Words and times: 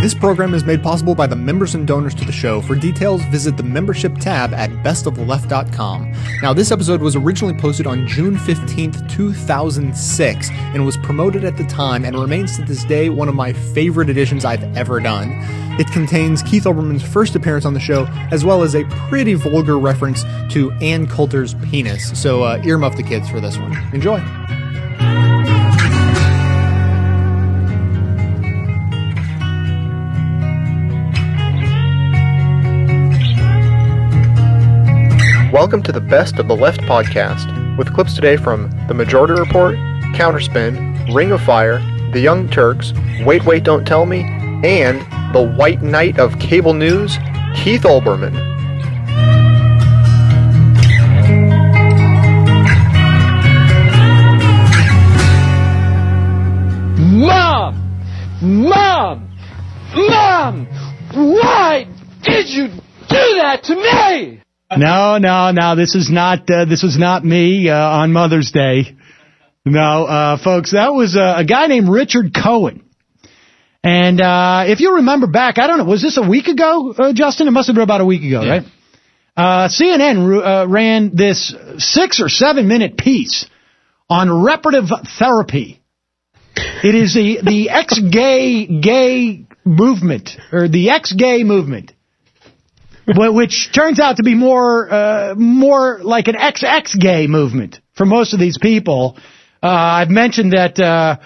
This 0.00 0.14
program 0.14 0.54
is 0.54 0.64
made 0.64 0.82
possible 0.82 1.14
by 1.14 1.26
the 1.26 1.36
members 1.36 1.74
and 1.74 1.86
donors 1.86 2.14
to 2.14 2.24
the 2.24 2.32
show. 2.32 2.62
For 2.62 2.74
details, 2.74 3.22
visit 3.24 3.58
the 3.58 3.62
membership 3.62 4.16
tab 4.16 4.54
at 4.54 4.70
bestoftheleft.com. 4.82 6.14
Now, 6.40 6.54
this 6.54 6.70
episode 6.70 7.02
was 7.02 7.16
originally 7.16 7.52
posted 7.52 7.86
on 7.86 8.08
June 8.08 8.34
15th, 8.34 9.10
2006, 9.10 10.50
and 10.50 10.86
was 10.86 10.96
promoted 10.96 11.44
at 11.44 11.58
the 11.58 11.64
time 11.64 12.06
and 12.06 12.18
remains 12.18 12.56
to 12.56 12.64
this 12.64 12.82
day 12.84 13.10
one 13.10 13.28
of 13.28 13.34
my 13.34 13.52
favorite 13.52 14.08
editions 14.08 14.46
I've 14.46 14.64
ever 14.74 15.00
done. 15.00 15.32
It 15.78 15.88
contains 15.88 16.42
Keith 16.44 16.64
Olbermann's 16.64 17.02
first 17.02 17.36
appearance 17.36 17.66
on 17.66 17.74
the 17.74 17.80
show, 17.80 18.06
as 18.32 18.42
well 18.42 18.62
as 18.62 18.74
a 18.74 18.84
pretty 19.08 19.34
vulgar 19.34 19.78
reference 19.78 20.24
to 20.52 20.72
Ann 20.80 21.08
Coulter's 21.08 21.52
penis. 21.70 22.18
So, 22.18 22.42
uh, 22.42 22.58
earmuff 22.60 22.96
the 22.96 23.02
kids 23.02 23.28
for 23.28 23.38
this 23.38 23.58
one. 23.58 23.76
Enjoy. 23.92 24.18
Welcome 35.52 35.82
to 35.82 35.90
the 35.90 36.00
Best 36.00 36.38
of 36.38 36.46
the 36.46 36.54
Left 36.54 36.80
podcast, 36.82 37.76
with 37.76 37.92
clips 37.92 38.14
today 38.14 38.36
from 38.36 38.70
The 38.86 38.94
Majority 38.94 39.32
Report, 39.32 39.74
Counterspin, 40.14 41.12
Ring 41.12 41.32
of 41.32 41.42
Fire, 41.42 41.80
The 42.12 42.20
Young 42.20 42.48
Turks, 42.48 42.92
Wait, 43.24 43.44
Wait, 43.44 43.64
Don't 43.64 43.84
Tell 43.84 44.06
Me, 44.06 44.20
and 44.62 45.00
the 45.34 45.52
White 45.58 45.82
Knight 45.82 46.20
of 46.20 46.38
Cable 46.38 46.72
News, 46.72 47.18
Keith 47.56 47.82
Olbermann. 47.82 48.30
Mom! 56.96 58.06
Mom! 58.40 59.36
Mom! 59.96 60.66
Why 61.12 61.88
did 62.22 62.48
you 62.48 62.68
do 62.68 62.78
that 63.08 63.64
to 63.64 63.74
me? 63.74 64.42
No, 64.76 65.18
no, 65.18 65.50
no. 65.50 65.76
This 65.76 65.94
is 65.94 66.10
not. 66.10 66.48
Uh, 66.50 66.64
this 66.64 66.82
was 66.82 66.96
not 66.98 67.24
me 67.24 67.68
uh, 67.68 67.76
on 67.76 68.12
Mother's 68.12 68.52
Day. 68.52 68.96
No, 69.64 70.04
uh, 70.04 70.42
folks, 70.42 70.72
that 70.72 70.94
was 70.94 71.16
uh, 71.16 71.34
a 71.36 71.44
guy 71.44 71.66
named 71.66 71.88
Richard 71.88 72.32
Cohen. 72.34 72.84
And 73.82 74.20
uh, 74.20 74.64
if 74.66 74.80
you 74.80 74.96
remember 74.96 75.26
back, 75.26 75.58
I 75.58 75.66
don't 75.66 75.78
know, 75.78 75.84
was 75.84 76.02
this 76.02 76.18
a 76.18 76.26
week 76.26 76.46
ago, 76.46 76.92
uh, 76.92 77.12
Justin? 77.12 77.48
It 77.48 77.50
must 77.50 77.66
have 77.68 77.74
been 77.74 77.82
about 77.82 78.00
a 78.00 78.06
week 78.06 78.22
ago, 78.22 78.40
right? 78.40 78.62
Uh, 79.36 79.68
CNN 79.68 80.44
uh, 80.44 80.68
ran 80.68 81.14
this 81.14 81.54
six 81.78 82.20
or 82.20 82.28
seven 82.28 82.68
minute 82.68 82.96
piece 82.98 83.46
on 84.08 84.42
reparative 84.44 84.88
therapy. 85.18 85.80
It 86.56 86.94
is 86.94 87.14
the 87.14 87.40
the 87.42 87.70
ex 87.70 87.98
gay 87.98 88.66
gay 88.66 89.46
movement 89.64 90.30
or 90.52 90.68
the 90.68 90.90
ex 90.90 91.12
gay 91.12 91.42
movement. 91.42 91.92
Wh- 93.14 93.34
which 93.34 93.70
turns 93.72 93.98
out 93.98 94.16
to 94.16 94.22
be 94.22 94.34
more 94.34 94.92
uh, 94.92 95.34
more 95.36 96.00
like 96.02 96.28
an 96.28 96.34
XX 96.36 96.98
gay 96.98 97.26
movement 97.26 97.80
for 97.94 98.06
most 98.06 98.34
of 98.34 98.40
these 98.40 98.58
people. 98.58 99.16
Uh, 99.62 99.66
I've 99.68 100.10
mentioned 100.10 100.52
that 100.52 100.78
uh, 100.78 101.16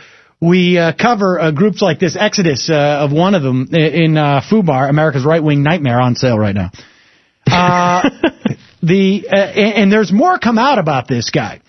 we 0.40 0.78
uh, 0.78 0.92
cover 0.92 1.40
uh, 1.40 1.50
groups 1.52 1.80
like 1.80 1.98
this, 1.98 2.16
Exodus 2.18 2.68
uh, 2.68 2.74
of 2.74 3.12
one 3.12 3.34
of 3.34 3.42
them 3.42 3.68
in 3.72 4.16
uh, 4.16 4.40
FUBAR, 4.40 4.88
America's 4.88 5.24
right 5.24 5.42
wing 5.42 5.62
nightmare, 5.62 6.00
on 6.00 6.14
sale 6.14 6.38
right 6.38 6.55
now. 6.55 6.70
Uh, 7.46 8.08
the 8.82 9.27
uh, 9.30 9.36
and, 9.36 9.74
and 9.74 9.92
there's 9.92 10.12
more 10.12 10.38
come 10.38 10.58
out 10.58 10.78
about 10.78 11.08
this 11.08 11.30
guy, 11.30 11.60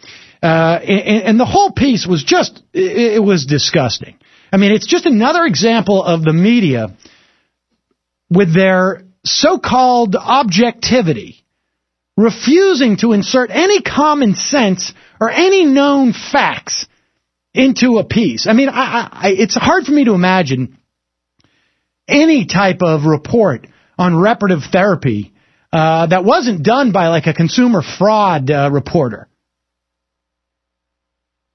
uh, 0.41 0.79
and, 0.81 1.23
and 1.23 1.39
the 1.39 1.45
whole 1.45 1.71
piece 1.71 2.07
was 2.07 2.23
just 2.23 2.61
it, 2.73 3.15
it 3.15 3.23
was 3.23 3.45
disgusting. 3.45 4.17
I 4.51 4.57
mean, 4.57 4.71
it's 4.71 4.87
just 4.87 5.05
another 5.05 5.43
example 5.43 6.03
of 6.03 6.23
the 6.23 6.33
media 6.33 6.95
with 8.29 8.53
their 8.53 9.04
so-called 9.25 10.15
objectivity, 10.15 11.43
refusing 12.15 12.97
to 12.97 13.11
insert 13.13 13.49
any 13.49 13.81
common 13.81 14.35
sense 14.35 14.93
or 15.19 15.29
any 15.29 15.65
known 15.65 16.13
facts 16.13 16.87
into 17.53 17.97
a 17.97 18.03
piece. 18.05 18.47
I 18.47 18.53
mean, 18.53 18.69
I, 18.69 19.09
I, 19.11 19.29
it's 19.29 19.55
hard 19.55 19.85
for 19.85 19.91
me 19.91 20.05
to 20.05 20.13
imagine 20.13 20.77
any 22.07 22.45
type 22.45 22.81
of 22.81 23.05
report 23.05 23.67
on 23.97 24.15
reparative 24.15 24.63
therapy 24.71 25.33
uh, 25.71 26.07
that 26.07 26.23
wasn't 26.23 26.63
done 26.63 26.91
by 26.91 27.07
like 27.07 27.27
a 27.27 27.33
consumer 27.33 27.81
fraud 27.81 28.51
uh, 28.51 28.69
reporter. 28.71 29.27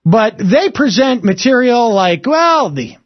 But 0.04 0.38
they 0.38 0.70
present 0.70 1.25
material 1.25 1.92
like, 1.92 2.26
well, 2.26 2.70
the 2.70 2.97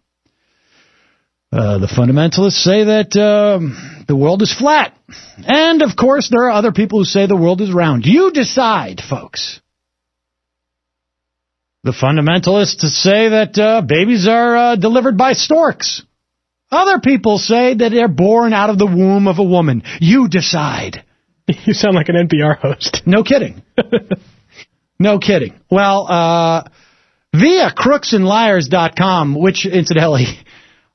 uh, 1.52 1.78
the 1.78 1.86
fundamentalists 1.86 2.62
say 2.62 2.84
that 2.84 3.16
um, 3.16 3.93
the 4.06 4.16
world 4.16 4.42
is 4.42 4.52
flat. 4.52 4.96
And 5.38 5.82
of 5.82 5.96
course, 5.96 6.28
there 6.30 6.44
are 6.44 6.50
other 6.50 6.72
people 6.72 6.98
who 6.98 7.04
say 7.04 7.26
the 7.26 7.36
world 7.36 7.60
is 7.60 7.72
round. 7.72 8.06
You 8.06 8.30
decide, 8.32 9.00
folks. 9.00 9.60
The 11.82 11.92
fundamentalists 11.92 12.80
say 12.80 13.28
that 13.28 13.58
uh, 13.58 13.82
babies 13.82 14.26
are 14.26 14.56
uh, 14.56 14.76
delivered 14.76 15.18
by 15.18 15.34
storks. 15.34 16.02
Other 16.70 16.98
people 16.98 17.38
say 17.38 17.74
that 17.74 17.90
they're 17.90 18.08
born 18.08 18.52
out 18.52 18.70
of 18.70 18.78
the 18.78 18.86
womb 18.86 19.28
of 19.28 19.38
a 19.38 19.44
woman. 19.44 19.82
You 20.00 20.28
decide. 20.28 21.04
You 21.66 21.74
sound 21.74 21.94
like 21.94 22.08
an 22.08 22.26
NPR 22.26 22.58
host. 22.58 23.02
No 23.04 23.22
kidding. 23.22 23.62
no 24.98 25.18
kidding. 25.18 25.60
Well, 25.70 26.06
uh, 26.10 26.64
via 27.34 27.70
crooksandliars.com, 27.70 29.34
which 29.38 29.66
incidentally 29.66 30.24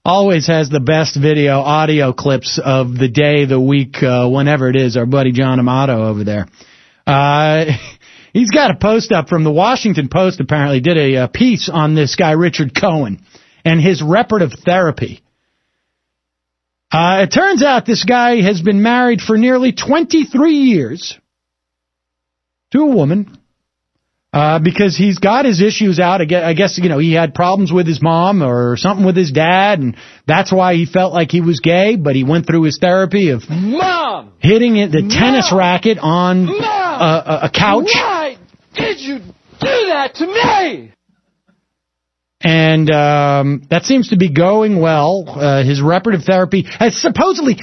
always 0.10 0.48
has 0.48 0.70
the 0.70 0.80
best 0.80 1.16
video 1.16 1.60
audio 1.60 2.14
clips 2.14 2.60
of 2.64 2.98
the 2.98 3.08
day, 3.08 3.46
the 3.46 3.62
week, 3.62 4.02
uh, 4.02 4.28
whenever 4.28 4.68
it 4.68 4.76
is, 4.76 4.98
our 4.98 5.06
buddy 5.06 5.32
John 5.32 5.60
Amato 5.60 6.08
over 6.08 6.24
there. 6.24 6.48
Uh, 7.06 7.66
he's 8.34 8.50
got 8.50 8.72
a 8.72 8.76
post 8.76 9.12
up 9.12 9.30
from 9.30 9.44
the 9.44 9.52
Washington 9.52 10.10
Post, 10.10 10.40
apparently, 10.40 10.80
did 10.80 10.98
a, 10.98 11.16
uh 11.18 11.28
piece 11.28 11.70
on 11.72 11.94
this 11.94 12.16
guy, 12.16 12.32
Richard 12.32 12.74
Cohen, 12.74 13.24
and 13.64 13.80
his 13.80 14.02
reparative 14.02 14.52
therapy. 14.66 15.22
Uh, 16.92 17.26
it 17.28 17.32
turns 17.32 17.62
out 17.62 17.86
this 17.86 18.04
guy 18.04 18.42
has 18.42 18.64
been 18.64 18.82
married 18.82 19.22
for 19.22 19.38
nearly 19.38 19.74
23 19.74 20.54
years 20.54 21.20
to 22.72 22.80
a 22.80 22.88
woman 22.88 23.39
uh, 24.32 24.60
because 24.60 24.96
he's 24.96 25.18
got 25.18 25.46
his 25.46 25.62
issues 25.62 26.00
out. 26.00 26.22
I 26.22 26.26
guess, 26.26 26.44
I 26.44 26.54
guess, 26.54 26.78
you 26.78 26.90
know, 26.90 27.00
he 27.00 27.14
had 27.14 27.34
problems 27.34 27.72
with 27.72 27.88
his 27.88 28.02
mom 28.02 28.44
or 28.44 28.78
something 28.78 29.06
with 29.06 29.18
his 29.18 29.32
dad, 29.32 29.80
and 29.80 29.96
that's 30.28 30.52
why 30.52 30.76
he 30.76 30.86
felt 30.86 31.14
like 31.14 31.32
he 31.32 31.42
was 31.42 31.60
gay, 31.60 31.96
but 31.96 32.16
he 32.16 32.24
went 32.24 32.46
through 32.46 32.64
his 32.64 32.78
therapy 32.80 33.30
of 33.30 33.50
Mom! 33.50 34.34
hitting 34.40 34.78
it, 34.78 34.92
the 34.92 35.10
tennis 35.10 35.52
racket 35.54 35.98
on 36.00 36.46
Mom! 36.46 36.62
a, 36.62 37.24
a, 37.26 37.40
a 37.46 37.50
couch. 37.50 37.90
Why 37.94 38.38
did 38.76 39.00
you 39.00 39.20
do 39.20 39.26
that 39.60 40.16
to 40.16 40.28
me? 40.28 40.94
and 42.42 42.90
um, 42.90 43.68
that 43.70 43.84
seems 43.84 44.10
to 44.10 44.18
be 44.18 44.32
going 44.32 44.80
well. 44.80 45.26
Uh, 45.28 45.64
his 45.64 45.82
reparative 45.82 46.26
therapy 46.26 46.66
has 46.80 46.96
supposedly 47.02 47.58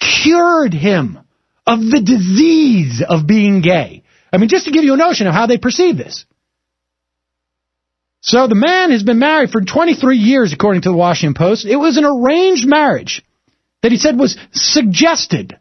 cured 0.00 0.72
him 0.72 1.18
of 1.66 1.80
the 1.80 2.00
disease 2.00 3.02
of 3.06 3.26
being 3.26 3.60
gay. 3.60 4.02
I 4.32 4.38
mean, 4.38 4.48
just 4.48 4.64
to 4.64 4.72
give 4.72 4.84
you 4.84 4.94
a 4.94 4.96
notion 4.96 5.26
of 5.26 5.34
how 5.34 5.46
they 5.46 5.58
perceive 5.58 5.96
this. 5.96 6.24
So 8.22 8.46
the 8.46 8.54
man 8.54 8.92
has 8.92 9.02
been 9.02 9.18
married 9.18 9.50
for 9.50 9.60
23 9.60 10.16
years, 10.16 10.52
according 10.52 10.82
to 10.82 10.90
the 10.90 10.96
Washington 10.96 11.34
Post. 11.34 11.66
It 11.66 11.76
was 11.76 11.96
an 11.96 12.04
arranged 12.04 12.66
marriage 12.66 13.22
that 13.82 13.90
he 13.90 13.98
said 13.98 14.18
was 14.18 14.38
suggested 14.52 15.58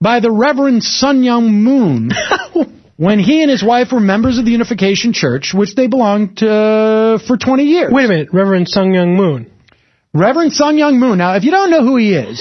by 0.00 0.20
the 0.20 0.30
Reverend 0.30 0.84
Sun 0.84 1.22
Myung 1.22 1.50
Moon 1.50 2.10
when 2.96 3.18
he 3.18 3.42
and 3.42 3.50
his 3.50 3.62
wife 3.62 3.88
were 3.92 4.00
members 4.00 4.38
of 4.38 4.44
the 4.44 4.52
Unification 4.52 5.12
Church, 5.12 5.52
which 5.52 5.74
they 5.74 5.88
belonged 5.88 6.38
to 6.38 6.50
uh, 6.50 7.18
for 7.18 7.36
20 7.36 7.64
years. 7.64 7.92
Wait 7.92 8.04
a 8.04 8.08
minute, 8.08 8.28
Reverend 8.32 8.68
Sung 8.68 8.94
Young 8.94 9.16
Moon. 9.16 9.50
Reverend 10.14 10.52
Sun 10.52 10.76
Myung 10.76 10.98
Moon. 10.98 11.18
Now, 11.18 11.34
if 11.34 11.44
you 11.44 11.50
don't 11.50 11.70
know 11.70 11.82
who 11.82 11.96
he 11.96 12.14
is, 12.14 12.40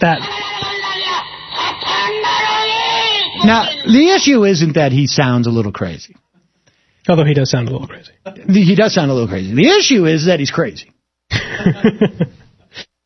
That 0.00 0.20
now 3.48 3.64
the 3.84 4.12
issue 4.14 4.44
isn't 4.44 4.74
that 4.74 4.92
he 4.92 5.06
sounds 5.06 5.46
a 5.46 5.50
little 5.50 5.72
crazy. 5.72 6.14
although 7.08 7.24
he 7.24 7.34
does 7.34 7.50
sound 7.50 7.68
a 7.68 7.72
little 7.72 7.88
crazy. 7.88 8.12
He 8.46 8.74
does 8.76 8.94
sound 8.94 9.10
a 9.10 9.14
little 9.14 9.28
crazy. 9.28 9.54
The 9.54 9.68
issue 9.78 10.04
is 10.06 10.26
that 10.26 10.38
he's 10.38 10.50
crazy. 10.50 10.92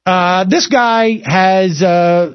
uh, 0.07 0.45
this 0.49 0.67
guy 0.67 1.21
has 1.25 1.81
uh, 1.83 2.35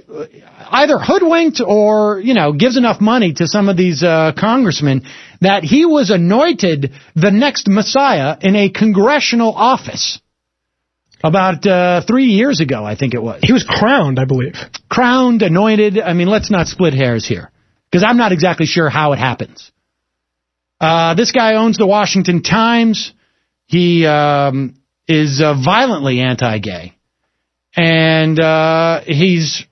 either 0.71 0.97
hoodwinked 0.97 1.61
or, 1.65 2.21
you 2.21 2.33
know, 2.33 2.53
gives 2.53 2.77
enough 2.77 3.01
money 3.01 3.33
to 3.33 3.47
some 3.47 3.67
of 3.67 3.75
these 3.75 4.01
uh, 4.03 4.31
congressmen 4.37 5.03
that 5.41 5.63
he 5.63 5.85
was 5.85 6.09
anointed 6.09 6.93
the 7.15 7.31
next 7.31 7.67
Messiah 7.67 8.37
in 8.41 8.55
a 8.55 8.69
congressional 8.69 9.53
office 9.53 10.19
about 11.23 11.65
uh, 11.65 12.01
three 12.07 12.27
years 12.27 12.61
ago, 12.61 12.85
I 12.85 12.95
think 12.95 13.13
it 13.13 13.21
was. 13.21 13.41
He 13.43 13.51
was 13.51 13.65
crowned, 13.67 14.19
I 14.19 14.25
believe. 14.25 14.53
Crowned, 14.89 15.41
anointed. 15.41 15.99
I 15.99 16.13
mean, 16.13 16.27
let's 16.27 16.51
not 16.51 16.67
split 16.67 16.93
hairs 16.93 17.25
here 17.27 17.51
because 17.89 18.03
I'm 18.03 18.17
not 18.17 18.31
exactly 18.31 18.65
sure 18.65 18.89
how 18.89 19.13
it 19.13 19.19
happens. 19.19 19.71
Uh, 20.79 21.15
this 21.15 21.31
guy 21.31 21.55
owns 21.55 21.77
the 21.77 21.87
Washington 21.87 22.43
Times. 22.43 23.13
He 23.65 24.05
um, 24.05 24.75
is 25.07 25.41
uh, 25.41 25.53
violently 25.53 26.19
anti-gay, 26.19 26.93
and 27.75 28.39
uh, 28.39 29.01
he's 29.01 29.65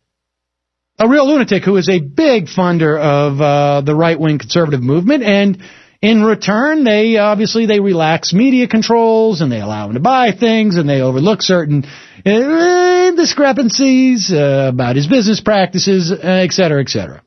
a 0.97 1.07
real 1.07 1.27
lunatic 1.27 1.63
who 1.63 1.77
is 1.77 1.89
a 1.89 1.99
big 1.99 2.45
funder 2.45 2.99
of 2.99 3.41
uh, 3.41 3.81
the 3.81 3.95
right 3.95 4.19
wing 4.19 4.39
conservative 4.39 4.81
movement. 4.81 5.23
And 5.23 5.61
in 6.01 6.23
return, 6.23 6.83
they 6.83 7.17
obviously 7.17 7.65
they 7.65 7.79
relax 7.79 8.33
media 8.33 8.67
controls 8.67 9.41
and 9.41 9.51
they 9.51 9.59
allow 9.59 9.87
him 9.87 9.95
to 9.95 9.99
buy 9.99 10.31
things 10.31 10.77
and 10.77 10.87
they 10.87 11.01
overlook 11.01 11.41
certain 11.41 11.83
uh, 12.25 13.11
discrepancies 13.11 14.31
uh, 14.31 14.69
about 14.73 14.95
his 14.95 15.07
business 15.07 15.41
practices, 15.41 16.11
et 16.11 16.51
cetera, 16.51 16.81
et 16.81 16.89
cetera. 16.89 17.21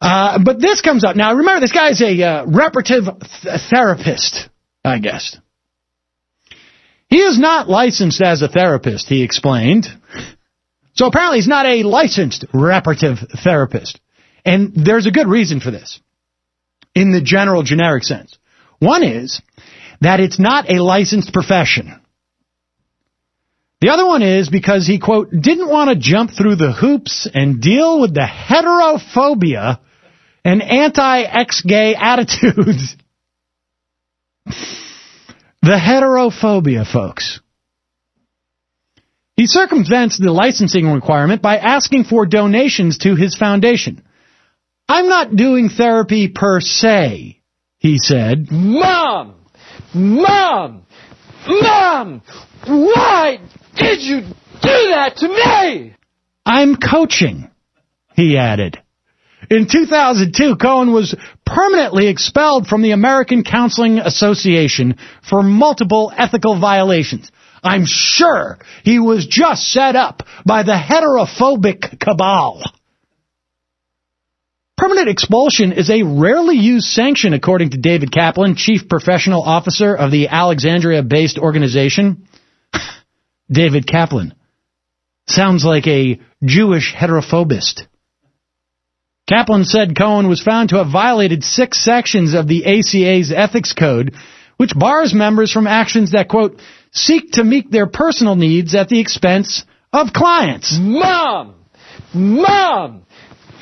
Uh, 0.00 0.38
but 0.44 0.60
this 0.60 0.80
comes 0.80 1.04
up 1.04 1.16
now. 1.16 1.34
Remember, 1.34 1.60
this 1.60 1.72
guy 1.72 1.90
is 1.90 2.00
a 2.00 2.22
uh, 2.22 2.44
reparative 2.46 3.04
th- 3.04 3.60
therapist, 3.68 4.48
I 4.84 4.98
guess. 4.98 5.36
He 7.08 7.18
is 7.18 7.38
not 7.38 7.68
licensed 7.68 8.20
as 8.20 8.42
a 8.42 8.48
therapist, 8.48 9.08
he 9.08 9.22
explained. 9.22 9.86
So 10.94 11.06
apparently 11.06 11.38
he's 11.38 11.48
not 11.48 11.66
a 11.66 11.82
licensed 11.82 12.44
reparative 12.52 13.18
therapist. 13.42 13.98
And 14.44 14.72
there's 14.74 15.06
a 15.06 15.10
good 15.10 15.26
reason 15.26 15.60
for 15.60 15.70
this 15.70 16.00
in 16.94 17.12
the 17.12 17.20
general 17.20 17.62
generic 17.62 18.04
sense. 18.04 18.36
One 18.78 19.02
is 19.02 19.40
that 20.00 20.20
it's 20.20 20.38
not 20.38 20.70
a 20.70 20.82
licensed 20.82 21.32
profession. 21.32 22.00
The 23.80 23.90
other 23.90 24.06
one 24.06 24.22
is 24.22 24.48
because 24.48 24.86
he, 24.86 24.98
quote, 24.98 25.30
didn't 25.30 25.68
want 25.68 25.90
to 25.90 25.96
jump 25.96 26.32
through 26.32 26.56
the 26.56 26.72
hoops 26.72 27.28
and 27.32 27.60
deal 27.60 28.00
with 28.00 28.12
the 28.12 28.26
heterophobia 28.26 29.78
and 30.48 30.62
anti-ex-gay 30.62 31.94
attitudes. 31.94 32.96
the 34.46 34.56
heterophobia, 35.62 36.90
folks. 36.90 37.40
He 39.36 39.46
circumvents 39.46 40.18
the 40.18 40.32
licensing 40.32 40.90
requirement 40.90 41.42
by 41.42 41.58
asking 41.58 42.04
for 42.04 42.24
donations 42.24 42.96
to 42.98 43.14
his 43.14 43.36
foundation. 43.36 44.02
I'm 44.88 45.10
not 45.10 45.36
doing 45.36 45.68
therapy 45.68 46.28
per 46.28 46.62
se, 46.62 47.42
he 47.76 47.98
said. 47.98 48.50
Mom! 48.50 49.34
Mom! 49.92 50.86
Mom! 51.46 52.22
Why 52.66 53.38
did 53.76 54.00
you 54.00 54.22
do 54.22 54.32
that 54.62 55.16
to 55.18 55.28
me? 55.28 55.94
I'm 56.46 56.76
coaching, 56.76 57.50
he 58.14 58.38
added. 58.38 58.82
In 59.50 59.68
2002, 59.68 60.56
Cohen 60.56 60.92
was 60.92 61.14
permanently 61.46 62.08
expelled 62.08 62.66
from 62.66 62.82
the 62.82 62.90
American 62.90 63.44
Counseling 63.44 63.98
Association 63.98 64.96
for 65.28 65.42
multiple 65.42 66.12
ethical 66.16 66.58
violations. 66.60 67.30
I'm 67.62 67.84
sure 67.86 68.58
he 68.84 68.98
was 68.98 69.26
just 69.26 69.70
set 69.72 69.96
up 69.96 70.22
by 70.44 70.62
the 70.62 70.72
heterophobic 70.72 71.98
cabal. 71.98 72.62
Permanent 74.76 75.08
expulsion 75.08 75.72
is 75.72 75.90
a 75.90 76.04
rarely 76.04 76.56
used 76.56 76.86
sanction, 76.86 77.32
according 77.32 77.70
to 77.70 77.78
David 77.78 78.12
Kaplan, 78.12 78.54
chief 78.54 78.88
professional 78.88 79.42
officer 79.42 79.94
of 79.94 80.12
the 80.12 80.28
Alexandria 80.28 81.02
based 81.02 81.38
organization. 81.38 82.28
David 83.50 83.88
Kaplan. 83.88 84.34
Sounds 85.26 85.64
like 85.64 85.86
a 85.88 86.20
Jewish 86.44 86.94
heterophobist. 86.94 87.86
Kaplan 89.28 89.64
said 89.64 89.96
Cohen 89.96 90.28
was 90.28 90.40
found 90.40 90.70
to 90.70 90.76
have 90.76 90.90
violated 90.90 91.44
six 91.44 91.84
sections 91.84 92.32
of 92.32 92.48
the 92.48 92.64
ACA's 92.64 93.30
ethics 93.30 93.74
code, 93.74 94.14
which 94.56 94.72
bars 94.74 95.12
members 95.12 95.52
from 95.52 95.66
actions 95.66 96.12
that, 96.12 96.28
quote, 96.28 96.60
seek 96.92 97.32
to 97.32 97.44
meet 97.44 97.70
their 97.70 97.86
personal 97.86 98.36
needs 98.36 98.74
at 98.74 98.88
the 98.88 99.00
expense 99.00 99.64
of 99.92 100.14
clients. 100.14 100.78
Mom! 100.80 101.54
Mom! 102.14 103.02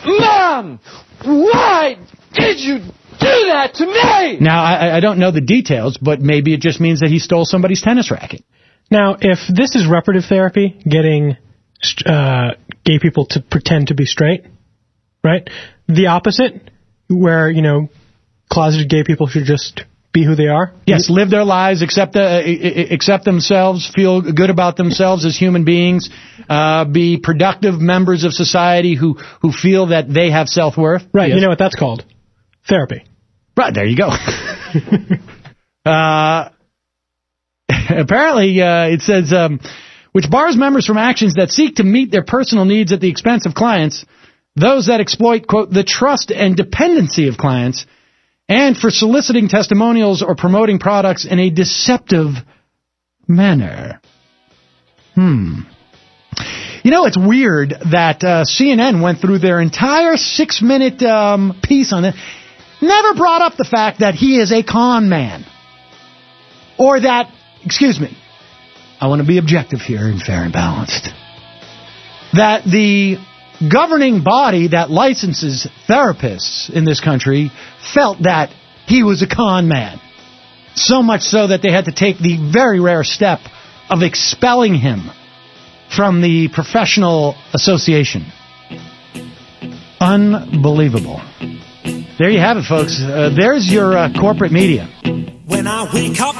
Mom! 0.05 0.81
Why 1.25 1.97
did 2.33 2.61
you 2.61 2.79
do 2.79 3.47
that 3.49 3.75
to 3.75 3.87
me? 3.87 4.39
Now, 4.39 4.63
I, 4.63 4.99
I 4.99 5.01
don't 5.01 5.19
know 5.19 5.33
the 5.33 5.41
details, 5.41 5.99
but 6.01 6.21
maybe 6.21 6.55
it 6.55 6.61
just 6.61 6.81
means 6.81 7.01
that 7.01 7.11
he 7.11 7.19
stole 7.19 7.45
somebody's 7.45 7.83
tennis 7.83 8.13
racket. 8.13 8.45
Now, 8.89 9.17
if 9.21 9.41
this 9.53 9.75
is 9.75 9.85
reparative 9.91 10.29
therapy, 10.29 10.81
getting 10.89 11.37
uh, 12.05 12.51
gay 12.85 13.01
people 13.01 13.27
to 13.31 13.41
pretend 13.41 13.89
to 13.89 13.95
be 13.95 14.07
straight, 14.07 14.45
right? 15.27 15.51
The 15.89 16.07
opposite, 16.07 16.71
where, 17.09 17.51
you 17.51 17.63
know, 17.63 17.89
closeted 18.51 18.89
gay 18.89 19.05
people 19.05 19.27
should 19.27 19.45
just 19.45 19.83
be 20.13 20.25
who 20.25 20.35
they 20.35 20.47
are. 20.49 20.73
Yes, 20.87 21.11
live 21.11 21.31
their 21.31 21.45
lives, 21.45 21.83
accept 21.83 22.17
uh, 22.17 22.41
accept 22.91 23.25
themselves, 23.25 23.91
feel 23.95 24.23
good 24.33 24.51
about 24.51 24.77
themselves 24.77 25.27
as 25.27 25.37
human 25.37 25.65
beings, 25.65 26.09
uh, 26.49 26.87
be 26.87 27.19
productive 27.23 27.75
members 27.75 28.25
of 28.25 28.33
society 28.33 28.97
who 28.97 29.15
who 29.43 29.53
feel 29.53 29.89
that 29.89 30.09
they 30.09 30.31
have 30.31 30.49
self 30.49 30.79
worth. 30.79 31.03
Right. 31.13 31.29
Yes. 31.29 31.37
You 31.37 31.43
know 31.43 31.49
what 31.49 31.59
that's 31.59 31.77
called? 31.77 32.05
Therapy. 32.67 33.05
Right. 33.57 33.75
There 33.75 33.85
you 33.85 33.97
go. 33.97 34.09
uh, 35.91 36.49
apparently, 37.91 38.63
uh, 38.63 38.87
it 38.95 39.03
says. 39.03 39.33
Um, 39.33 39.61
which 40.13 40.31
bars 40.31 40.57
members 40.57 40.87
from 40.87 40.97
actions 40.97 41.35
that 41.35 41.51
seek 41.51 41.75
to 41.75 41.85
meet 41.85 42.11
their 42.11 42.25
personal 42.25 42.65
needs 42.65 42.91
at 42.91 43.03
the 43.03 43.11
expense 43.11 43.45
of 43.45 43.53
clients, 43.53 44.07
those 44.57 44.87
that 44.87 45.01
exploit, 45.01 45.47
quote, 45.47 45.71
the 45.71 45.85
trust 45.85 46.31
and 46.31 46.57
dependency 46.57 47.29
of 47.29 47.37
clients, 47.37 47.87
and 48.49 48.77
for 48.77 48.91
soliciting 48.91 49.49
testimonials 49.49 50.23
or 50.23 50.35
promoting 50.35 50.79
products 50.79 51.27
in 51.27 51.39
a 51.39 51.51
deceptive 51.51 52.35
manner. 53.29 54.01
Hmm. 55.15 55.61
You 56.83 56.91
know, 56.91 57.07
it's 57.07 57.19
weird 57.19 57.71
that 57.91 58.23
uh, 58.23 58.45
CNN 58.45 59.03
went 59.03 59.21
through 59.21 59.41
their 59.41 59.61
entire 59.61 60.17
six 60.17 60.63
minute 60.63 61.03
um, 61.03 61.61
piece 61.63 61.93
on 61.93 62.05
it, 62.05 62.15
never 62.81 63.15
brought 63.15 63.43
up 63.43 63.57
the 63.57 63.65
fact 63.65 64.01
that 64.01 64.15
he 64.15 64.39
is 64.39 64.53
a 64.53 64.63
con 64.63 65.09
man. 65.09 65.45
Or 66.79 67.01
that, 67.01 67.33
excuse 67.65 67.99
me, 67.99 68.17
I 69.01 69.09
want 69.09 69.21
to 69.21 69.27
be 69.27 69.39
objective 69.39 69.81
here 69.81 70.07
and 70.07 70.21
fair 70.23 70.45
and 70.45 70.53
balanced. 70.53 71.09
That 72.35 72.65
the 72.65 73.17
governing 73.71 74.23
body 74.23 74.69
that 74.69 74.91
licenses 74.91 75.67
therapists 75.89 76.71
in 76.71 76.85
this 76.85 77.01
country 77.01 77.51
felt 77.95 78.23
that 78.23 78.51
he 78.87 79.03
was 79.03 79.23
a 79.23 79.27
con 79.27 79.69
man. 79.69 80.01
So 80.75 81.03
much 81.03 81.23
so 81.23 81.47
that 81.49 81.63
they 81.63 81.73
had 81.73 81.87
to 81.87 81.93
take 81.93 82.19
the 82.19 82.51
very 82.53 82.81
rare 82.81 83.05
step 83.05 83.41
of 83.89 84.03
expelling 84.03 84.75
him 84.75 85.11
from 85.95 86.21
the 86.21 86.49
professional 86.53 87.35
association. 87.55 88.27
Unbelievable. 90.01 91.21
There 92.19 92.31
you 92.31 92.41
have 92.41 92.57
it, 92.59 92.65
folks. 92.65 93.01
Uh, 93.01 93.31
there's 93.35 93.71
your 93.71 93.97
uh, 93.97 94.13
corporate 94.19 94.53
media. 94.53 94.87
When 95.47 95.67
I 95.67 95.89
wake 95.93 96.21
up, 96.21 96.37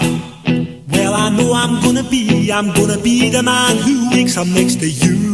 well, 0.91 1.15
I 1.15 1.31
know 1.31 1.53
I'm 1.53 1.83
gonna 1.83 2.09
be, 2.09 2.51
I'm 2.53 2.75
gonna 2.75 3.01
be 3.01 3.31
the 3.31 3.43
man 3.43 3.77
who 3.79 4.11
wakes 4.11 4.37
up 4.37 4.47
next 4.47 4.81
to 4.81 4.89
you. 4.89 5.26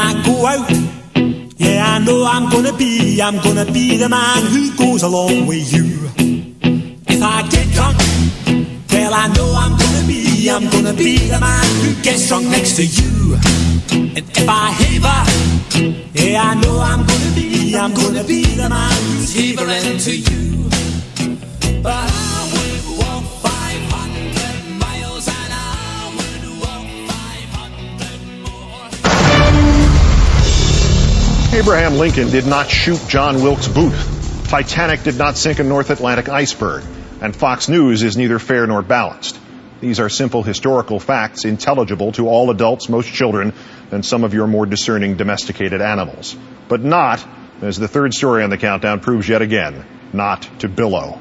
I 0.00 0.22
go 0.24 0.46
out, 0.46 0.70
yeah, 1.58 1.94
I 1.94 1.98
know 1.98 2.24
I'm 2.24 2.48
gonna 2.48 2.72
be, 2.72 3.20
I'm 3.20 3.38
gonna 3.42 3.64
be 3.64 3.96
the 3.96 4.08
man 4.08 4.46
who 4.46 4.74
goes 4.76 5.02
along 5.02 5.46
with 5.46 5.72
you. 5.72 5.88
If 7.08 7.20
I 7.20 7.42
get 7.48 7.66
drunk, 7.74 7.98
well, 8.92 9.12
I 9.12 9.26
know 9.34 9.52
I'm 9.56 9.76
gonna 9.76 10.06
be, 10.06 10.48
I'm 10.48 10.70
gonna 10.70 10.92
be 10.94 11.18
the 11.18 11.40
man 11.40 11.66
who 11.82 12.00
gets 12.02 12.28
drunk 12.28 12.46
next 12.46 12.76
to 12.76 12.84
you. 12.86 13.34
And 14.16 14.24
if 14.38 14.48
I 14.48 14.70
haver, 14.70 15.20
yeah, 16.14 16.42
I 16.42 16.54
know 16.54 16.78
I'm 16.80 17.04
gonna 17.04 17.34
be, 17.34 17.74
I'm 17.76 17.92
gonna 17.92 18.22
be 18.22 18.44
the 18.44 18.68
man 18.68 19.02
who's 19.10 19.34
havering 19.34 19.98
to 19.98 20.14
you. 20.16 21.82
But 21.82 22.27
Abraham 31.52 31.94
Lincoln 31.94 32.30
did 32.30 32.46
not 32.46 32.68
shoot 32.68 33.00
John 33.08 33.42
Wilkes 33.42 33.68
Booth. 33.68 34.48
Titanic 34.48 35.02
did 35.02 35.16
not 35.16 35.36
sink 35.36 35.58
a 35.58 35.64
North 35.64 35.88
Atlantic 35.88 36.28
iceberg. 36.28 36.84
And 37.22 37.34
Fox 37.34 37.70
News 37.70 38.02
is 38.02 38.18
neither 38.18 38.38
fair 38.38 38.66
nor 38.66 38.82
balanced. 38.82 39.40
These 39.80 39.98
are 39.98 40.10
simple 40.10 40.42
historical 40.42 41.00
facts, 41.00 41.46
intelligible 41.46 42.12
to 42.12 42.28
all 42.28 42.50
adults, 42.50 42.90
most 42.90 43.10
children, 43.12 43.54
and 43.90 44.04
some 44.04 44.24
of 44.24 44.34
your 44.34 44.46
more 44.46 44.66
discerning 44.66 45.16
domesticated 45.16 45.80
animals. 45.80 46.36
But 46.68 46.82
not, 46.82 47.26
as 47.62 47.78
the 47.78 47.88
third 47.88 48.12
story 48.12 48.44
on 48.44 48.50
the 48.50 48.58
countdown 48.58 49.00
proves 49.00 49.26
yet 49.26 49.40
again, 49.40 49.86
not 50.12 50.42
to 50.60 50.68
Billo. 50.68 51.18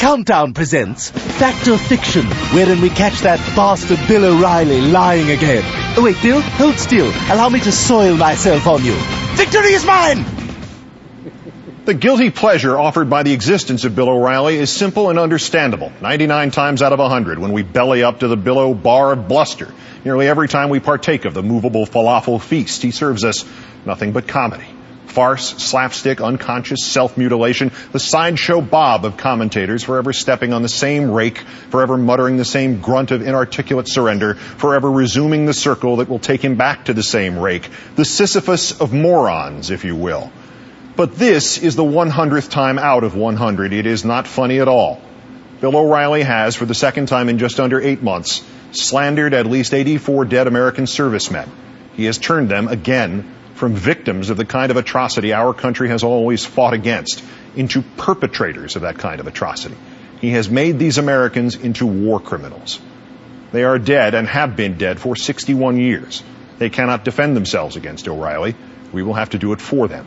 Countdown 0.00 0.54
presents 0.54 1.10
Fact 1.10 1.68
or 1.68 1.76
Fiction, 1.76 2.24
wherein 2.54 2.80
we 2.80 2.88
catch 2.88 3.20
that 3.20 3.38
bastard 3.54 3.98
Bill 4.08 4.24
O'Reilly 4.24 4.80
lying 4.80 5.30
again. 5.30 5.62
Oh 5.94 6.02
wait, 6.02 6.16
Bill, 6.22 6.40
hold 6.40 6.76
still. 6.76 7.08
Allow 7.30 7.50
me 7.50 7.60
to 7.60 7.70
soil 7.70 8.16
myself 8.16 8.66
on 8.66 8.82
you. 8.82 8.94
Victory 9.34 9.74
is 9.74 9.84
mine! 9.84 10.24
The 11.84 11.94
guilty 11.94 12.30
pleasure 12.30 12.78
offered 12.78 13.10
by 13.10 13.24
the 13.24 13.32
existence 13.32 13.84
of 13.84 13.96
Bill 13.96 14.10
O'Reilly 14.10 14.56
is 14.56 14.70
simple 14.70 15.08
and 15.10 15.18
understandable. 15.18 15.90
99 16.00 16.50
times 16.50 16.82
out 16.82 16.92
of 16.92 16.98
100 16.98 17.38
when 17.38 17.52
we 17.52 17.62
belly 17.62 18.02
up 18.02 18.20
to 18.20 18.28
the 18.28 18.36
Bill 18.36 18.74
bar 18.74 19.12
of 19.12 19.28
bluster. 19.28 19.72
Nearly 20.04 20.28
every 20.28 20.46
time 20.46 20.68
we 20.68 20.78
partake 20.78 21.24
of 21.24 21.34
the 21.34 21.42
movable 21.42 21.86
falafel 21.86 22.40
feast, 22.40 22.82
he 22.82 22.90
serves 22.90 23.24
us 23.24 23.44
nothing 23.84 24.12
but 24.12 24.28
comedy. 24.28 24.66
Farce, 25.10 25.48
slapstick, 25.60 26.20
unconscious 26.20 26.84
self-mutilation, 26.84 27.72
the 27.90 27.98
sideshow 27.98 28.60
bob 28.60 29.04
of 29.04 29.16
commentators 29.16 29.82
forever 29.82 30.12
stepping 30.12 30.52
on 30.52 30.62
the 30.62 30.68
same 30.68 31.10
rake, 31.10 31.38
forever 31.70 31.96
muttering 31.96 32.36
the 32.36 32.44
same 32.44 32.80
grunt 32.80 33.10
of 33.10 33.20
inarticulate 33.20 33.88
surrender, 33.88 34.34
forever 34.34 34.88
resuming 34.88 35.46
the 35.46 35.52
circle 35.52 35.96
that 35.96 36.08
will 36.08 36.20
take 36.20 36.44
him 36.44 36.54
back 36.54 36.84
to 36.84 36.94
the 36.94 37.02
same 37.02 37.38
rake. 37.38 37.68
The 37.96 38.04
Sisyphus 38.04 38.80
of 38.80 38.92
morons, 38.92 39.70
if 39.70 39.84
you 39.84 39.96
will. 39.96 40.30
But 40.94 41.16
this 41.16 41.58
is 41.58 41.74
the 41.74 41.82
100th 41.82 42.48
time 42.48 42.78
out 42.78 43.02
of 43.02 43.16
100. 43.16 43.72
It 43.72 43.86
is 43.86 44.04
not 44.04 44.28
funny 44.28 44.60
at 44.60 44.68
all. 44.68 45.02
Bill 45.60 45.76
O'Reilly 45.76 46.22
has, 46.22 46.54
for 46.54 46.66
the 46.66 46.74
second 46.74 47.06
time 47.06 47.28
in 47.28 47.38
just 47.38 47.58
under 47.58 47.80
eight 47.80 48.00
months, 48.00 48.44
slandered 48.70 49.34
at 49.34 49.46
least 49.46 49.74
84 49.74 50.26
dead 50.26 50.46
American 50.46 50.86
servicemen. 50.86 51.50
He 51.96 52.04
has 52.04 52.16
turned 52.16 52.48
them 52.48 52.68
again 52.68 53.34
from 53.60 53.74
victims 53.74 54.30
of 54.30 54.38
the 54.38 54.44
kind 54.46 54.70
of 54.70 54.78
atrocity 54.78 55.34
our 55.34 55.52
country 55.52 55.90
has 55.90 56.02
always 56.02 56.46
fought 56.46 56.72
against 56.72 57.22
into 57.54 57.82
perpetrators 57.98 58.74
of 58.74 58.82
that 58.82 58.96
kind 58.96 59.20
of 59.20 59.26
atrocity. 59.26 59.76
He 60.22 60.30
has 60.30 60.48
made 60.48 60.78
these 60.78 60.96
Americans 60.96 61.56
into 61.56 61.86
war 61.86 62.20
criminals. 62.20 62.80
They 63.52 63.64
are 63.64 63.78
dead 63.78 64.14
and 64.14 64.26
have 64.26 64.56
been 64.56 64.78
dead 64.78 64.98
for 64.98 65.14
61 65.14 65.76
years. 65.76 66.22
They 66.56 66.70
cannot 66.70 67.04
defend 67.04 67.36
themselves 67.36 67.76
against 67.76 68.08
O'Reilly. 68.08 68.54
We 68.92 69.02
will 69.02 69.14
have 69.14 69.30
to 69.30 69.38
do 69.38 69.52
it 69.52 69.60
for 69.60 69.88
them. 69.88 70.06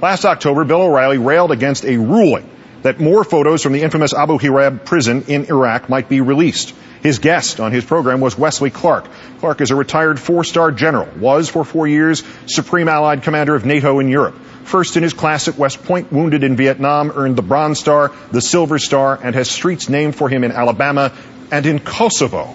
Last 0.00 0.24
October, 0.24 0.64
Bill 0.64 0.82
O'Reilly 0.82 1.18
railed 1.18 1.52
against 1.52 1.84
a 1.84 1.98
ruling 1.98 2.48
that 2.82 3.00
more 3.00 3.24
photos 3.24 3.62
from 3.62 3.72
the 3.72 3.82
infamous 3.82 4.12
Abu 4.14 4.38
Ghraib 4.38 4.84
prison 4.84 5.24
in 5.28 5.46
Iraq 5.46 5.88
might 5.88 6.08
be 6.08 6.20
released. 6.20 6.74
His 7.02 7.18
guest 7.18 7.58
on 7.58 7.72
his 7.72 7.84
program 7.84 8.20
was 8.20 8.38
Wesley 8.38 8.70
Clark. 8.70 9.06
Clark 9.40 9.60
is 9.60 9.70
a 9.70 9.76
retired 9.76 10.20
four-star 10.20 10.70
general, 10.70 11.08
was 11.18 11.48
for 11.48 11.64
four 11.64 11.88
years 11.88 12.22
Supreme 12.46 12.88
Allied 12.88 13.22
Commander 13.22 13.54
of 13.54 13.66
NATO 13.66 13.98
in 13.98 14.08
Europe. 14.08 14.36
First 14.64 14.96
in 14.96 15.02
his 15.02 15.12
class 15.12 15.48
at 15.48 15.58
West 15.58 15.82
Point, 15.84 16.12
wounded 16.12 16.44
in 16.44 16.54
Vietnam, 16.54 17.12
earned 17.14 17.34
the 17.34 17.42
Bronze 17.42 17.80
Star, 17.80 18.12
the 18.30 18.40
Silver 18.40 18.78
Star, 18.78 19.18
and 19.20 19.34
has 19.34 19.50
streets 19.50 19.88
named 19.88 20.14
for 20.14 20.28
him 20.28 20.44
in 20.44 20.52
Alabama 20.52 21.12
and 21.50 21.66
in 21.66 21.80
Kosovo. 21.80 22.54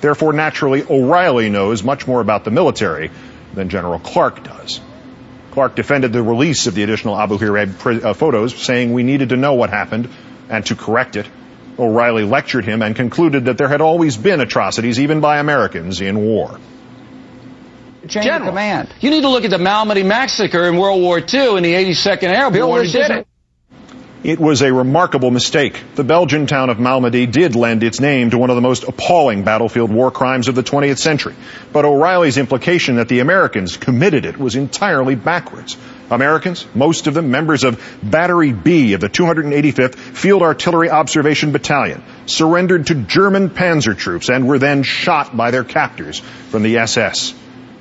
Therefore, 0.00 0.32
naturally, 0.32 0.82
O'Reilly 0.82 1.50
knows 1.50 1.84
much 1.84 2.06
more 2.06 2.20
about 2.20 2.44
the 2.44 2.50
military 2.50 3.10
than 3.54 3.68
General 3.68 3.98
Clark 3.98 4.42
does. 4.42 4.80
Clark 5.52 5.76
defended 5.76 6.12
the 6.12 6.22
release 6.22 6.66
of 6.66 6.74
the 6.74 6.82
additional 6.82 7.18
Abu 7.18 7.38
Ghraib 7.38 8.04
uh, 8.04 8.14
photos, 8.14 8.54
saying 8.54 8.92
we 8.92 9.02
needed 9.02 9.28
to 9.28 9.36
know 9.36 9.54
what 9.54 9.70
happened 9.70 10.08
and 10.48 10.64
to 10.66 10.74
correct 10.74 11.16
it. 11.16 11.26
O'Reilly 11.78 12.24
lectured 12.24 12.64
him 12.64 12.82
and 12.82 12.96
concluded 12.96 13.44
that 13.44 13.58
there 13.58 13.68
had 13.68 13.80
always 13.80 14.16
been 14.16 14.40
atrocities, 14.40 14.98
even 14.98 15.20
by 15.20 15.38
Americans, 15.38 16.00
in 16.00 16.18
war. 16.18 16.58
Chain 18.08 18.22
General, 18.22 18.52
of. 18.52 18.88
You 19.00 19.10
need 19.10 19.20
to 19.22 19.28
look 19.28 19.44
at 19.44 19.50
the 19.50 19.58
Malmedy 19.58 20.04
massacre 20.04 20.64
in 20.68 20.76
World 20.76 21.00
War 21.00 21.18
II 21.18 21.56
in 21.56 21.62
the 21.62 21.72
82nd 21.72 22.24
Airborne. 22.24 22.52
Bill 22.52 22.76
it 23.10 23.26
was 24.24 24.62
a 24.62 24.72
remarkable 24.72 25.30
mistake. 25.30 25.82
The 25.96 26.04
Belgian 26.04 26.46
town 26.46 26.70
of 26.70 26.78
Malmedy 26.78 27.30
did 27.30 27.56
lend 27.56 27.82
its 27.82 28.00
name 28.00 28.30
to 28.30 28.38
one 28.38 28.50
of 28.50 28.56
the 28.56 28.62
most 28.62 28.84
appalling 28.84 29.42
battlefield 29.42 29.90
war 29.90 30.12
crimes 30.12 30.46
of 30.46 30.54
the 30.54 30.62
20th 30.62 30.98
century. 30.98 31.34
But 31.72 31.84
O'Reilly's 31.84 32.38
implication 32.38 32.96
that 32.96 33.08
the 33.08 33.18
Americans 33.18 33.76
committed 33.76 34.24
it 34.24 34.38
was 34.38 34.54
entirely 34.54 35.16
backwards. 35.16 35.76
Americans, 36.08 36.66
most 36.74 37.06
of 37.08 37.14
them 37.14 37.30
members 37.30 37.64
of 37.64 37.82
Battery 38.02 38.52
B 38.52 38.92
of 38.92 39.00
the 39.00 39.08
285th 39.08 39.96
Field 39.96 40.42
Artillery 40.42 40.90
Observation 40.90 41.50
Battalion, 41.50 42.04
surrendered 42.26 42.86
to 42.88 42.94
German 42.94 43.50
panzer 43.50 43.96
troops 43.96 44.28
and 44.28 44.46
were 44.46 44.58
then 44.58 44.84
shot 44.84 45.36
by 45.36 45.50
their 45.50 45.64
captors 45.64 46.20
from 46.50 46.62
the 46.62 46.78
SS. 46.78 47.34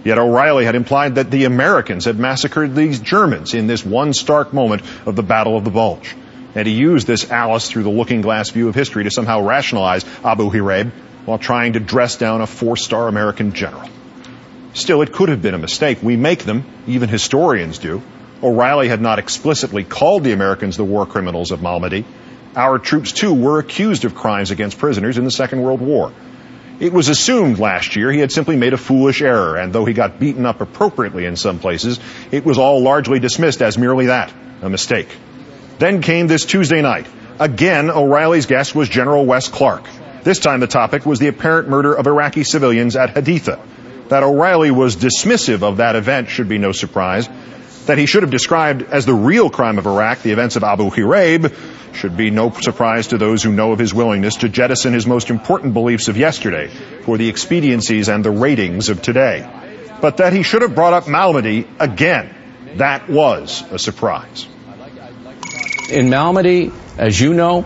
Yet 0.03 0.17
O'Reilly 0.17 0.65
had 0.65 0.73
implied 0.73 1.15
that 1.15 1.29
the 1.29 1.45
Americans 1.45 2.05
had 2.05 2.17
massacred 2.17 2.73
these 2.73 2.99
Germans 2.99 3.53
in 3.53 3.67
this 3.67 3.85
one 3.85 4.13
stark 4.13 4.51
moment 4.51 4.81
of 5.05 5.15
the 5.15 5.21
Battle 5.21 5.55
of 5.55 5.63
the 5.63 5.69
Bulge. 5.69 6.15
And 6.55 6.67
he 6.67 6.73
used 6.73 7.07
this 7.07 7.29
Alice 7.31 7.69
through 7.69 7.83
the 7.83 7.89
looking 7.89 8.21
glass 8.21 8.49
view 8.49 8.67
of 8.67 8.75
history 8.75 9.03
to 9.05 9.11
somehow 9.11 9.41
rationalize 9.41 10.05
Abu 10.23 10.51
Ghraib 10.51 10.91
while 11.25 11.37
trying 11.37 11.73
to 11.73 11.79
dress 11.79 12.17
down 12.17 12.41
a 12.41 12.47
four-star 12.47 13.07
American 13.07 13.53
general. 13.53 13.89
Still, 14.73 15.01
it 15.01 15.11
could 15.11 15.29
have 15.29 15.41
been 15.41 15.53
a 15.53 15.59
mistake. 15.59 15.99
We 16.01 16.15
make 16.15 16.43
them, 16.43 16.65
even 16.87 17.09
historians 17.09 17.77
do. 17.77 18.01
O'Reilly 18.41 18.87
had 18.87 19.01
not 19.01 19.19
explicitly 19.19 19.83
called 19.83 20.23
the 20.23 20.31
Americans 20.31 20.77
the 20.77 20.83
war 20.83 21.05
criminals 21.05 21.51
of 21.51 21.59
Malmedy. 21.59 22.05
Our 22.55 22.79
troops, 22.79 23.11
too, 23.11 23.33
were 23.33 23.59
accused 23.59 24.03
of 24.03 24.15
crimes 24.15 24.51
against 24.51 24.77
prisoners 24.77 25.17
in 25.17 25.25
the 25.25 25.31
Second 25.31 25.61
World 25.61 25.81
War. 25.81 26.11
It 26.79 26.91
was 26.91 27.09
assumed 27.09 27.59
last 27.59 27.95
year 27.95 28.11
he 28.11 28.19
had 28.19 28.31
simply 28.31 28.55
made 28.55 28.73
a 28.73 28.77
foolish 28.77 29.21
error, 29.21 29.55
and 29.55 29.71
though 29.71 29.85
he 29.85 29.93
got 29.93 30.19
beaten 30.19 30.45
up 30.45 30.61
appropriately 30.61 31.25
in 31.25 31.35
some 31.35 31.59
places, 31.59 31.99
it 32.31 32.43
was 32.43 32.57
all 32.57 32.81
largely 32.81 33.19
dismissed 33.19 33.61
as 33.61 33.77
merely 33.77 34.07
that, 34.07 34.33
a 34.63 34.69
mistake. 34.69 35.15
Then 35.81 36.03
came 36.03 36.27
this 36.27 36.45
Tuesday 36.45 36.83
night. 36.83 37.07
Again, 37.39 37.89
O'Reilly's 37.89 38.45
guest 38.45 38.75
was 38.75 38.87
General 38.87 39.25
Wes 39.25 39.47
Clark. 39.47 39.83
This 40.21 40.37
time 40.37 40.59
the 40.59 40.67
topic 40.67 41.07
was 41.07 41.17
the 41.17 41.27
apparent 41.27 41.69
murder 41.69 41.91
of 41.91 42.05
Iraqi 42.05 42.43
civilians 42.43 42.95
at 42.95 43.15
Haditha. 43.15 43.59
That 44.09 44.21
O'Reilly 44.21 44.69
was 44.69 44.95
dismissive 44.95 45.63
of 45.63 45.77
that 45.77 45.95
event 45.95 46.29
should 46.29 46.47
be 46.47 46.59
no 46.59 46.71
surprise. 46.71 47.27
That 47.87 47.97
he 47.97 48.05
should 48.05 48.21
have 48.21 48.29
described 48.29 48.83
as 48.83 49.07
the 49.07 49.15
real 49.15 49.49
crime 49.49 49.79
of 49.79 49.87
Iraq 49.87 50.21
the 50.21 50.31
events 50.31 50.55
of 50.55 50.63
Abu 50.63 50.91
Ghraib 50.91 51.51
should 51.95 52.15
be 52.15 52.29
no 52.29 52.51
surprise 52.51 53.07
to 53.07 53.17
those 53.17 53.41
who 53.41 53.51
know 53.51 53.71
of 53.71 53.79
his 53.79 53.91
willingness 53.91 54.35
to 54.35 54.49
jettison 54.49 54.93
his 54.93 55.07
most 55.07 55.31
important 55.31 55.73
beliefs 55.73 56.09
of 56.09 56.15
yesterday 56.15 56.67
for 57.05 57.17
the 57.17 57.27
expediencies 57.27 58.07
and 58.07 58.23
the 58.23 58.29
ratings 58.29 58.89
of 58.89 59.01
today. 59.01 59.49
But 59.99 60.17
that 60.17 60.31
he 60.31 60.43
should 60.43 60.61
have 60.61 60.75
brought 60.75 60.93
up 60.93 61.05
Malmedy 61.05 61.65
again, 61.79 62.35
that 62.75 63.09
was 63.09 63.63
a 63.71 63.79
surprise 63.79 64.45
in 65.91 66.07
Malmedy, 66.07 66.73
as 66.97 67.19
you 67.19 67.33
know, 67.33 67.65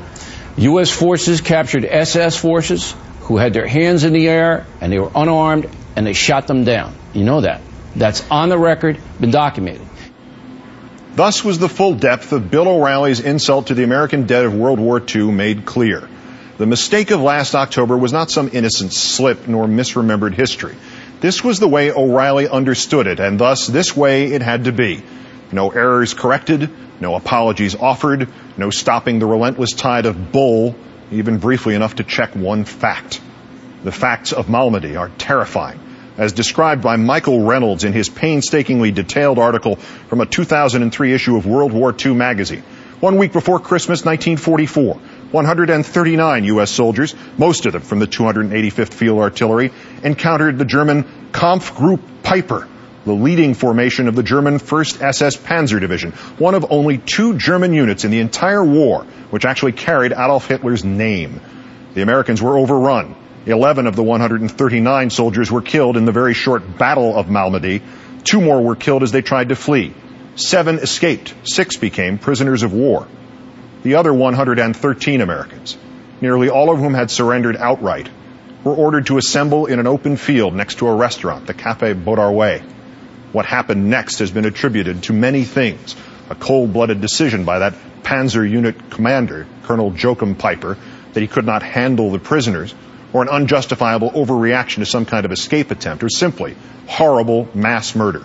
U.S. 0.58 0.91
forces 0.91 1.41
captured 1.41 1.86
SS 1.86 2.38
forces 2.38 2.96
who 3.22 3.38
had 3.38 3.53
their 3.53 3.67
hands 3.67 4.03
in 4.03 4.13
the 4.13 4.27
air 4.27 4.65
and 4.82 4.91
they 4.91 5.00
were 5.00 5.12
unarmed 5.13 5.70
and 5.96 6.05
they 6.05 6.13
shot 6.13 6.48
them 6.48 6.63
down. 6.63 6.96
You 7.13 7.24
know 7.24 7.41
that. 7.41 7.62
That's 7.96 8.29
on 8.29 8.50
the 8.50 8.58
record, 8.58 9.00
been 9.20 9.32
documented. 9.32 9.88
Thus 11.15 11.44
was 11.44 11.60
the 11.60 11.70
full 11.70 11.96
depth 11.96 12.34
of 12.34 12.51
Bill 12.51 12.67
O'Reilly's 12.67 13.22
insult 13.22 13.67
to 13.67 13.74
the 13.74 13.84
American 13.84 14.25
dead 14.25 14.44
of 14.44 14.53
World 14.53 14.79
War 14.79 15.01
II 15.01 15.32
made 15.32 15.65
clear. 15.65 16.10
The 16.58 16.65
mistake 16.65 17.12
of 17.12 17.22
last 17.22 17.55
October 17.55 17.98
was 17.98 18.12
not 18.12 18.29
some 18.29 18.50
innocent 18.51 18.91
slip 18.91 19.48
nor 19.48 19.65
misremembered 19.65 20.34
history. 20.34 20.75
This 21.22 21.44
was 21.44 21.60
the 21.60 21.67
way 21.67 21.91
O'Reilly 21.91 22.48
understood 22.48 23.08
it, 23.08 23.20
and 23.20 23.39
thus 23.39 23.67
this 23.67 23.96
way 23.96 24.34
it 24.34 24.41
had 24.41 24.65
to 24.65 24.74
be. 24.74 25.03
No 25.52 25.70
errors 25.70 26.14
corrected, 26.14 26.70
no 27.00 27.16
apologies 27.16 27.75
offered, 27.75 28.28
no 28.58 28.70
stopping 28.70 29.20
the 29.20 29.25
relentless 29.25 29.74
tide 29.74 30.06
of 30.06 30.32
bull, 30.32 30.75
even 31.12 31.38
briefly 31.38 31.75
enough 31.75 31.96
to 31.96 32.04
check 32.04 32.36
one 32.36 32.66
fact. 32.66 33.22
The 33.84 33.92
facts 33.92 34.34
of 34.34 34.48
Malmedy 34.48 34.98
are 34.98 35.12
terrifying, 35.18 35.80
as 36.18 36.34
described 36.34 36.82
by 36.82 36.96
Michael 36.96 37.42
Reynolds 37.42 37.84
in 37.84 37.94
his 37.94 38.10
painstakingly 38.10 38.92
detailed 38.92 39.38
article 39.38 39.75
from 39.75 40.22
a 40.22 40.25
2003 40.25 41.14
issue 41.14 41.38
of 41.38 41.46
World 41.46 41.74
War 41.74 41.94
II 42.04 42.16
magazine. 42.16 42.64
One 43.00 43.18
week 43.18 43.34
before 43.34 43.60
Christmas 43.60 44.06
1944, 44.06 44.96
139 45.32 46.44
U.S. 46.46 46.72
soldiers, 46.72 47.14
most 47.38 47.66
of 47.66 47.74
them 47.74 47.82
from 47.82 48.00
the 48.00 48.08
285th 48.08 48.94
Field 48.94 49.20
Artillery, 49.20 49.72
encountered 50.02 50.58
the 50.58 50.66
German 50.66 51.04
Kampfgruppe 51.32 52.00
Peiper, 52.24 52.68
the 53.06 53.14
leading 53.14 53.54
formation 53.54 54.08
of 54.08 54.16
the 54.16 54.24
German 54.24 54.60
1st 54.60 55.02
SS 55.02 55.38
Panzer 55.38 55.80
Division, 55.80 56.12
one 56.38 56.56
of 56.56 56.66
only 56.70 56.98
two 56.98 57.38
German 57.38 57.72
units 57.74 58.04
in 58.04 58.12
the 58.12 58.20
entire 58.20 58.64
war 58.64 59.04
which 59.30 59.46
actually 59.46 59.74
carried 59.74 60.12
Adolf 60.12 60.48
Hitler's 60.48 60.84
name. 60.84 61.40
The 61.94 62.02
Americans 62.02 62.42
were 62.42 62.58
overrun. 62.58 63.16
11 63.46 63.86
of 63.86 63.96
the 63.96 64.04
139 64.04 65.10
soldiers 65.12 65.52
were 65.52 65.62
killed 65.62 65.98
in 65.98 66.06
the 66.06 66.12
very 66.12 66.34
short 66.34 66.78
Battle 66.78 67.16
of 67.16 67.28
Malmedy. 67.28 67.82
Two 68.24 68.42
more 68.42 68.62
were 68.62 68.76
killed 68.76 69.04
as 69.04 69.12
they 69.12 69.22
tried 69.22 69.50
to 69.50 69.56
flee. 69.56 69.94
Seven 70.36 70.80
escaped. 70.80 71.34
Six 71.44 71.78
became 71.78 72.18
prisoners 72.18 72.64
of 72.64 72.74
war. 72.74 73.08
The 73.84 73.96
other 73.96 74.12
113 74.12 75.22
Americans, 75.22 75.78
nearly 76.22 76.50
all 76.50 76.72
of 76.72 76.80
whom 76.80 76.96
had 76.96 77.12
surrendered 77.12 77.56
outright, 77.56 78.10
were 78.64 78.74
ordered 78.74 79.06
to 79.08 79.18
assemble 79.20 79.68
in 79.68 79.80
an 79.80 79.86
open 79.86 80.18
field 80.18 80.56
next 80.56 80.80
to 80.80 80.88
a 80.88 80.96
restaurant, 80.96 81.46
the 81.46 81.54
Cafe 81.54 81.94
Bodarwé. 81.94 82.64
What 83.36 83.46
happened 83.46 83.89
next 83.89 84.20
has 84.20 84.32
been 84.32 84.46
attributed 84.46 85.04
to 85.04 85.13
many 85.13 85.44
things. 85.44 85.94
A 86.30 86.36
cold-blooded 86.36 87.01
decision 87.01 87.44
by 87.44 87.60
that 87.60 87.74
Panzer 88.01 88.50
unit 88.50 88.89
commander, 88.92 89.46
Colonel 89.63 89.94
Joachim 89.94 90.36
Peiper, 90.36 90.77
that 91.12 91.20
he 91.20 91.27
could 91.27 91.46
not 91.46 91.62
handle 91.62 92.12
the 92.12 92.18
prisoners, 92.18 92.74
or 93.12 93.24
an 93.24 93.27
unjustifiable 93.27 94.12
overreaction 94.12 94.75
to 94.75 94.86
some 94.86 95.04
kind 95.04 95.25
of 95.25 95.34
escape 95.34 95.70
attempt, 95.70 96.01
or 96.01 96.08
simply 96.08 96.56
horrible 96.88 97.50
mass 97.54 97.94
murder. 97.94 98.24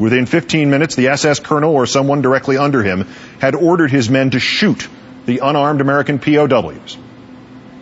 Within 0.00 0.26
15 0.26 0.68
minutes, 0.68 0.96
the 0.96 1.06
SS 1.06 1.38
colonel 1.38 1.72
or 1.72 1.86
someone 1.86 2.20
directly 2.20 2.58
under 2.58 2.82
him 2.82 3.06
had 3.38 3.54
ordered 3.54 3.92
his 3.92 4.10
men 4.10 4.30
to 4.30 4.40
shoot 4.40 4.88
the 5.26 5.38
unarmed 5.44 5.80
American 5.80 6.18
POWs. 6.18 6.98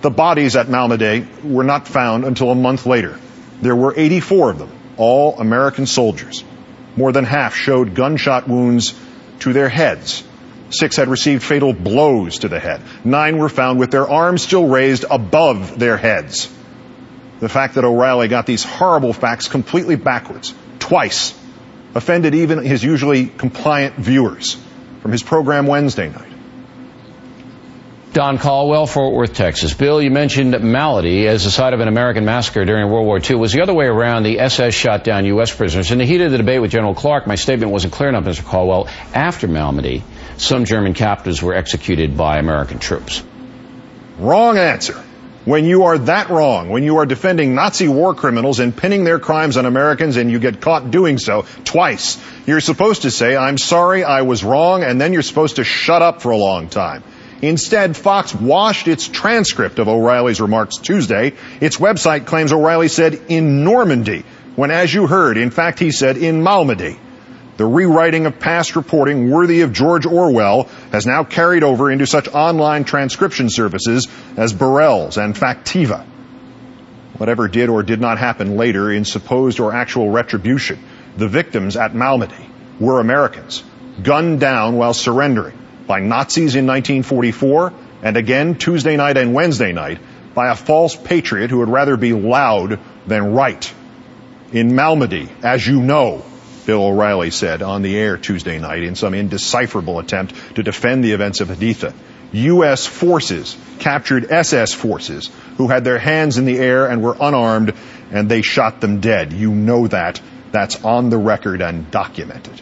The 0.02 0.10
bodies 0.10 0.54
at 0.54 0.66
Malmedy 0.66 1.44
were 1.44 1.64
not 1.64 1.88
found 1.88 2.26
until 2.26 2.50
a 2.50 2.54
month 2.54 2.84
later. 2.84 3.18
There 3.62 3.75
were 3.75 3.94
84 3.96 4.50
of 4.50 4.58
them, 4.58 4.70
all 4.98 5.38
American 5.38 5.87
soldiers. 5.87 6.44
More 6.98 7.12
than 7.12 7.24
half 7.24 7.54
showed 7.54 7.94
gunshot 7.94 8.48
wounds 8.48 8.92
to 9.38 9.52
their 9.52 9.68
heads. 9.68 10.24
Six 10.70 10.96
had 10.96 11.06
received 11.06 11.44
fatal 11.44 11.72
blows 11.72 12.40
to 12.40 12.48
the 12.48 12.58
head. 12.58 12.80
Nine 13.04 13.38
were 13.38 13.48
found 13.48 13.78
with 13.78 13.92
their 13.92 14.08
arms 14.08 14.42
still 14.42 14.66
raised 14.66 15.04
above 15.08 15.78
their 15.78 15.96
heads. 15.96 16.52
The 17.38 17.48
fact 17.48 17.76
that 17.76 17.84
O'Reilly 17.84 18.26
got 18.26 18.46
these 18.46 18.64
horrible 18.64 19.12
facts 19.12 19.46
completely 19.46 19.94
backwards, 19.94 20.52
twice, 20.80 21.38
offended 21.94 22.34
even 22.34 22.64
his 22.64 22.82
usually 22.82 23.26
compliant 23.26 23.94
viewers 23.94 24.56
from 25.00 25.12
his 25.12 25.22
program 25.22 25.68
Wednesday 25.68 26.08
night. 26.08 26.32
Don 28.18 28.38
Caldwell, 28.38 28.88
Fort 28.88 29.14
Worth, 29.14 29.32
Texas. 29.32 29.75
Bill, 29.75 30.02
you 30.02 30.10
mentioned 30.10 30.52
Malmedy 30.52 31.26
as 31.26 31.44
the 31.44 31.52
site 31.52 31.72
of 31.72 31.78
an 31.78 31.87
American 31.87 32.25
massacre 32.25 32.64
during 32.64 32.90
World 32.90 33.06
War 33.06 33.18
II. 33.18 33.26
It 33.30 33.34
was 33.37 33.52
the 33.52 33.62
other 33.62 33.72
way 33.72 33.87
around. 33.87 34.25
The 34.25 34.40
SS 34.40 34.75
shot 34.75 35.04
down 35.04 35.25
U.S. 35.26 35.54
prisoners. 35.54 35.92
In 35.92 35.98
the 35.98 36.04
heat 36.04 36.20
of 36.20 36.32
the 36.32 36.38
debate 36.38 36.60
with 36.60 36.72
General 36.72 36.96
Clark, 36.96 37.28
my 37.28 37.37
statement 37.37 37.70
wasn't 37.70 37.92
clear 37.92 38.08
enough, 38.08 38.25
Mr. 38.25 38.44
Caldwell. 38.44 38.88
After 39.14 39.46
Malmedy, 39.46 40.02
some 40.37 40.64
German 40.64 40.94
captives 40.94 41.40
were 41.40 41.54
executed 41.54 42.16
by 42.16 42.38
American 42.38 42.80
troops. 42.80 43.22
Wrong 44.18 44.58
answer. 44.58 45.00
When 45.44 45.64
you 45.64 45.84
are 45.84 45.98
that 45.98 46.28
wrong, 46.28 46.70
when 46.70 46.82
you 46.82 46.96
are 46.96 47.06
defending 47.06 47.54
Nazi 47.54 47.87
war 47.87 48.16
criminals 48.16 48.58
and 48.58 48.76
pinning 48.76 49.04
their 49.04 49.20
crimes 49.20 49.56
on 49.56 49.64
Americans 49.64 50.16
and 50.16 50.28
you 50.28 50.40
get 50.40 50.60
caught 50.60 50.90
doing 50.90 51.18
so 51.18 51.46
twice, 51.62 52.20
you're 52.48 52.58
supposed 52.58 53.02
to 53.02 53.12
say, 53.12 53.37
I'm 53.37 53.58
sorry, 53.58 54.02
I 54.02 54.22
was 54.22 54.42
wrong, 54.42 54.82
and 54.82 55.00
then 55.00 55.12
you're 55.12 55.22
supposed 55.22 55.54
to 55.56 55.62
shut 55.62 56.02
up 56.02 56.20
for 56.20 56.32
a 56.32 56.37
long 56.37 56.68
time. 56.68 57.04
Instead, 57.40 57.97
Fox 57.97 58.35
washed 58.35 58.88
its 58.88 59.07
transcript 59.07 59.78
of 59.78 59.88
O'Reilly's 59.88 60.40
remarks 60.40 60.76
Tuesday. 60.76 61.35
Its 61.61 61.76
website 61.76 62.26
claims 62.26 62.52
O'Reilly 62.52 62.88
said 62.88 63.14
in 63.28 63.62
Normandy, 63.62 64.25
when 64.57 64.73
as 64.73 64.92
you 64.92 65.07
heard, 65.07 65.37
in 65.37 65.50
fact 65.50 65.78
he 65.78 65.92
said 65.92 66.16
in 66.16 66.42
Malmedy. 66.42 66.99
The 67.59 67.66
rewriting 67.66 68.26
of 68.26 68.38
past 68.38 68.76
reporting 68.76 69.30
worthy 69.30 69.61
of 69.62 69.73
George 69.73 70.07
Orwell 70.07 70.64
has 70.92 71.07
now 71.07 71.25
carried 71.25 71.62
over 71.62 71.90
into 71.90 72.07
such 72.07 72.28
online 72.28 72.85
transcription 72.85 73.50
services 73.50 74.09
as 74.37 74.52
Burrelle's 74.52 75.16
and 75.16 75.35
Factiva. 75.35 76.04
Whatever 77.18 77.49
did 77.49 77.68
or 77.68 77.83
did 77.83 78.00
not 78.00 78.18
happen 78.18 78.57
later 78.57 78.92
in 78.92 79.04
supposed 79.04 79.59
or 79.59 79.75
actual 79.75 80.11
retribution, 80.11 80.78
the 81.16 81.28
victims 81.28 81.76
at 81.76 81.95
Malmedy 81.95 82.49
were 82.78 83.00
Americans, 83.00 83.64
gunned 84.02 84.38
down 84.38 84.76
while 84.76 84.95
surrendering 84.95 85.59
by 85.88 85.99
Nazis 85.99 86.54
in 86.54 86.66
1944 86.66 87.73
and 88.02 88.16
again 88.16 88.54
Tuesday 88.54 88.97
night 88.97 89.16
and 89.16 89.35
Wednesday 89.35 89.73
night 89.73 89.99
by 90.35 90.50
a 90.50 90.54
false 90.54 90.95
patriot 90.95 91.50
who 91.50 91.59
would 91.59 91.68
rather 91.68 91.97
be 91.97 92.12
loud 92.12 92.78
than 93.07 93.33
right. 93.33 93.75
In 94.52 94.73
Malmedy, 94.73 95.28
as 95.42 95.66
you 95.66 95.83
know, 95.83 96.25
Bill 96.64 96.85
O'Reilly 96.85 97.30
said 97.30 97.62
on 97.62 97.83
the 97.83 97.97
air 97.97 98.16
Tuesday 98.16 98.59
night 98.59 98.83
in 98.83 98.95
some 98.95 99.14
indecipherable 99.14 99.99
attempt 99.99 100.35
to 100.57 100.62
defend 100.62 101.02
the 101.02 101.12
events 101.12 101.40
of 101.40 101.49
Haditha. 101.49 101.95
U.S. 102.33 102.87
forces 102.87 103.57
captured 103.78 104.30
SS 104.30 104.75
forces 104.75 105.30
who 105.57 105.68
had 105.68 105.83
their 105.83 105.99
hands 105.99 106.37
in 106.37 106.45
the 106.45 106.59
air 106.59 106.87
and 106.87 107.02
were 107.02 107.16
unarmed 107.18 107.73
and 108.11 108.28
they 108.28 108.42
shot 108.42 108.83
them 108.83 109.00
dead. 109.00 109.33
You 109.33 109.50
know 109.50 109.87
that. 109.88 110.21
That's 110.52 110.85
on 110.85 111.11
the 111.11 111.18
record 111.18 111.62
and 111.62 111.90
documented. 111.90 112.61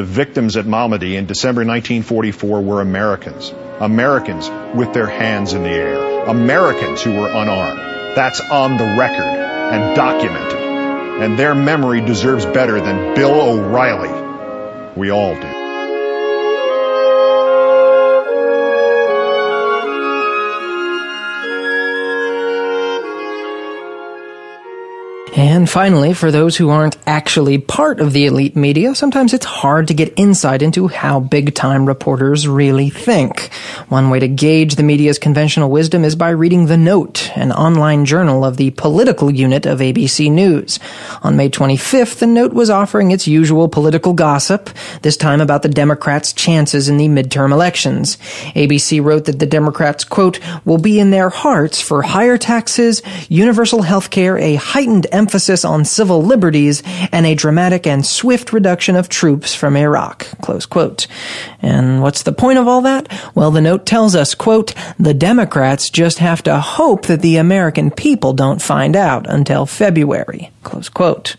The 0.00 0.06
victims 0.06 0.56
at 0.56 0.64
Malmedy 0.64 1.16
in 1.16 1.26
December 1.26 1.60
1944 1.60 2.62
were 2.62 2.80
Americans. 2.80 3.52
Americans 3.80 4.48
with 4.74 4.94
their 4.94 5.06
hands 5.06 5.52
in 5.52 5.62
the 5.62 5.68
air. 5.68 6.24
Americans 6.24 7.02
who 7.02 7.12
were 7.12 7.28
unarmed. 7.28 8.16
That's 8.16 8.40
on 8.40 8.78
the 8.78 8.96
record 8.98 9.20
and 9.20 9.94
documented 9.94 10.58
and 11.20 11.38
their 11.38 11.54
memory 11.54 12.00
deserves 12.00 12.46
better 12.46 12.80
than 12.80 13.14
Bill 13.14 13.38
O'Reilly. 13.42 14.94
We 14.96 15.10
all 15.10 15.34
do. 15.34 15.59
And 25.36 25.70
finally, 25.70 26.12
for 26.12 26.32
those 26.32 26.56
who 26.56 26.70
aren't 26.70 26.96
actually 27.06 27.58
part 27.58 28.00
of 28.00 28.12
the 28.12 28.26
elite 28.26 28.56
media, 28.56 28.96
sometimes 28.96 29.32
it's 29.32 29.46
hard 29.46 29.86
to 29.86 29.94
get 29.94 30.12
insight 30.16 30.60
into 30.60 30.88
how 30.88 31.20
big 31.20 31.54
time 31.54 31.86
reporters 31.86 32.48
really 32.48 32.90
think. 32.90 33.52
One 33.88 34.10
way 34.10 34.18
to 34.18 34.26
gauge 34.26 34.74
the 34.74 34.82
media's 34.82 35.20
conventional 35.20 35.70
wisdom 35.70 36.04
is 36.04 36.16
by 36.16 36.30
reading 36.30 36.66
The 36.66 36.76
Note, 36.76 37.30
an 37.36 37.52
online 37.52 38.06
journal 38.06 38.44
of 38.44 38.56
the 38.56 38.72
political 38.72 39.30
unit 39.30 39.66
of 39.66 39.78
ABC 39.78 40.32
News. 40.32 40.80
On 41.22 41.36
May 41.36 41.48
25th, 41.48 42.18
The 42.18 42.26
Note 42.26 42.52
was 42.52 42.68
offering 42.68 43.12
its 43.12 43.28
usual 43.28 43.68
political 43.68 44.14
gossip, 44.14 44.68
this 45.02 45.16
time 45.16 45.40
about 45.40 45.62
the 45.62 45.68
Democrats' 45.68 46.32
chances 46.32 46.88
in 46.88 46.96
the 46.96 47.06
midterm 47.06 47.52
elections. 47.52 48.16
ABC 48.56 49.02
wrote 49.02 49.26
that 49.26 49.38
the 49.38 49.46
Democrats, 49.46 50.02
quote, 50.02 50.40
will 50.64 50.78
be 50.78 50.98
in 50.98 51.12
their 51.12 51.30
hearts 51.30 51.80
for 51.80 52.02
higher 52.02 52.36
taxes, 52.36 53.00
universal 53.28 53.82
health 53.82 54.10
care, 54.10 54.36
a 54.36 54.56
heightened 54.56 55.06
on 55.64 55.84
civil 55.84 56.22
liberties 56.22 56.82
and 57.12 57.26
a 57.26 57.34
dramatic 57.34 57.86
and 57.86 58.04
swift 58.04 58.52
reduction 58.52 58.96
of 58.96 59.08
troops 59.08 59.54
from 59.54 59.76
Iraq. 59.76 60.26
Close 60.40 60.66
quote. 60.66 61.06
And 61.60 62.02
what's 62.02 62.22
the 62.22 62.32
point 62.32 62.58
of 62.58 62.68
all 62.68 62.82
that? 62.82 63.08
Well, 63.34 63.50
the 63.50 63.60
note 63.60 63.86
tells 63.86 64.14
us, 64.14 64.34
quote, 64.34 64.74
the 64.98 65.14
Democrats 65.14 65.90
just 65.90 66.18
have 66.18 66.42
to 66.44 66.60
hope 66.60 67.06
that 67.06 67.22
the 67.22 67.36
American 67.36 67.90
people 67.90 68.32
don't 68.32 68.62
find 68.62 68.96
out 68.96 69.28
until 69.28 69.66
February. 69.66 70.50
Close 70.62 70.90
quote. 70.90 71.36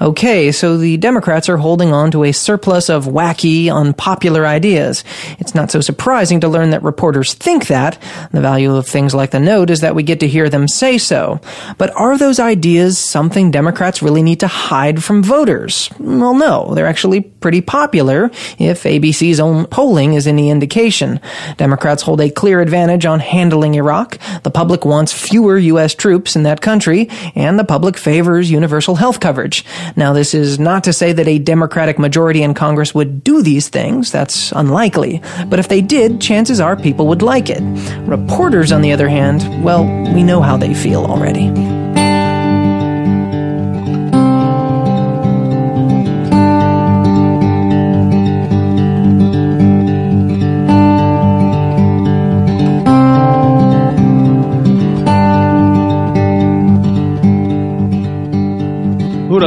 Okay, 0.00 0.50
so 0.50 0.78
the 0.78 0.96
Democrats 0.96 1.50
are 1.50 1.58
holding 1.58 1.92
on 1.92 2.10
to 2.12 2.24
a 2.24 2.32
surplus 2.32 2.88
of 2.88 3.04
wacky, 3.04 3.70
unpopular 3.70 4.46
ideas. 4.46 5.04
It's 5.38 5.54
not 5.54 5.70
so 5.70 5.82
surprising 5.82 6.40
to 6.40 6.48
learn 6.48 6.70
that 6.70 6.82
reporters 6.82 7.34
think 7.34 7.66
that. 7.66 8.00
The 8.32 8.40
value 8.40 8.74
of 8.74 8.86
things 8.86 9.14
like 9.14 9.30
the 9.30 9.40
note 9.40 9.68
is 9.68 9.80
that 9.80 9.94
we 9.94 10.02
get 10.02 10.20
to 10.20 10.28
hear 10.28 10.48
them 10.48 10.68
say 10.68 10.96
so. 10.96 11.40
But 11.76 11.94
are 11.96 12.16
those 12.16 12.40
ideas 12.40 12.98
something 12.98 13.50
Democrats 13.50 14.02
really 14.02 14.22
need 14.22 14.40
to 14.40 14.46
hide 14.46 15.04
from 15.04 15.22
voters? 15.22 15.90
Well, 15.98 16.34
no. 16.34 16.74
They're 16.74 16.86
actually 16.86 17.31
pretty 17.42 17.60
popular 17.60 18.30
if 18.58 18.84
ABC's 18.84 19.40
own 19.40 19.66
polling 19.66 20.14
is 20.14 20.26
any 20.26 20.48
indication. 20.48 21.20
Democrats 21.56 22.02
hold 22.02 22.20
a 22.20 22.30
clear 22.30 22.60
advantage 22.60 23.04
on 23.04 23.20
handling 23.20 23.74
Iraq. 23.74 24.18
The 24.44 24.50
public 24.50 24.84
wants 24.84 25.12
fewer 25.12 25.58
U.S. 25.58 25.94
troops 25.94 26.36
in 26.36 26.44
that 26.44 26.60
country, 26.60 27.08
and 27.34 27.58
the 27.58 27.64
public 27.64 27.96
favors 27.96 28.50
universal 28.50 28.94
health 28.94 29.20
coverage. 29.20 29.64
Now, 29.96 30.12
this 30.12 30.32
is 30.34 30.58
not 30.58 30.84
to 30.84 30.92
say 30.92 31.12
that 31.12 31.28
a 31.28 31.38
Democratic 31.38 31.98
majority 31.98 32.42
in 32.42 32.54
Congress 32.54 32.94
would 32.94 33.22
do 33.24 33.42
these 33.42 33.68
things. 33.68 34.10
That's 34.10 34.52
unlikely. 34.52 35.20
But 35.48 35.58
if 35.58 35.68
they 35.68 35.80
did, 35.80 36.20
chances 36.20 36.60
are 36.60 36.76
people 36.76 37.08
would 37.08 37.22
like 37.22 37.50
it. 37.50 37.62
Reporters, 38.08 38.72
on 38.72 38.82
the 38.82 38.92
other 38.92 39.08
hand, 39.08 39.64
well, 39.64 39.84
we 40.14 40.22
know 40.22 40.40
how 40.40 40.56
they 40.56 40.74
feel 40.74 41.04
already. 41.04 41.50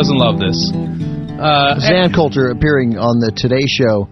Doesn't 0.05 0.19
love 0.19 0.37
this? 0.37 0.71
Uh, 1.41 1.79
Ann 1.81 2.13
Coulter 2.13 2.51
appearing 2.51 2.95
on 2.95 3.17
the 3.17 3.31
Today 3.35 3.65
Show 3.65 4.07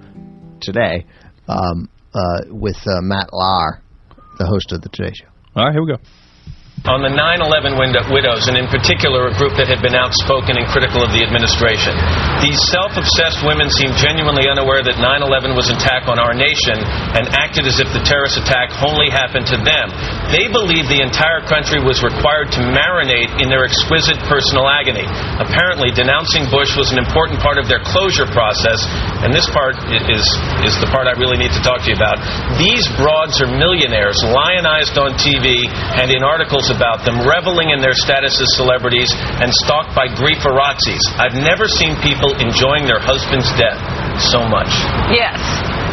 today 0.60 1.06
um, 1.48 1.88
uh, 2.16 2.50
with 2.50 2.78
uh, 2.88 2.98
Matt 3.04 3.32
Lauer, 3.32 3.80
the 4.40 4.48
host 4.48 4.72
of 4.72 4.82
the 4.82 4.90
Today 4.90 5.12
Show. 5.14 5.28
All 5.56 5.66
right, 5.66 5.72
here 5.72 5.84
we 5.84 5.94
go 5.94 6.02
on 6.84 7.00
the 7.00 7.16
9-11 7.16 7.80
widows, 8.12 8.52
and 8.52 8.60
in 8.60 8.68
particular 8.68 9.32
a 9.32 9.34
group 9.40 9.56
that 9.56 9.72
had 9.72 9.80
been 9.80 9.96
outspoken 9.96 10.60
and 10.60 10.68
critical 10.68 11.00
of 11.00 11.16
the 11.16 11.24
administration. 11.24 11.96
These 12.44 12.60
self-obsessed 12.76 13.40
women 13.48 13.72
seemed 13.72 13.96
genuinely 13.96 14.52
unaware 14.52 14.84
that 14.84 15.00
9-11 15.00 15.56
was 15.56 15.72
an 15.72 15.80
attack 15.80 16.12
on 16.12 16.20
our 16.20 16.36
nation 16.36 16.76
and 17.16 17.32
acted 17.40 17.72
as 17.72 17.80
if 17.80 17.88
the 17.96 18.04
terrorist 18.04 18.36
attack 18.36 18.76
only 18.84 19.08
happened 19.08 19.48
to 19.56 19.58
them. 19.64 19.96
They 20.28 20.52
believed 20.52 20.92
the 20.92 21.00
entire 21.00 21.40
country 21.48 21.80
was 21.80 22.04
required 22.04 22.52
to 22.60 22.62
marinate 22.76 23.32
in 23.40 23.48
their 23.48 23.64
exquisite 23.64 24.20
personal 24.28 24.68
agony. 24.68 25.08
Apparently, 25.40 25.88
denouncing 25.88 26.52
Bush 26.52 26.76
was 26.76 26.92
an 26.92 27.00
important 27.00 27.40
part 27.40 27.56
of 27.56 27.72
their 27.72 27.80
closure 27.80 28.28
process, 28.28 28.84
and 29.24 29.32
this 29.32 29.48
part 29.56 29.80
is, 30.12 30.28
is 30.68 30.76
the 30.84 30.92
part 30.92 31.08
I 31.08 31.16
really 31.16 31.40
need 31.40 31.56
to 31.56 31.64
talk 31.64 31.88
to 31.88 31.96
you 31.96 31.96
about. 31.96 32.20
These 32.60 32.92
broads 33.00 33.40
are 33.40 33.48
millionaires, 33.48 34.20
lionized 34.20 35.00
on 35.00 35.16
TV 35.16 35.64
and 35.96 36.12
in 36.12 36.28
articles 36.28 36.73
about 36.74 37.06
them, 37.06 37.22
reveling 37.22 37.70
in 37.70 37.80
their 37.80 37.94
status 37.94 38.42
as 38.42 38.50
celebrities, 38.58 39.14
and 39.40 39.54
stalked 39.54 39.94
by 39.94 40.10
griefarazzis. 40.10 41.06
I've 41.16 41.38
never 41.38 41.70
seen 41.70 41.96
people 42.02 42.34
enjoying 42.42 42.90
their 42.90 43.00
husband's 43.00 43.50
death 43.56 43.78
so 44.20 44.46
much. 44.46 44.70
Yes. 45.14 45.38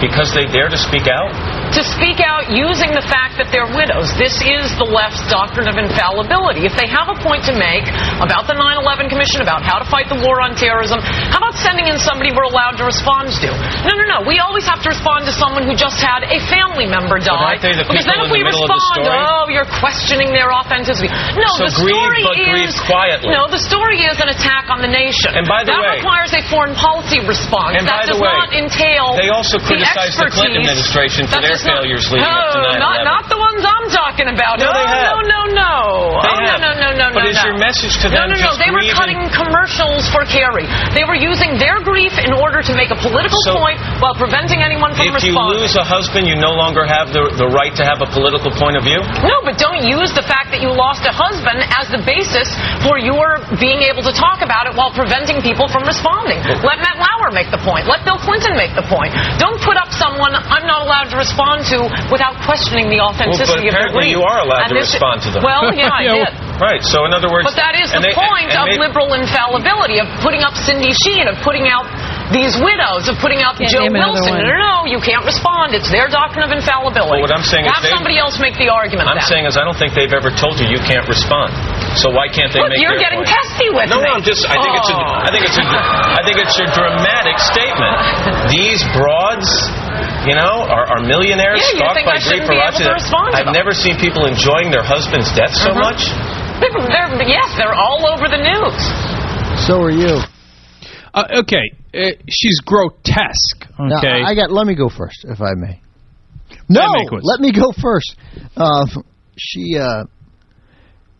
Because 0.00 0.32
they 0.32 0.48
dare 0.48 0.72
to 0.72 0.80
speak 0.80 1.12
out? 1.12 1.28
To 1.76 1.84
speak 1.84 2.24
out 2.24 2.48
using 2.48 2.90
the 2.96 3.04
fact 3.04 3.36
that 3.36 3.52
they're 3.52 3.68
widows. 3.68 4.10
This 4.16 4.32
is 4.40 4.72
the 4.80 4.88
left's 4.88 5.22
doctrine 5.28 5.68
of 5.68 5.76
infallibility. 5.76 6.64
If 6.64 6.74
they 6.74 6.88
have 6.88 7.12
a 7.12 7.16
point 7.20 7.44
to 7.46 7.54
make 7.54 7.84
about 8.18 8.48
the 8.48 8.56
9 8.56 8.80
11 8.80 9.12
Commission, 9.12 9.44
about 9.44 9.60
how 9.60 9.76
to 9.76 9.86
fight 9.86 10.08
the 10.08 10.18
war 10.24 10.40
on 10.40 10.56
terrorism, 10.56 11.04
how 11.04 11.38
about 11.38 11.54
sending 11.60 11.86
in 11.86 12.00
somebody 12.00 12.32
we're 12.32 12.48
allowed 12.48 12.80
to 12.80 12.88
respond 12.88 13.30
to? 13.44 13.52
No, 13.86 13.92
no, 13.92 14.04
no. 14.08 14.18
We 14.24 14.40
always 14.40 14.64
have 14.66 14.80
to 14.82 14.90
respond 14.90 15.28
to 15.28 15.34
someone 15.36 15.68
who 15.68 15.76
just 15.76 16.00
had 16.00 16.24
a 16.26 16.40
family 16.48 16.88
member 16.88 17.20
die. 17.20 17.60
the 17.60 17.84
because 17.84 18.08
then 18.08 18.24
if 18.24 18.32
we 18.32 18.40
middle 18.40 18.66
the 18.66 18.72
respond, 18.72 19.04
oh, 19.06 19.52
you're 19.52 19.68
questioning 19.68 20.32
their 20.32 20.48
authenticity. 20.70 21.10
No, 21.34 21.50
So 21.58 21.66
the 21.66 21.74
grieve, 21.82 21.98
story 21.98 22.22
but 22.22 22.36
grieve 22.38 22.70
is 22.70 22.78
quietly. 22.86 23.34
no, 23.34 23.50
the 23.50 23.58
story 23.58 24.06
is 24.06 24.22
an 24.22 24.30
attack 24.30 24.70
on 24.70 24.78
the 24.78 24.86
nation. 24.90 25.34
And 25.34 25.42
by 25.50 25.66
the 25.66 25.74
that 25.74 25.82
way- 25.82 25.98
requires 25.98 26.30
a 26.30 26.42
foreign 26.46 26.78
policy 26.78 27.18
response. 27.26 27.74
And 27.74 27.90
that 27.90 28.06
by 28.06 28.14
the 28.14 28.14
does 28.14 28.22
way, 28.22 28.30
not 28.30 28.54
entail 28.54 29.18
they 29.18 29.28
also 29.34 29.58
the 29.58 29.66
criticized 29.66 30.14
the 30.14 30.30
Clinton 30.30 30.62
expertise. 30.62 30.86
administration 30.86 31.22
for 31.26 31.42
their 31.42 31.58
does 31.58 31.66
not- 31.66 31.82
failures 31.82 32.06
leading 32.14 32.30
up 32.30 32.54
to 32.54 32.58
No, 32.62 32.70
9/11. 32.70 32.78
Not, 32.78 32.98
not 33.04 33.24
the 33.26 33.38
ones 33.42 33.60
I'm 33.66 33.88
talking 33.90 34.28
about. 34.30 34.62
No, 34.62 34.70
no, 34.70 34.78
they 34.78 34.86
have. 34.86 35.02
no, 35.10 35.16
no, 35.26 35.40
no. 35.50 35.74
They 36.22 36.30
oh, 36.30 36.46
have. 36.46 36.60
no, 36.62 36.70
no, 36.78 36.88
no, 36.94 36.94
no, 36.94 37.06
But 37.10 37.24
no. 37.26 37.30
is 37.34 37.36
no. 37.42 37.50
your 37.50 37.58
message 37.58 37.94
to 38.04 38.08
no, 38.08 38.14
them 38.14 38.30
No, 38.30 38.36
no, 38.38 38.46
just 38.46 38.58
They 38.62 38.70
were 38.70 38.84
cutting 38.94 39.18
commercials 39.34 40.06
for 40.14 40.22
Kerry. 40.28 40.66
They 40.94 41.02
were 41.04 41.16
using 41.18 41.58
their 41.58 41.80
grief 41.82 42.14
in 42.20 42.32
order 42.32 42.62
to 42.62 42.72
make 42.78 42.90
a 42.94 42.98
political 43.00 43.40
So- 43.42 43.56
point 43.58 43.80
while 43.98 44.14
preventing 44.14 44.62
anyone 44.62 44.94
from 44.94 45.08
If 45.16 45.24
you 45.24 45.34
lose 45.34 45.74
a 45.76 45.84
husband, 45.84 46.28
you 46.28 46.36
no 46.36 46.52
longer 46.52 46.84
have 46.86 47.12
the, 47.12 47.32
the 47.36 47.48
right 47.48 47.74
to 47.76 47.84
have 47.84 48.02
a 48.02 48.06
political 48.06 48.50
point 48.52 48.76
of 48.76 48.84
view? 48.84 49.00
No, 49.24 49.40
but 49.42 49.56
don't 49.58 49.82
use 49.82 50.12
the 50.12 50.22
fact 50.22 50.50
that 50.52 50.59
you 50.60 50.70
lost 50.72 51.02
a 51.08 51.12
husband 51.12 51.64
as 51.74 51.88
the 51.90 52.00
basis 52.04 52.46
for 52.84 52.96
your 53.00 53.40
being 53.58 53.80
able 53.84 54.04
to 54.04 54.14
talk 54.14 54.44
about 54.44 54.68
it 54.68 54.76
while 54.76 54.92
preventing 54.92 55.40
people 55.40 55.66
from 55.68 55.84
responding. 55.88 56.38
Let 56.62 56.78
Matt 56.80 57.00
Lauer 57.00 57.32
make 57.32 57.48
the 57.52 57.60
point. 57.60 57.88
Let 57.88 58.04
Bill 58.04 58.20
Clinton 58.20 58.54
make 58.56 58.72
the 58.76 58.84
point. 58.86 59.12
Don't 59.40 59.58
put 59.64 59.76
up 59.80 59.88
someone 59.96 60.32
I'm 60.36 60.64
not 60.68 60.84
allowed 60.84 61.08
to 61.12 61.18
respond 61.18 61.64
to 61.72 61.88
without 62.12 62.36
questioning 62.44 62.88
the 62.92 63.00
Well, 63.00 63.12
but 63.16 63.26
authenticity 63.32 63.68
of 63.68 63.74
their 63.74 63.88
apparently 63.90 64.12
you 64.12 64.22
are 64.22 64.44
allowed 64.44 64.68
And 64.70 64.76
to 64.76 64.84
respond 64.84 65.24
to 65.26 65.30
them. 65.32 65.40
Well, 65.42 65.72
yeah, 65.72 65.90
I 66.00 66.04
did. 66.06 66.32
Right, 66.60 66.82
so 66.84 67.08
in 67.08 67.12
other 67.16 67.32
words... 67.32 67.48
But 67.48 67.56
that 67.56 67.72
is 67.80 67.88
the 67.92 68.04
they- 68.04 68.12
point 68.16 68.52
and 68.52 68.60
of 68.60 68.66
they- 68.68 68.80
liberal 68.80 69.16
infallibility, 69.16 69.96
of 69.98 70.08
putting 70.20 70.44
up 70.44 70.52
Cindy 70.56 70.92
Sheehan, 70.92 71.28
of 71.28 71.40
putting 71.40 71.64
out 71.68 71.88
these 72.30 72.54
widows, 72.62 73.10
of 73.10 73.18
putting 73.18 73.42
out 73.42 73.58
Can't 73.58 73.70
Joe 73.70 73.86
Wilson. 73.90 74.38
No, 74.38 74.54
no, 74.54 74.54
no, 74.54 74.76
you 74.86 75.02
can't 75.02 75.26
respond. 75.26 75.74
It's 75.74 75.90
their 75.90 76.06
doctrine 76.06 76.46
of 76.46 76.54
infallibility. 76.54 77.18
Well, 77.18 77.26
what 77.26 77.34
I'm 77.34 77.42
saying 77.46 77.66
is 77.66 77.74
Have 77.74 77.82
they- 77.82 77.90
somebody 77.90 78.16
else 78.22 78.38
make 78.38 78.54
the 78.54 78.70
argument 78.70 79.10
I'm 79.10 79.18
then. 79.18 79.26
saying 79.26 79.44
is 79.50 79.58
I 79.58 79.66
don't 79.66 79.74
think 79.76 79.92
they've 79.98 80.12
ever 80.14 80.30
told 80.30 80.58
you 80.62 80.66
you 80.70 80.78
can't 80.86 81.06
respond. 81.10 81.50
So 81.98 82.08
why 82.14 82.30
can't 82.30 82.54
they 82.54 82.62
Look, 82.62 82.70
make 82.70 82.78
you're 82.82 82.94
their 82.94 83.02
getting 83.02 83.26
point? 83.26 83.34
testy 83.34 83.68
with 83.74 83.90
no, 83.90 83.98
me. 83.98 84.06
No, 84.06 84.14
I'm 84.14 84.22
just. 84.22 84.46
I 84.46 84.54
think 84.62 84.74
it's 84.78 84.90
a. 84.90 84.94
Oh. 84.94 85.26
Think 85.30 85.44
it's 85.46 85.58
a. 85.58 85.64
I 85.66 86.20
think 86.22 86.36
it's 86.38 86.56
a 86.58 86.66
dramatic 86.70 87.36
statement. 87.42 87.94
These 88.54 88.82
broads, 88.94 89.46
you 90.26 90.38
know, 90.38 90.66
are, 90.70 90.86
are 90.86 91.00
millionaires 91.02 91.58
Yeah, 91.58 91.70
you 91.74 91.78
stalked 91.82 91.98
think 91.98 92.06
by 92.06 92.18
I 92.18 92.22
shouldn't 92.22 92.46
grief 92.46 92.58
be 92.58 92.62
able 92.62 92.78
to 92.78 92.84
paparazzi. 92.86 92.94
respond 92.94 93.28
to 93.34 93.38
I've 93.42 93.50
them. 93.50 93.58
never 93.58 93.72
seen 93.74 93.98
people 93.98 94.26
enjoying 94.30 94.70
their 94.70 94.86
husband's 94.86 95.30
death 95.34 95.50
so 95.54 95.74
Mhm. 95.74 95.82
much. 95.82 96.00
They're, 96.62 96.70
they're- 96.78 97.26
yes, 97.26 97.48
they're 97.58 97.74
all 97.74 98.06
over 98.06 98.28
the 98.30 98.38
news. 98.38 98.78
So 99.66 99.82
are 99.82 99.90
you. 99.90 100.22
Uh, 101.14 101.42
okay, 101.42 101.72
uh, 101.94 102.10
she's 102.28 102.60
grotesque. 102.60 103.66
Now, 103.78 103.98
Okay, 103.98 104.22
I 104.24 104.34
got. 104.34 104.50
Let 104.50 104.66
me 104.66 104.74
go 104.74 104.88
first, 104.88 105.24
if 105.24 105.40
I 105.40 105.54
may. 105.54 105.80
No, 106.68 106.80
Hey, 106.82 107.04
Mankiewicz. 107.04 107.20
let 107.22 107.40
me 107.40 107.52
go 107.52 107.72
first. 107.80 108.16
Uh, 108.56 108.86
she, 109.36 109.76
uh, 109.78 110.04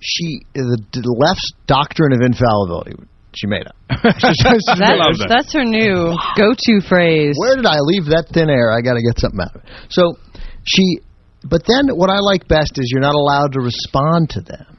she, 0.01 0.43
the, 0.55 0.79
the 0.93 1.17
left's 1.19 1.53
doctrine 1.67 2.13
of 2.13 2.21
infallibility. 2.21 2.95
She 3.35 3.47
made 3.47 3.67
up. 3.67 3.77
That's, 4.03 5.29
that's 5.29 5.53
her 5.55 5.65
new 5.65 6.17
go-to 6.37 6.81
phrase. 6.89 7.35
Where 7.39 7.55
did 7.57 7.67
I 7.67 7.79
leave 7.81 8.07
that 8.07 8.27
thin 8.33 8.51
air? 8.51 8.73
I 8.73 8.81
got 8.83 8.95
to 8.95 9.03
get 9.03 9.19
something 9.21 9.41
out 9.41 9.55
of 9.55 9.63
it. 9.63 9.71
So 9.91 10.17
she, 10.65 10.99
but 11.45 11.63
then 11.67 11.95
what 11.97 12.11
I 12.11 12.19
like 12.19 12.49
best 12.49 12.79
is 12.79 12.91
you're 12.91 13.03
not 13.03 13.15
allowed 13.15 13.53
to 13.53 13.61
respond 13.61 14.31
to 14.31 14.41
them 14.41 14.70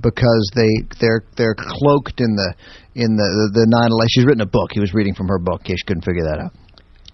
because 0.00 0.50
they 0.54 0.70
they're 1.00 1.22
they're 1.36 1.56
cloaked 1.56 2.20
in 2.20 2.36
the 2.36 2.54
in 2.94 3.16
the 3.16 3.28
the, 3.52 3.66
the 3.66 3.66
eleven. 3.66 4.08
She's 4.08 4.24
written 4.24 4.42
a 4.42 4.46
book. 4.46 4.70
He 4.72 4.80
was 4.80 4.94
reading 4.94 5.14
from 5.14 5.28
her 5.28 5.38
book. 5.38 5.62
In 5.62 5.74
case 5.74 5.82
couldn't 5.86 6.04
figure 6.04 6.24
that 6.24 6.38
out. 6.38 6.52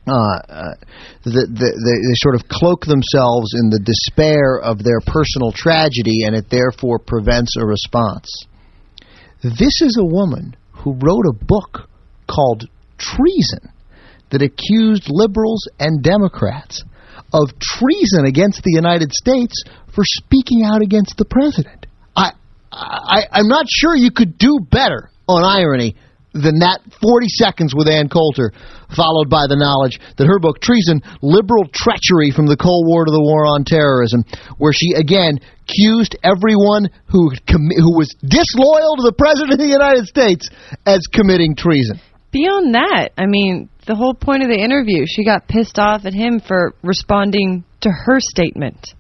Uh, 0.06 0.38
uh, 0.46 0.74
the, 1.24 1.50
the, 1.50 1.66
they, 1.66 1.96
they 1.98 2.14
sort 2.22 2.36
of 2.36 2.46
cloak 2.46 2.86
themselves 2.86 3.50
in 3.58 3.70
the 3.74 3.82
despair 3.82 4.54
of 4.62 4.78
their 4.78 5.00
personal 5.02 5.50
tragedy, 5.50 6.22
and 6.22 6.36
it 6.36 6.46
therefore 6.48 7.00
prevents 7.00 7.56
a 7.58 7.66
response. 7.66 8.30
This 9.42 9.82
is 9.82 9.98
a 9.98 10.06
woman 10.06 10.54
who 10.70 10.94
wrote 11.02 11.26
a 11.26 11.44
book 11.44 11.90
called 12.30 12.70
Treason 12.98 13.72
that 14.30 14.42
accused 14.42 15.10
liberals 15.10 15.66
and 15.80 16.02
Democrats 16.02 16.84
of 17.32 17.50
treason 17.58 18.26
against 18.26 18.62
the 18.62 18.72
United 18.72 19.12
States 19.12 19.64
for 19.94 20.04
speaking 20.04 20.62
out 20.62 20.82
against 20.82 21.16
the 21.16 21.24
president. 21.24 21.86
I, 22.72 23.24
I'm 23.33 23.48
not 23.48 23.66
sure 23.68 23.94
you 23.94 24.11
could 24.11 24.38
do 24.38 24.59
better 24.61 25.11
on 25.29 25.44
irony 25.44 25.96
than 26.42 26.61
that 26.61 26.81
40 27.00 27.26
seconds 27.29 27.74
with 27.74 27.88
Ann 27.88 28.09
Coulter, 28.09 28.52
followed 28.94 29.31
by 29.31 29.46
the 29.48 29.57
knowledge 29.57 29.98
that 30.16 30.26
her 30.26 30.38
book, 30.38 30.61
Treason, 30.61 31.00
Liberal 31.22 31.64
Treachery 31.72 32.31
from 32.31 32.46
the 32.46 32.57
Cold 32.57 32.87
War 32.87 33.05
to 33.05 33.11
the 33.11 33.22
War 33.22 33.46
on 33.46 33.64
Terrorism, 33.64 34.24
where 34.59 34.72
she 34.72 34.92
again 34.92 35.40
accused 35.64 36.16
everyone 36.22 36.90
who, 37.07 37.31
commi- 37.48 37.79
who 37.79 37.96
was 37.96 38.14
disloyal 38.20 38.96
to 38.96 39.02
the 39.02 39.16
President 39.16 39.52
of 39.52 39.59
the 39.59 39.66
United 39.66 40.05
States 40.07 40.48
as 40.85 41.00
committing 41.12 41.57
treason. 41.57 42.00
Beyond 42.31 42.74
that, 42.74 43.11
I 43.16 43.26
mean, 43.26 43.68
the 43.87 43.94
whole 43.94 44.14
point 44.14 44.42
of 44.42 44.48
the 44.48 44.59
interview, 44.59 45.07
she 45.07 45.24
got 45.24 45.48
pissed 45.48 45.79
off 45.79 46.05
at 46.05 46.12
him 46.12 46.40
for 46.40 46.74
responding 46.83 47.64
to 47.81 47.90
her 47.90 48.20
statement. 48.20 48.92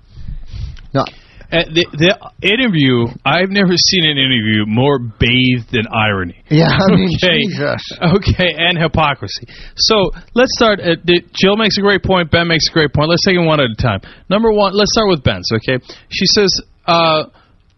No. 0.94 1.04
Uh, 1.46 1.62
the, 1.70 1.86
the 1.94 2.12
interview, 2.42 3.06
I've 3.24 3.50
never 3.50 3.78
seen 3.78 4.02
an 4.02 4.18
interview 4.18 4.66
more 4.66 4.98
bathed 4.98 5.74
in 5.74 5.86
irony. 5.86 6.42
Yeah, 6.50 6.74
I 6.74 6.90
mean, 6.90 7.14
okay. 7.22 7.46
Jesus. 7.46 7.82
Okay, 8.02 8.50
and 8.58 8.76
hypocrisy. 8.76 9.46
So 9.76 10.10
let's 10.34 10.50
start. 10.58 10.80
At, 10.80 11.06
the, 11.06 11.22
Jill 11.32 11.56
makes 11.56 11.78
a 11.78 11.82
great 11.82 12.02
point. 12.02 12.30
Ben 12.30 12.48
makes 12.48 12.68
a 12.68 12.72
great 12.72 12.92
point. 12.92 13.08
Let's 13.10 13.24
take 13.24 13.36
them 13.36 13.46
one 13.46 13.60
at 13.60 13.70
a 13.70 13.78
time. 13.78 14.00
Number 14.28 14.50
one, 14.50 14.74
let's 14.74 14.90
start 14.92 15.08
with 15.08 15.22
Ben's. 15.22 15.46
Okay, 15.54 15.78
she 16.10 16.26
says, 16.26 16.50
uh, 16.86 17.30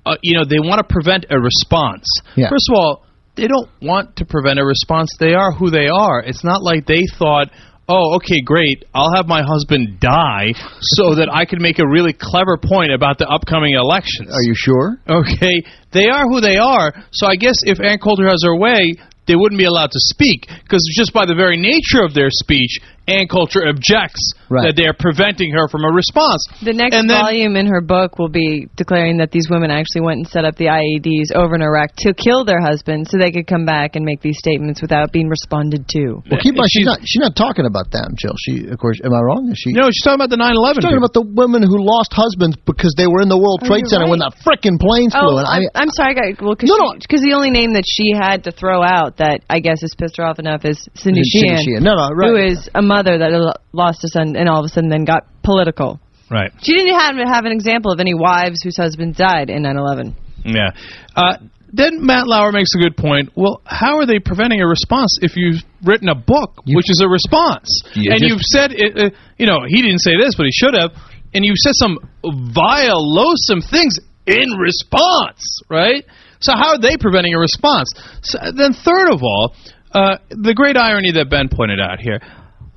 uh, 0.07 0.17
you 0.23 0.37
know, 0.37 0.45
they 0.49 0.61
want 0.61 0.81
to 0.81 0.89
prevent 0.89 1.27
a 1.29 1.39
response. 1.39 2.09
Yeah. 2.37 2.49
First 2.49 2.73
of 2.73 2.75
all, 2.75 3.05
they 3.37 3.47
don't 3.47 3.69
want 3.81 4.17
to 4.17 4.25
prevent 4.25 4.59
a 4.59 4.65
response. 4.65 5.15
They 5.21 5.35
are 5.35 5.53
who 5.53 5.71
they 5.71 5.87
are. 5.87 6.21
It's 6.21 6.43
not 6.43 6.63
like 6.63 6.87
they 6.87 7.05
thought. 7.19 7.51
Oh, 7.89 8.17
okay, 8.17 8.43
great. 8.45 8.85
I'll 8.93 9.15
have 9.15 9.27
my 9.27 9.43
husband 9.43 9.99
die 9.99 10.53
so 10.81 11.15
that 11.15 11.31
I 11.33 11.47
can 11.47 11.63
make 11.63 11.79
a 11.79 11.89
really 11.89 12.13
clever 12.13 12.59
point 12.59 12.93
about 12.93 13.17
the 13.17 13.27
upcoming 13.27 13.75
elections. 13.75 14.29
Are 14.31 14.43
you 14.43 14.53
sure? 14.55 15.01
Okay, 15.09 15.65
they 15.93 16.09
are 16.09 16.29
who 16.29 16.43
they 16.43 16.59
are. 16.59 16.93
So 17.13 17.27
I 17.27 17.37
guess 17.37 17.57
if 17.65 17.81
Ann 17.81 17.99
Coulter 17.99 18.29
has 18.29 18.45
her 18.45 18.55
way, 18.55 18.93
they 19.27 19.37
wouldn't 19.37 19.59
be 19.59 19.65
allowed 19.65 19.93
to 19.93 20.01
speak 20.13 20.49
because 20.63 20.85
just 20.97 21.15
by 21.15 21.25
the 21.25 21.35
very 21.35 21.57
nature 21.57 22.05
of 22.05 22.13
their 22.13 22.29
speech, 22.29 22.79
Ann 23.09 23.27
Coulter 23.29 23.67
objects 23.69 24.33
Right. 24.51 24.65
that 24.65 24.77
they 24.81 24.87
are 24.89 24.97
preventing 24.97 25.53
her 25.53 25.69
from 25.69 25.85
a 25.85 25.93
response. 25.93 26.41
The 26.65 26.73
next 26.73 26.97
And 26.97 27.05
then- 27.11 27.21
volume 27.21 27.57
in 27.57 27.67
her 27.67 27.83
book 27.83 28.19
will 28.19 28.31
be 28.33 28.67
declaring 28.77 29.19
that 29.19 29.31
these 29.31 29.49
women 29.51 29.71
actually 29.71 30.01
went 30.03 30.19
and 30.25 30.29
set 30.29 30.45
up 30.47 30.57
the 30.57 30.69
IEDs 30.73 31.33
over 31.37 31.55
in 31.55 31.61
Iraq 31.61 31.93
to 32.09 32.15
kill 32.15 32.45
their 32.45 32.61
husbands 32.61 33.11
so 33.11 33.19
they 33.19 33.31
could 33.31 33.47
come 33.47 33.67
back 33.67 33.95
and 33.97 34.05
make 34.07 34.23
these 34.23 34.39
statements 34.39 34.81
without 34.81 35.13
being 35.13 35.29
responded 35.29 35.87
to. 35.89 36.23
Well, 36.31 36.41
keep 36.41 36.55
in 36.57 36.61
mind, 36.65 36.71
she's 36.73 36.87
not, 36.87 37.01
she's 37.05 37.21
not 37.21 37.37
talking 37.37 37.67
about 37.67 37.91
them, 37.91 38.15
Jill. 38.17 38.33
She, 38.41 38.65
of 38.69 38.79
course, 38.79 39.01
am 39.05 39.13
I 39.13 39.21
wrong? 39.21 39.51
Is 39.53 39.59
she? 39.59 39.73
No, 39.73 39.89
she's 39.93 40.01
talking 40.03 40.17
about 40.21 40.31
the 40.31 40.37
9/11. 40.41 40.77
She's 40.77 40.85
talking 40.85 40.97
about 40.97 41.13
the 41.13 41.29
women 41.29 41.63
who 41.63 41.77
lost 41.85 42.13
husbands 42.15 42.57
because 42.65 42.95
they 42.97 43.07
were 43.07 43.21
in 43.21 43.29
the 43.29 43.37
World 43.39 43.61
Oh, 43.65 43.67
Trade 43.69 43.81
you're 43.85 43.89
Center 44.01 44.09
when 44.09 44.21
right. 44.21 44.33
the 44.33 44.41
frickin' 44.49 44.81
planes 44.81 45.13
Oh, 45.15 45.29
flew. 45.29 45.39
And 45.39 45.47
I 45.47 45.53
I'm, 45.57 45.61
mean, 45.61 45.69
I'm 45.75 45.91
sorry, 45.91 46.17
I 46.17 46.33
got 46.33 46.41
well, 46.43 46.55
because 46.57 46.71
No, 46.73 46.77
no. 46.77 46.95
the 46.99 47.33
only 47.37 47.51
name 47.51 47.75
that 47.75 47.85
she 47.87 48.13
had 48.17 48.45
to 48.45 48.51
throw 48.51 48.83
out 48.83 49.19
that 49.19 49.41
I 49.51 49.61
guess 49.61 49.81
has 49.83 49.93
pissed 49.95 50.17
her 50.17 50.25
off 50.25 50.39
enough 50.39 50.65
is 50.65 50.79
Cindy 50.95 51.21
Cindy 51.25 51.49
Sheehan, 51.53 51.65
Sheehan. 51.65 51.83
No, 51.85 51.97
no, 51.97 52.09
right. 52.17 52.29
who 52.31 52.37
is 52.37 52.71
a 52.75 52.81
mother 52.99 53.19
that 53.19 53.59
lost 53.73 54.05
a 54.05 54.09
son 54.09 54.37
and 54.37 54.49
all 54.49 54.59
of 54.61 54.65
a 54.65 54.69
sudden 54.69 54.91
then 54.91 55.05
got 55.05 55.23
political. 55.43 56.01
Right. 56.31 56.51
She 56.61 56.73
didn't 56.75 56.99
have 56.99 57.17
have 57.17 57.45
an 57.47 57.53
example 57.53 57.91
of 57.93 58.01
any 58.01 58.15
wives 58.15 58.63
whose 58.63 58.77
husbands 58.77 59.17
died 59.17 59.49
in 59.51 59.63
9/11. 59.63 60.15
Yeah. 60.45 60.71
Uh, 61.17 61.37
then 61.73 62.05
Matt 62.05 62.27
Lauer 62.27 62.53
makes 62.53 62.71
a 62.75 62.79
good 62.79 62.97
point. 62.97 63.31
Well, 63.35 63.61
how 63.65 63.99
are 63.99 64.07
they 64.07 64.19
preventing 64.19 64.61
a 64.63 64.67
response 64.67 65.19
if 65.21 65.37
you've 65.37 65.63
written 65.85 66.09
a 66.09 66.15
book, 66.15 66.63
which 66.67 66.89
is 66.91 67.01
a 67.05 67.09
response, 67.09 67.69
You 67.95 68.11
and 68.13 68.21
just- 68.21 68.29
you've 68.31 68.43
said, 68.43 68.73
it, 68.73 68.97
uh, 68.99 69.11
you 69.39 69.47
know, 69.47 69.61
he 69.67 69.83
didn't 69.83 69.99
say 70.01 70.17
this, 70.19 70.35
but 70.35 70.47
he 70.47 70.53
should 70.53 70.75
have, 70.75 70.91
and 71.35 71.45
you've 71.45 71.59
said 71.59 71.75
some 71.77 71.99
vile, 72.25 73.03
loathsome 73.05 73.61
things 73.61 73.95
in 74.27 74.49
response, 74.57 75.43
right? 75.69 76.05
So 76.41 76.53
how 76.53 76.69
are 76.75 76.79
they 76.79 76.97
preventing 76.97 77.35
a 77.35 77.39
response? 77.39 77.89
So, 78.23 78.39
then, 78.57 78.73
third 78.73 79.11
of 79.13 79.23
all, 79.23 79.55
uh, 79.93 80.17
the 80.31 80.55
great 80.55 80.77
irony 80.77 81.13
that 81.13 81.29
Ben 81.29 81.49
pointed 81.51 81.81
out 81.81 82.01
here. 82.01 82.21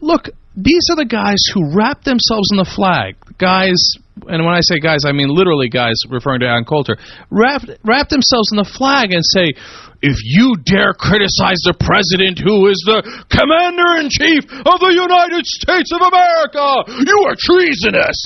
Look, 0.02 0.30
these 0.56 0.84
are 0.92 0.98
the 0.98 1.06
guys 1.06 1.40
who 1.54 1.74
wrap 1.76 2.04
themselves 2.04 2.50
in 2.52 2.58
the 2.58 2.66
flag. 2.66 3.16
Guys 3.38 3.80
and 4.28 4.46
when 4.46 4.54
I 4.54 4.62
say 4.62 4.80
guys, 4.80 5.02
I 5.06 5.14
mean 5.14 5.30
literally 5.30 5.70
guys, 5.70 5.96
referring 6.10 6.42
to 6.42 6.48
Ann 6.48 6.66
Coulter, 6.66 6.98
wrap 7.30 7.64
wrap 7.84 8.10
themselves 8.10 8.52
in 8.52 8.58
the 8.58 8.70
flag 8.78 9.14
and 9.14 9.24
say, 9.24 9.54
if 10.02 10.18
you 10.24 10.56
dare 10.66 10.94
criticize 10.94 11.62
the 11.64 11.78
president, 11.78 12.42
who 12.42 12.68
is 12.68 12.78
the 12.86 13.02
commander 13.30 14.02
in 14.02 14.10
chief 14.10 14.44
of 14.66 14.78
the 14.82 14.94
United 14.94 15.46
States 15.46 15.90
of 15.94 16.02
America, 16.02 16.90
you 17.06 17.18
are 17.30 17.38
treasonous, 17.38 18.18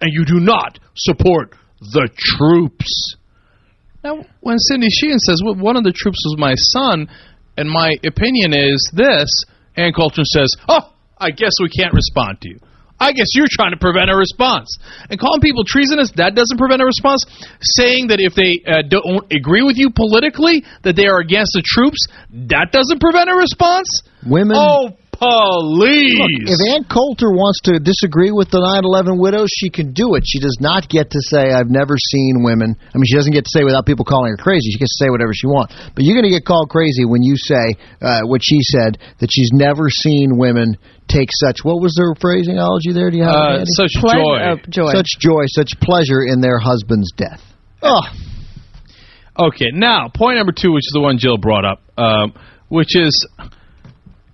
and 0.00 0.10
you 0.12 0.24
do 0.26 0.40
not 0.40 0.78
support 0.96 1.54
the 1.80 2.10
troops. 2.18 3.16
Now, 4.02 4.24
when 4.40 4.58
Cindy 4.58 4.88
Sheehan 4.90 5.18
says 5.18 5.40
well, 5.44 5.54
one 5.54 5.76
of 5.76 5.84
the 5.84 5.92
troops 5.94 6.18
was 6.26 6.36
my 6.38 6.54
son, 6.54 7.08
and 7.56 7.70
my 7.70 7.96
opinion 8.04 8.52
is 8.52 8.90
this, 8.94 9.30
Ann 9.76 9.92
Coulter 9.92 10.24
says, 10.24 10.50
"Oh, 10.68 10.89
I 11.20 11.30
guess 11.30 11.52
we 11.60 11.68
can't 11.68 11.94
respond 11.94 12.40
to 12.42 12.48
you." 12.48 12.58
I 13.00 13.12
guess 13.12 13.28
you're 13.32 13.48
trying 13.50 13.72
to 13.72 13.78
prevent 13.78 14.10
a 14.10 14.16
response. 14.16 14.76
And 15.08 15.18
calling 15.18 15.40
people 15.40 15.64
treasonous, 15.64 16.12
that 16.16 16.34
doesn't 16.34 16.58
prevent 16.58 16.82
a 16.82 16.84
response. 16.84 17.24
Saying 17.62 18.08
that 18.08 18.20
if 18.20 18.36
they 18.36 18.60
uh, 18.68 18.82
don't 18.86 19.24
agree 19.32 19.62
with 19.62 19.78
you 19.78 19.88
politically, 19.88 20.64
that 20.82 20.96
they 20.96 21.06
are 21.06 21.18
against 21.18 21.52
the 21.56 21.64
troops, 21.64 22.04
that 22.52 22.72
doesn't 22.72 23.00
prevent 23.00 23.30
a 23.30 23.36
response. 23.36 23.88
Women. 24.28 24.54
Oh, 24.54 24.99
please. 25.20 26.16
Look, 26.16 26.30
if 26.48 26.58
Ann 26.72 26.84
Coulter 26.88 27.28
wants 27.30 27.60
to 27.68 27.78
disagree 27.78 28.32
with 28.32 28.48
the 28.50 28.58
9/11 28.60 29.20
widows, 29.20 29.48
she 29.52 29.68
can 29.68 29.92
do 29.92 30.14
it. 30.16 30.24
She 30.26 30.40
does 30.40 30.56
not 30.60 30.88
get 30.88 31.10
to 31.12 31.20
say, 31.20 31.52
"I've 31.52 31.68
never 31.68 31.98
seen 31.98 32.42
women." 32.42 32.74
I 32.78 32.96
mean, 32.96 33.04
she 33.04 33.14
doesn't 33.16 33.32
get 33.32 33.44
to 33.44 33.50
say 33.52 33.64
without 33.64 33.84
people 33.84 34.04
calling 34.04 34.30
her 34.32 34.36
crazy. 34.40 34.70
She 34.72 34.78
gets 34.78 34.96
to 34.96 35.04
say 35.04 35.10
whatever 35.10 35.32
she 35.34 35.46
wants. 35.46 35.74
But 35.94 36.04
you're 36.04 36.16
going 36.16 36.24
to 36.24 36.32
get 36.32 36.44
called 36.44 36.70
crazy 36.70 37.04
when 37.04 37.22
you 37.22 37.36
say 37.36 37.76
uh, 38.00 38.22
what 38.24 38.40
she 38.42 38.60
said 38.62 38.96
that 39.20 39.28
she's 39.30 39.50
never 39.52 39.90
seen 39.90 40.38
women 40.38 40.76
take 41.06 41.28
such. 41.32 41.64
What 41.64 41.82
was 41.82 41.94
their 41.96 42.14
phraseology 42.20 42.92
there? 42.92 43.10
Do 43.10 43.18
you 43.18 43.24
have 43.24 43.34
Uh, 43.34 43.58
it, 43.60 43.68
such 43.76 43.92
Ple- 44.00 44.10
joy. 44.12 44.38
oh, 44.40 44.56
joy. 44.70 44.92
Such 44.92 45.10
joy, 45.20 45.44
such 45.48 45.72
pleasure 45.80 46.22
in 46.22 46.40
their 46.40 46.58
husband's 46.58 47.12
death. 47.16 47.42
Oh, 47.82 48.00
Okay, 49.38 49.68
now 49.72 50.08
point 50.08 50.36
number 50.36 50.52
two, 50.52 50.72
which 50.72 50.82
is 50.86 50.92
the 50.92 51.00
one 51.00 51.16
Jill 51.18 51.38
brought 51.38 51.64
up, 51.64 51.80
um, 51.96 52.32
which 52.68 52.94
is 52.94 53.26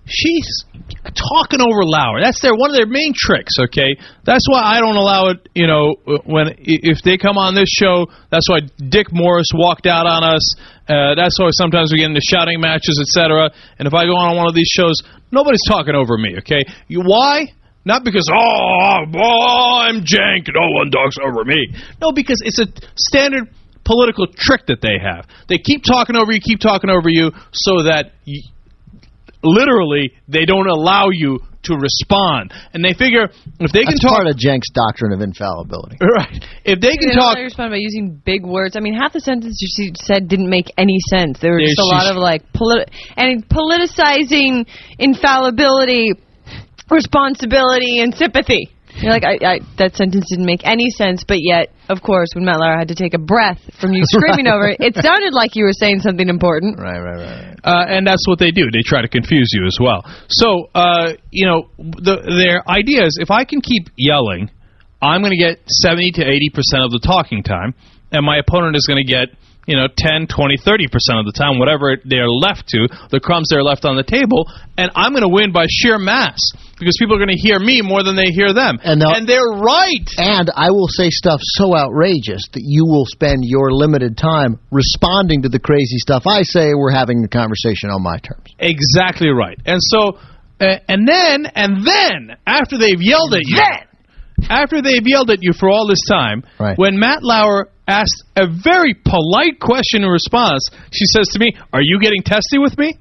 she's 0.06 0.64
talking 1.02 1.60
over 1.60 1.82
Lauer. 1.84 2.20
That's 2.20 2.40
their 2.40 2.54
one 2.54 2.70
of 2.70 2.76
their 2.76 2.86
main 2.86 3.12
tricks. 3.14 3.54
Okay, 3.58 3.98
that's 4.24 4.46
why 4.48 4.62
I 4.62 4.80
don't 4.80 4.96
allow 4.96 5.28
it. 5.28 5.48
You 5.54 5.66
know, 5.66 5.96
when 6.24 6.54
if 6.58 7.02
they 7.02 7.18
come 7.18 7.36
on 7.38 7.54
this 7.54 7.68
show, 7.68 8.06
that's 8.30 8.48
why 8.48 8.60
Dick 8.88 9.12
Morris 9.12 9.50
walked 9.54 9.86
out 9.86 10.06
on 10.06 10.22
us. 10.24 10.54
Uh, 10.88 11.14
that's 11.14 11.38
why 11.38 11.50
sometimes 11.52 11.92
we 11.92 11.98
get 11.98 12.06
into 12.06 12.22
shouting 12.22 12.60
matches, 12.60 12.98
etc. 13.02 13.50
And 13.78 13.86
if 13.86 13.94
I 13.94 14.06
go 14.06 14.16
on 14.16 14.36
one 14.36 14.48
of 14.48 14.54
these 14.54 14.70
shows, 14.70 14.96
nobody's 15.30 15.64
talking 15.68 15.94
over 15.94 16.16
me. 16.16 16.38
Okay, 16.38 16.64
you, 16.88 17.02
why? 17.02 17.52
Not 17.84 18.02
because 18.02 18.28
oh, 18.32 19.04
oh 19.14 19.80
I'm 19.86 20.02
Cenk, 20.02 20.50
no 20.52 20.66
one 20.74 20.90
talks 20.90 21.16
over 21.22 21.44
me. 21.44 21.68
No, 22.00 22.10
because 22.12 22.42
it's 22.44 22.58
a 22.58 22.66
standard 22.96 23.48
political 23.84 24.26
trick 24.26 24.66
that 24.66 24.80
they 24.82 24.98
have. 25.00 25.26
They 25.48 25.58
keep 25.58 25.84
talking 25.84 26.16
over 26.16 26.32
you, 26.32 26.40
keep 26.40 26.58
talking 26.58 26.90
over 26.90 27.08
you, 27.08 27.30
so 27.52 27.84
that 27.84 28.12
y 28.26 28.42
literally 29.46 30.12
they 30.28 30.44
don't 30.44 30.68
allow 30.68 31.08
you 31.10 31.40
to 31.66 31.74
respond. 31.74 32.52
And 32.72 32.84
they 32.84 32.94
figure 32.94 33.24
if 33.60 33.72
they 33.72 33.82
can 33.82 33.94
that's 33.94 34.02
talk, 34.02 34.22
part 34.22 34.26
of 34.26 34.36
Cenk's 34.38 34.70
doctrine 34.70 35.12
of 35.12 35.20
infallibility. 35.20 35.98
right? 36.00 36.44
If 36.64 36.80
they 36.80 36.96
can 36.96 37.10
They 37.10 37.14
talk, 37.14 37.34
let 37.34 37.38
her 37.38 37.44
respond 37.44 37.70
by 37.70 37.78
using 37.78 38.20
big 38.24 38.44
words. 38.44 38.76
I 38.76 38.80
mean, 38.80 38.94
half 38.94 39.12
the 39.12 39.20
sentences 39.20 39.58
she 39.76 39.92
said 39.96 40.28
didn't 40.28 40.50
make 40.50 40.72
any 40.78 40.98
sense. 41.10 41.38
There 41.40 41.54
was 41.54 41.74
just 41.74 41.80
a 41.80 41.84
lot 41.84 42.06
of 42.06 42.16
like 42.16 42.42
politi- 42.52 42.90
and 43.16 43.46
politicizing 43.48 44.66
infallibility, 44.98 46.12
responsibility, 46.90 48.00
and 48.00 48.14
sympathy. 48.14 48.70
You're 49.02 49.12
like, 49.12 49.24
I, 49.24 49.38
I, 49.44 49.60
that 49.78 49.96
sentence 49.96 50.26
didn't 50.30 50.46
make 50.46 50.60
any 50.64 50.90
sense, 50.90 51.24
but 51.26 51.38
yet, 51.40 51.72
of 51.88 52.02
course, 52.02 52.28
when 52.34 52.44
Matt 52.44 52.60
Lauer 52.60 52.78
had 52.78 52.88
to 52.88 52.94
take 52.94 53.14
a 53.14 53.18
breath 53.18 53.60
from 53.80 53.92
you 53.92 54.02
screaming 54.06 54.46
over 54.46 54.68
it, 54.68 54.78
it 54.80 54.96
sounded 54.96 55.32
like 55.32 55.54
you 55.54 55.64
were 55.64 55.76
saying 55.76 56.00
something 56.00 56.28
important. 56.28 56.78
Right, 56.78 57.00
right, 57.00 57.16
right. 57.16 57.56
uh, 57.62 57.84
and 57.88 58.06
that's 58.06 58.26
what 58.26 58.38
they 58.38 58.50
do. 58.50 58.70
They 58.70 58.82
try 58.84 59.02
to 59.02 59.08
confuse 59.08 59.50
you 59.52 59.66
as 59.66 59.76
well. 59.80 60.04
So, 60.28 60.70
uh, 60.74 61.12
you 61.30 61.46
know, 61.46 61.68
the, 61.78 62.22
their 62.24 62.68
idea 62.68 63.04
is 63.04 63.18
if 63.20 63.30
I 63.30 63.44
can 63.44 63.60
keep 63.60 63.88
yelling, 63.96 64.50
I'm 65.02 65.20
going 65.20 65.32
to 65.32 65.38
get 65.38 65.58
70 65.68 66.12
to 66.12 66.22
80 66.24 66.50
percent 66.50 66.82
of 66.82 66.90
the 66.90 67.00
talking 67.00 67.42
time, 67.42 67.74
and 68.10 68.24
my 68.24 68.38
opponent 68.38 68.76
is 68.76 68.86
going 68.86 69.04
to 69.04 69.08
get 69.08 69.28
you 69.66 69.76
know 69.76 69.88
10, 69.94 70.26
20, 70.28 70.56
30 70.56 70.88
percent 70.88 71.18
of 71.18 71.26
the 71.26 71.32
time, 71.36 71.58
whatever 71.58 71.96
they're 72.04 72.28
left 72.30 72.68
to, 72.68 72.88
the 73.10 73.20
crumbs 73.20 73.48
they're 73.50 73.62
left 73.62 73.84
on 73.84 73.96
the 73.96 74.02
table, 74.06 74.50
and 74.78 74.90
I'm 74.94 75.12
going 75.12 75.22
to 75.22 75.28
win 75.28 75.52
by 75.52 75.66
sheer 75.68 75.98
mass 75.98 76.38
because 76.78 76.96
people 76.98 77.16
are 77.16 77.18
going 77.18 77.34
to 77.34 77.40
hear 77.40 77.58
me 77.58 77.80
more 77.82 78.02
than 78.02 78.16
they 78.16 78.30
hear 78.30 78.52
them, 78.52 78.78
and, 78.84 79.00
they're 79.00 79.56
right. 79.58 80.06
And 80.18 80.50
I 80.54 80.70
will 80.70 80.88
say 80.88 81.08
stuff 81.10 81.40
so 81.42 81.74
outrageous 81.74 82.42
that 82.52 82.62
you 82.62 82.84
will 82.86 83.06
spend 83.06 83.42
your 83.42 83.72
limited 83.72 84.16
time 84.16 84.60
responding 84.70 85.42
to 85.42 85.48
the 85.48 85.58
crazy 85.58 85.96
stuff 85.98 86.24
I 86.26 86.42
say. 86.42 86.74
We're 86.74 86.92
having 86.92 87.22
the 87.22 87.28
conversation 87.28 87.90
on 87.90 88.02
my 88.02 88.18
terms. 88.18 88.44
Exactly 88.58 89.30
right. 89.30 89.58
And 89.64 89.80
so, 89.82 90.18
uh, 90.60 90.78
and 90.86 91.08
then, 91.08 91.46
and 91.54 91.86
then, 91.86 92.36
after 92.46 92.76
they've 92.78 93.00
yelled 93.00 93.34
at 93.34 93.42
you, 93.44 93.62
after 94.50 94.82
they've 94.82 95.06
yelled 95.06 95.30
at 95.30 95.38
you 95.42 95.52
for 95.58 95.70
all 95.70 95.86
this 95.88 96.04
time, 96.08 96.44
Right. 96.60 96.76
when 96.76 96.98
Matt 96.98 97.22
Lauer 97.22 97.70
asked 97.86 98.24
a 98.36 98.46
very 98.46 98.94
polite 98.94 99.60
question 99.60 100.02
in 100.02 100.08
response, 100.08 100.68
she 100.92 101.06
says 101.06 101.28
to 101.28 101.38
me, 101.38 101.52
Are 101.72 101.82
you 101.82 101.98
getting 102.00 102.22
testy 102.22 102.58
with 102.58 102.76
me? 102.78 102.98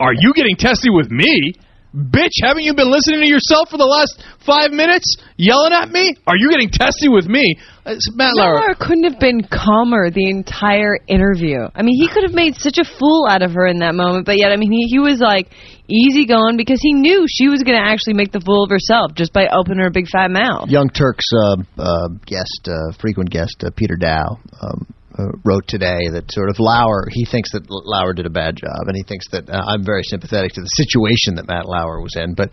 Are 0.00 0.12
you 0.12 0.32
getting 0.34 0.56
testy 0.56 0.90
with 0.90 1.10
me? 1.10 1.54
Bitch, 1.94 2.42
haven't 2.42 2.64
you 2.64 2.74
been 2.74 2.90
listening 2.90 3.20
to 3.20 3.28
yourself 3.28 3.70
for 3.70 3.78
the 3.78 3.86
last 3.86 4.18
five 4.44 4.72
minutes? 4.72 5.14
Yelling 5.36 5.72
at 5.72 5.90
me? 5.90 6.16
Are 6.26 6.34
you 6.34 6.50
getting 6.50 6.68
testy 6.68 7.06
with 7.06 7.26
me? 7.26 7.54
Uh, 7.86 7.94
Matt 8.18 8.34
Matt 8.34 8.34
Lauer. 8.34 8.54
Lauer 8.54 8.74
couldn't 8.74 9.04
have 9.04 9.20
been 9.20 9.46
calmer 9.46 10.10
the 10.10 10.28
entire 10.28 10.98
interview. 11.06 11.62
I 11.72 11.82
mean, 11.82 11.94
he 11.94 12.08
could 12.10 12.24
have 12.24 12.34
made 12.34 12.56
such 12.56 12.78
a 12.78 12.84
fool 12.84 13.28
out 13.30 13.42
of 13.42 13.52
her 13.52 13.68
in 13.68 13.78
that 13.78 13.94
moment, 13.94 14.26
but 14.26 14.38
yet, 14.38 14.50
I 14.50 14.56
mean, 14.56 14.72
he, 14.72 14.90
he 14.90 14.98
was 14.98 15.20
like 15.20 15.54
easygoing 15.86 16.56
because 16.56 16.82
he 16.82 16.94
knew 16.94 17.26
she 17.30 17.46
was 17.46 17.62
going 17.62 17.78
to 17.78 17.86
actually 17.86 18.14
make 18.14 18.32
the 18.32 18.40
fool 18.40 18.64
of 18.64 18.70
herself 18.70 19.14
just 19.14 19.32
by 19.32 19.46
opening 19.46 19.78
her 19.78 19.90
big 19.90 20.08
fat 20.08 20.32
mouth. 20.32 20.66
Young 20.66 20.90
Turk's 20.90 21.30
uh, 21.30 21.54
uh, 21.78 22.08
guest, 22.26 22.66
uh, 22.66 22.90
frequent 22.98 23.30
guest, 23.30 23.62
uh, 23.62 23.70
Peter 23.70 23.94
Daou, 23.94 24.42
um, 24.62 24.86
uh, 25.16 25.30
wrote 25.44 25.66
today 25.68 26.08
that 26.10 26.24
sort 26.30 26.48
of 26.48 26.58
Lauer, 26.58 27.06
he 27.10 27.24
thinks 27.24 27.52
that 27.52 27.66
Lauer 27.68 28.12
did 28.12 28.26
a 28.26 28.30
bad 28.30 28.56
job, 28.56 28.88
and 28.88 28.96
he 28.96 29.02
thinks 29.02 29.28
that 29.30 29.48
uh, 29.48 29.62
I'm 29.66 29.84
very 29.84 30.02
sympathetic 30.02 30.52
to 30.52 30.60
the 30.60 30.74
situation 30.74 31.36
that 31.36 31.46
Matt 31.46 31.66
Lauer 31.66 32.00
was 32.00 32.16
in. 32.16 32.34
But 32.34 32.50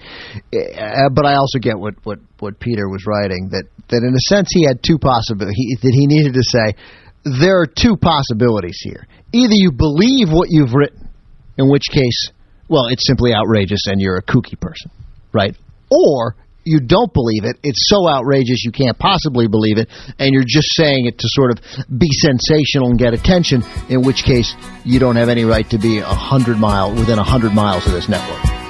uh, 0.53 1.09
but 1.09 1.25
I 1.25 1.35
also 1.35 1.59
get 1.59 1.79
what, 1.79 1.95
what, 2.03 2.19
what 2.39 2.59
Peter 2.59 2.87
was 2.87 3.05
writing 3.07 3.49
that, 3.51 3.65
that 3.89 4.03
in 4.03 4.13
a 4.13 4.23
sense 4.29 4.49
he 4.51 4.65
had 4.65 4.83
two 4.85 4.99
possibilities 4.99 5.79
that 5.81 5.93
he 5.93 6.05
needed 6.07 6.33
to 6.33 6.43
say. 6.43 6.75
There 7.23 7.61
are 7.61 7.67
two 7.67 7.97
possibilities 7.97 8.79
here. 8.81 9.07
Either 9.31 9.53
you 9.53 9.71
believe 9.71 10.29
what 10.29 10.47
you've 10.49 10.73
written, 10.73 11.09
in 11.57 11.69
which 11.69 11.85
case, 11.91 12.29
well, 12.67 12.87
it's 12.87 13.05
simply 13.05 13.33
outrageous 13.33 13.85
and 13.85 14.01
you're 14.01 14.17
a 14.17 14.23
kooky 14.23 14.59
person, 14.59 14.91
right? 15.31 15.55
Or 15.89 16.35
you 16.63 16.79
don't 16.79 17.13
believe 17.13 17.43
it. 17.43 17.57
It's 17.63 17.87
so 17.89 18.07
outrageous 18.07 18.63
you 18.63 18.71
can't 18.71 18.97
possibly 18.97 19.47
believe 19.47 19.77
it, 19.77 19.89
and 20.19 20.33
you're 20.33 20.43
just 20.45 20.75
saying 20.75 21.05
it 21.05 21.17
to 21.17 21.27
sort 21.29 21.51
of 21.51 21.59
be 21.97 22.09
sensational 22.09 22.89
and 22.89 22.99
get 22.99 23.13
attention. 23.13 23.63
In 23.89 24.01
which 24.03 24.23
case, 24.23 24.53
you 24.83 24.99
don't 24.99 25.15
have 25.15 25.29
any 25.29 25.43
right 25.45 25.69
to 25.69 25.77
be 25.77 25.99
a 25.99 26.05
hundred 26.05 26.57
mile 26.57 26.93
within 26.93 27.19
a 27.19 27.23
hundred 27.23 27.53
miles 27.53 27.85
of 27.85 27.93
this 27.93 28.09
network. 28.09 28.60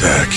Attack. 0.00 0.30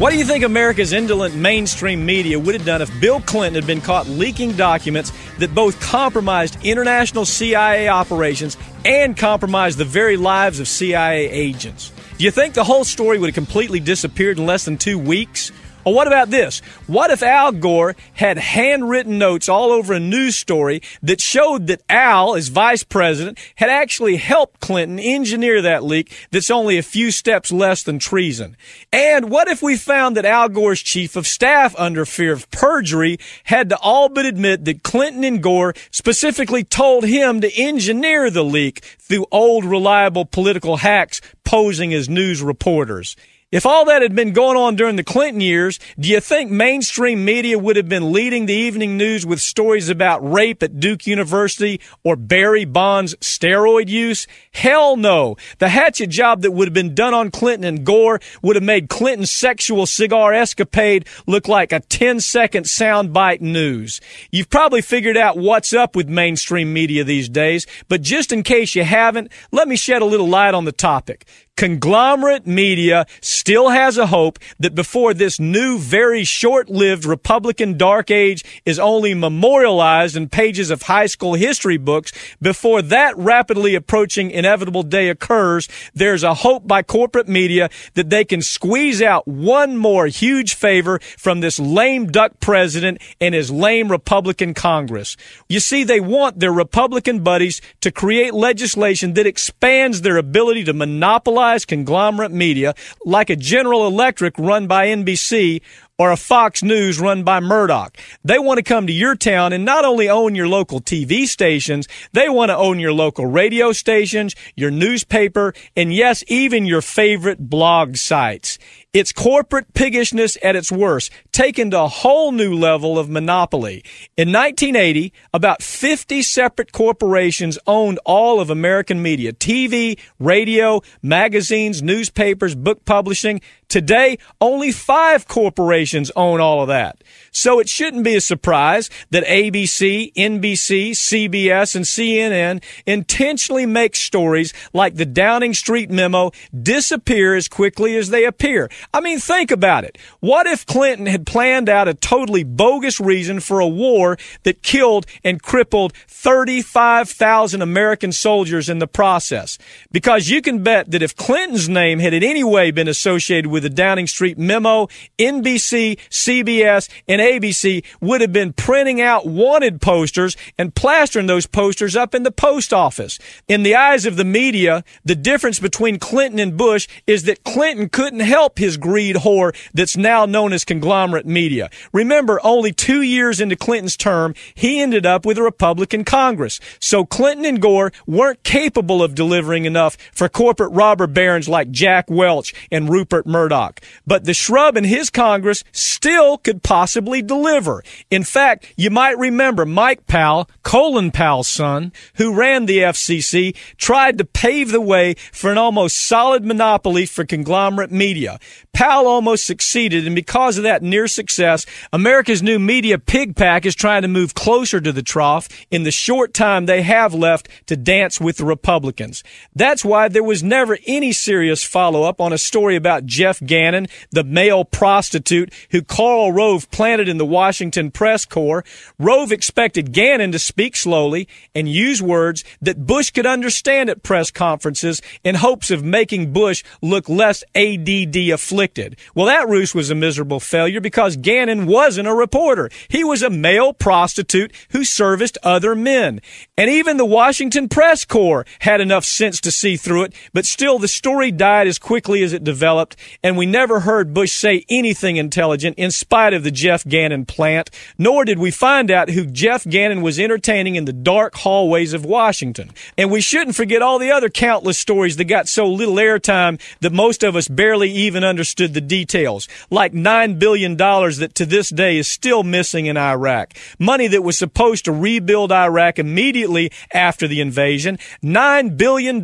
What 0.00 0.10
do 0.10 0.18
you 0.18 0.24
think 0.24 0.42
America's 0.42 0.92
indolent 0.92 1.36
mainstream 1.36 2.04
media 2.04 2.36
would 2.36 2.56
have 2.56 2.66
done 2.66 2.82
if 2.82 3.00
Bill 3.00 3.20
Clinton 3.20 3.54
had 3.54 3.64
been 3.64 3.80
caught 3.80 4.08
leaking 4.08 4.54
documents 4.54 5.12
that 5.38 5.54
both 5.54 5.80
compromised 5.80 6.58
international 6.64 7.24
CIA 7.24 7.88
operations 7.88 8.56
and 8.84 9.16
compromised 9.16 9.78
the 9.78 9.84
very 9.84 10.16
lives 10.16 10.58
of 10.58 10.66
CIA 10.66 11.30
agents? 11.30 11.92
Do 12.18 12.24
you 12.24 12.32
think 12.32 12.54
the 12.54 12.64
whole 12.64 12.84
story 12.84 13.20
would 13.20 13.28
have 13.28 13.34
completely 13.34 13.78
disappeared 13.78 14.38
in 14.38 14.46
less 14.46 14.64
than 14.64 14.78
two 14.78 14.98
weeks? 14.98 15.52
Or 15.86 15.94
what 15.94 16.08
about 16.08 16.30
this? 16.30 16.58
What 16.88 17.12
if 17.12 17.22
Al 17.22 17.52
Gore 17.52 17.94
had 18.14 18.38
handwritten 18.38 19.18
notes 19.18 19.48
all 19.48 19.70
over 19.70 19.94
a 19.94 20.00
news 20.00 20.34
story 20.34 20.82
that 21.00 21.20
showed 21.20 21.68
that 21.68 21.80
Al, 21.88 22.34
as 22.34 22.48
vice 22.48 22.82
president, 22.82 23.38
had 23.54 23.70
actually 23.70 24.16
helped 24.16 24.58
Clinton 24.58 24.98
engineer 24.98 25.62
that 25.62 25.84
leak 25.84 26.12
that's 26.32 26.50
only 26.50 26.76
a 26.76 26.82
few 26.82 27.12
steps 27.12 27.52
less 27.52 27.84
than 27.84 28.00
treason? 28.00 28.56
And 28.92 29.30
what 29.30 29.46
if 29.46 29.62
we 29.62 29.76
found 29.76 30.16
that 30.16 30.24
Al 30.24 30.48
Gore's 30.48 30.82
chief 30.82 31.14
of 31.14 31.24
staff, 31.24 31.72
under 31.78 32.04
fear 32.04 32.32
of 32.32 32.50
perjury, 32.50 33.20
had 33.44 33.68
to 33.68 33.78
all 33.78 34.08
but 34.08 34.26
admit 34.26 34.64
that 34.64 34.82
Clinton 34.82 35.22
and 35.22 35.40
Gore 35.40 35.72
specifically 35.92 36.64
told 36.64 37.04
him 37.04 37.40
to 37.42 37.56
engineer 37.56 38.28
the 38.28 38.42
leak 38.42 38.80
through 38.98 39.26
old 39.30 39.64
reliable 39.64 40.24
political 40.24 40.78
hacks 40.78 41.20
posing 41.44 41.94
as 41.94 42.08
news 42.08 42.42
reporters? 42.42 43.14
If 43.52 43.64
all 43.64 43.84
that 43.84 44.02
had 44.02 44.16
been 44.16 44.32
going 44.32 44.56
on 44.56 44.74
during 44.74 44.96
the 44.96 45.04
Clinton 45.04 45.40
years, 45.40 45.78
do 46.00 46.08
you 46.08 46.18
think 46.18 46.50
mainstream 46.50 47.24
media 47.24 47.56
would 47.56 47.76
have 47.76 47.88
been 47.88 48.12
leading 48.12 48.46
the 48.46 48.52
evening 48.52 48.96
news 48.96 49.24
with 49.24 49.40
stories 49.40 49.88
about 49.88 50.18
rape 50.28 50.64
at 50.64 50.80
Duke 50.80 51.06
University 51.06 51.80
or 52.02 52.16
Barry 52.16 52.64
Bonds 52.64 53.14
steroid 53.20 53.88
use? 53.88 54.26
Hell 54.50 54.96
no. 54.96 55.36
The 55.58 55.68
hatchet 55.68 56.08
job 56.08 56.42
that 56.42 56.50
would 56.50 56.66
have 56.66 56.74
been 56.74 56.92
done 56.92 57.14
on 57.14 57.30
Clinton 57.30 57.62
and 57.62 57.86
Gore 57.86 58.18
would 58.42 58.56
have 58.56 58.64
made 58.64 58.88
Clinton's 58.88 59.30
sexual 59.30 59.86
cigar 59.86 60.34
escapade 60.34 61.06
look 61.28 61.46
like 61.46 61.70
a 61.70 61.78
10 61.78 62.18
second 62.18 62.64
soundbite 62.64 63.40
news. 63.40 64.00
You've 64.32 64.50
probably 64.50 64.82
figured 64.82 65.16
out 65.16 65.38
what's 65.38 65.72
up 65.72 65.94
with 65.94 66.08
mainstream 66.08 66.72
media 66.72 67.04
these 67.04 67.28
days, 67.28 67.64
but 67.86 68.02
just 68.02 68.32
in 68.32 68.42
case 68.42 68.74
you 68.74 68.82
haven't, 68.82 69.30
let 69.52 69.68
me 69.68 69.76
shed 69.76 70.02
a 70.02 70.04
little 70.04 70.28
light 70.28 70.52
on 70.52 70.64
the 70.64 70.72
topic 70.72 71.28
conglomerate 71.56 72.46
media 72.46 73.06
still 73.22 73.70
has 73.70 73.96
a 73.96 74.06
hope 74.06 74.38
that 74.58 74.74
before 74.74 75.14
this 75.14 75.40
new, 75.40 75.78
very 75.78 76.22
short-lived 76.22 77.06
Republican 77.06 77.78
dark 77.78 78.10
age 78.10 78.44
is 78.66 78.78
only 78.78 79.14
memorialized 79.14 80.16
in 80.16 80.28
pages 80.28 80.70
of 80.70 80.82
high 80.82 81.06
school 81.06 81.34
history 81.34 81.78
books, 81.78 82.12
before 82.42 82.82
that 82.82 83.16
rapidly 83.16 83.74
approaching 83.74 84.30
inevitable 84.30 84.82
day 84.82 85.08
occurs, 85.08 85.68
there's 85.94 86.22
a 86.22 86.34
hope 86.34 86.66
by 86.66 86.82
corporate 86.82 87.28
media 87.28 87.70
that 87.94 88.10
they 88.10 88.24
can 88.24 88.42
squeeze 88.42 89.00
out 89.00 89.26
one 89.26 89.76
more 89.76 90.06
huge 90.06 90.54
favor 90.54 90.98
from 91.16 91.40
this 91.40 91.58
lame 91.58 92.06
duck 92.06 92.38
president 92.38 93.00
and 93.20 93.34
his 93.34 93.50
lame 93.50 93.90
Republican 93.90 94.52
Congress. 94.52 95.16
You 95.48 95.60
see, 95.60 95.84
they 95.84 96.00
want 96.00 96.38
their 96.38 96.52
Republican 96.52 97.20
buddies 97.20 97.62
to 97.80 97.90
create 97.90 98.34
legislation 98.34 99.14
that 99.14 99.26
expands 99.26 100.02
their 100.02 100.18
ability 100.18 100.64
to 100.64 100.74
monopolize 100.74 101.45
conglomerate 101.66 102.32
media 102.32 102.74
like 103.04 103.30
a 103.30 103.36
General 103.36 103.86
Electric 103.86 104.38
run 104.38 104.66
by 104.66 104.88
NBC 104.88 105.62
or 105.98 106.10
a 106.10 106.16
Fox 106.16 106.62
News 106.62 107.00
run 107.00 107.22
by 107.22 107.40
Murdoch. 107.40 107.96
They 108.22 108.38
want 108.38 108.58
to 108.58 108.62
come 108.62 108.86
to 108.86 108.92
your 108.92 109.14
town 109.14 109.52
and 109.54 109.64
not 109.64 109.84
only 109.84 110.08
own 110.10 110.34
your 110.34 110.48
local 110.48 110.80
TV 110.80 111.26
stations, 111.26 111.88
they 112.12 112.28
want 112.28 112.50
to 112.50 112.56
own 112.56 112.78
your 112.78 112.92
local 112.92 113.24
radio 113.24 113.72
stations, 113.72 114.34
your 114.54 114.70
newspaper, 114.70 115.54
and 115.74 115.94
yes, 115.94 116.22
even 116.28 116.66
your 116.66 116.82
favorite 116.82 117.48
blog 117.48 117.96
sites. 117.96 118.58
It's 118.92 119.12
corporate 119.12 119.74
piggishness 119.74 120.38
at 120.42 120.56
its 120.56 120.72
worst, 120.72 121.12
taken 121.32 121.70
to 121.70 121.82
a 121.82 121.88
whole 121.88 122.32
new 122.32 122.54
level 122.54 122.98
of 122.98 123.10
monopoly. 123.10 123.84
In 124.16 124.32
1980, 124.32 125.12
about 125.34 125.62
50 125.62 126.22
separate 126.22 126.72
corporations 126.72 127.58
owned 127.66 127.98
all 128.06 128.40
of 128.40 128.48
American 128.48 129.02
media, 129.02 129.34
TV, 129.34 129.98
radio, 130.18 130.80
magazines, 131.02 131.82
newspapers, 131.82 132.54
book 132.54 132.86
publishing. 132.86 133.42
Today, 133.68 134.16
only 134.40 134.72
five 134.72 135.28
corporations 135.28 135.85
own 136.16 136.40
all 136.40 136.62
of 136.62 136.68
that. 136.68 137.02
So 137.36 137.60
it 137.60 137.68
shouldn't 137.68 138.02
be 138.02 138.16
a 138.16 138.20
surprise 138.22 138.88
that 139.10 139.22
ABC, 139.26 140.10
NBC, 140.14 140.92
CBS, 140.92 141.76
and 141.76 141.84
CNN 141.84 142.64
intentionally 142.86 143.66
make 143.66 143.94
stories 143.94 144.54
like 144.72 144.94
the 144.94 145.04
Downing 145.04 145.52
Street 145.52 145.90
memo 145.90 146.30
disappear 146.58 147.36
as 147.36 147.46
quickly 147.46 147.94
as 147.94 148.08
they 148.08 148.24
appear. 148.24 148.70
I 148.94 149.02
mean, 149.02 149.18
think 149.18 149.50
about 149.50 149.84
it. 149.84 149.98
What 150.20 150.46
if 150.46 150.64
Clinton 150.64 151.04
had 151.04 151.26
planned 151.26 151.68
out 151.68 151.88
a 151.88 151.92
totally 151.92 152.42
bogus 152.42 153.00
reason 153.00 153.40
for 153.40 153.60
a 153.60 153.68
war 153.68 154.16
that 154.44 154.62
killed 154.62 155.04
and 155.22 155.42
crippled 155.42 155.92
35,000 156.08 157.60
American 157.60 158.12
soldiers 158.12 158.70
in 158.70 158.78
the 158.78 158.86
process? 158.86 159.58
Because 159.92 160.30
you 160.30 160.40
can 160.40 160.62
bet 160.62 160.90
that 160.90 161.02
if 161.02 161.14
Clinton's 161.14 161.68
name 161.68 161.98
had 161.98 162.14
in 162.14 162.24
any 162.24 162.42
way 162.42 162.70
been 162.70 162.88
associated 162.88 163.50
with 163.50 163.62
the 163.62 163.68
Downing 163.68 164.06
Street 164.06 164.38
memo, 164.38 164.88
NBC, 165.18 165.98
CBS, 166.08 166.88
and 167.06 167.25
ABC 167.26 167.84
would 168.00 168.20
have 168.20 168.32
been 168.32 168.52
printing 168.52 169.00
out 169.00 169.26
wanted 169.26 169.80
posters 169.80 170.36
and 170.56 170.74
plastering 170.74 171.26
those 171.26 171.46
posters 171.46 171.96
up 171.96 172.14
in 172.14 172.22
the 172.22 172.30
post 172.30 172.72
office. 172.72 173.18
In 173.48 173.64
the 173.64 173.74
eyes 173.74 174.06
of 174.06 174.16
the 174.16 174.24
media, 174.24 174.84
the 175.04 175.16
difference 175.16 175.58
between 175.58 175.98
Clinton 175.98 176.38
and 176.38 176.56
Bush 176.56 176.86
is 177.06 177.24
that 177.24 177.42
Clinton 177.42 177.88
couldn't 177.88 178.20
help 178.20 178.58
his 178.58 178.76
greed 178.76 179.16
whore 179.16 179.56
that's 179.74 179.96
now 179.96 180.24
known 180.24 180.52
as 180.52 180.64
conglomerate 180.64 181.26
media. 181.26 181.68
Remember, 181.92 182.40
only 182.44 182.72
two 182.72 183.02
years 183.02 183.40
into 183.40 183.56
Clinton's 183.56 183.96
term, 183.96 184.34
he 184.54 184.80
ended 184.80 185.04
up 185.04 185.26
with 185.26 185.38
a 185.38 185.42
Republican 185.42 186.04
Congress. 186.04 186.60
So 186.78 187.04
Clinton 187.04 187.44
and 187.44 187.60
Gore 187.60 187.92
weren't 188.06 188.44
capable 188.44 189.02
of 189.02 189.14
delivering 189.14 189.64
enough 189.64 189.96
for 190.12 190.28
corporate 190.28 190.72
robber 190.72 191.06
barons 191.06 191.48
like 191.48 191.70
Jack 191.70 192.08
Welch 192.08 192.54
and 192.70 192.88
Rupert 192.88 193.26
Murdoch. 193.26 193.80
But 194.06 194.24
the 194.24 194.34
shrub 194.34 194.76
in 194.76 194.84
his 194.84 195.10
Congress 195.10 195.64
still 195.72 196.38
could 196.38 196.62
possibly 196.62 197.15
deliver. 197.22 197.82
In 198.10 198.24
fact, 198.24 198.72
you 198.76 198.90
might 198.90 199.18
remember 199.18 199.64
Mike 199.64 200.06
Powell, 200.06 200.48
Colin 200.62 201.10
Powell's 201.10 201.48
son, 201.48 201.92
who 202.16 202.34
ran 202.34 202.66
the 202.66 202.78
FCC, 202.78 203.56
tried 203.76 204.18
to 204.18 204.24
pave 204.24 204.70
the 204.70 204.80
way 204.80 205.14
for 205.32 205.50
an 205.50 205.58
almost 205.58 205.96
solid 205.96 206.44
monopoly 206.44 207.06
for 207.06 207.24
conglomerate 207.24 207.90
media. 207.90 208.38
Powell 208.72 209.06
almost 209.06 209.44
succeeded, 209.44 210.06
and 210.06 210.14
because 210.14 210.58
of 210.58 210.64
that 210.64 210.82
near 210.82 211.08
success, 211.08 211.64
America's 211.92 212.42
new 212.42 212.58
media 212.58 212.98
pig 212.98 213.34
pack 213.34 213.64
is 213.64 213.74
trying 213.74 214.02
to 214.02 214.08
move 214.08 214.34
closer 214.34 214.80
to 214.80 214.92
the 214.92 215.02
trough 215.02 215.48
in 215.70 215.84
the 215.84 215.90
short 215.90 216.34
time 216.34 216.66
they 216.66 216.82
have 216.82 217.14
left 217.14 217.48
to 217.66 217.76
dance 217.76 218.20
with 218.20 218.36
the 218.36 218.44
Republicans. 218.44 219.24
That's 219.54 219.84
why 219.84 220.08
there 220.08 220.22
was 220.22 220.42
never 220.42 220.78
any 220.86 221.12
serious 221.12 221.64
follow 221.64 222.02
up 222.02 222.20
on 222.20 222.32
a 222.32 222.38
story 222.38 222.76
about 222.76 223.06
Jeff 223.06 223.40
Gannon, 223.40 223.86
the 224.10 224.24
male 224.24 224.64
prostitute 224.64 225.52
who 225.70 225.82
Karl 225.82 226.32
Rove 226.32 226.70
planted 226.70 226.95
in 227.00 227.18
the 227.18 227.26
Washington 227.26 227.90
press 227.90 228.24
corps. 228.24 228.64
Rove 228.98 229.32
expected 229.32 229.92
Gannon 229.92 230.32
to 230.32 230.38
speak 230.38 230.76
slowly 230.76 231.28
and 231.54 231.68
use 231.68 232.02
words 232.02 232.44
that 232.60 232.86
Bush 232.86 233.10
could 233.10 233.26
understand 233.26 233.90
at 233.90 234.02
press 234.02 234.30
conferences 234.30 235.02
in 235.22 235.36
hopes 235.36 235.70
of 235.70 235.84
making 235.84 236.32
Bush 236.32 236.62
look 236.80 237.08
less 237.08 237.44
ADD 237.54 238.16
afflicted 238.32 238.96
well, 239.14 239.26
that 239.26 239.48
ruse 239.48 239.74
was 239.74 239.90
a 239.90 239.94
miserable 239.94 240.40
failure 240.40 240.80
because 240.80 241.16
Gannon 241.16 241.66
wasn't 241.66 242.08
a 242.08 242.14
reporter. 242.14 242.70
He 242.88 243.04
was 243.04 243.22
a 243.22 243.30
male 243.30 243.72
prostitute 243.72 244.52
who 244.70 244.84
serviced 244.84 245.38
other 245.42 245.74
men. 245.74 246.20
And 246.56 246.70
even 246.70 246.96
the 246.96 247.04
Washington 247.04 247.68
Press 247.68 248.04
Corps 248.04 248.46
had 248.60 248.80
enough 248.80 249.04
sense 249.04 249.40
to 249.42 249.50
see 249.50 249.76
through 249.76 250.04
it, 250.04 250.14
but 250.32 250.46
still 250.46 250.78
the 250.78 250.88
story 250.88 251.30
died 251.30 251.66
as 251.66 251.78
quickly 251.78 252.22
as 252.22 252.32
it 252.32 252.44
developed, 252.44 252.96
and 253.22 253.36
we 253.36 253.46
never 253.46 253.80
heard 253.80 254.14
Bush 254.14 254.32
say 254.32 254.64
anything 254.68 255.16
intelligent 255.16 255.78
in 255.78 255.90
spite 255.90 256.34
of 256.34 256.44
the 256.44 256.50
Jeff 256.50 256.85
Gannon 256.88 257.26
plant, 257.26 257.70
nor 257.98 258.24
did 258.24 258.38
we 258.38 258.50
find 258.50 258.90
out 258.90 259.10
who 259.10 259.26
Jeff 259.26 259.64
Gannon 259.64 260.02
was 260.02 260.18
entertaining 260.18 260.76
in 260.76 260.84
the 260.84 260.92
dark 260.92 261.34
hallways 261.36 261.92
of 261.92 262.04
Washington. 262.04 262.70
And 262.96 263.10
we 263.10 263.20
shouldn't 263.20 263.56
forget 263.56 263.82
all 263.82 263.98
the 263.98 264.10
other 264.10 264.28
countless 264.28 264.78
stories 264.78 265.16
that 265.16 265.24
got 265.24 265.48
so 265.48 265.66
little 265.66 265.96
airtime 265.96 266.60
that 266.80 266.92
most 266.92 267.22
of 267.22 267.36
us 267.36 267.48
barely 267.48 267.90
even 267.90 268.24
understood 268.24 268.74
the 268.74 268.80
details, 268.80 269.48
like 269.70 269.92
$9 269.92 270.38
billion 270.38 270.76
that 270.76 271.32
to 271.34 271.46
this 271.46 271.70
day 271.70 271.96
is 271.96 272.08
still 272.08 272.42
missing 272.42 272.86
in 272.86 272.96
Iraq. 272.96 273.54
Money 273.78 274.06
that 274.08 274.22
was 274.22 274.38
supposed 274.38 274.84
to 274.84 274.92
rebuild 274.92 275.52
Iraq 275.52 275.98
immediately 275.98 276.70
after 276.92 277.26
the 277.26 277.40
invasion. 277.40 277.98
$9 278.22 278.76
billion 278.76 279.22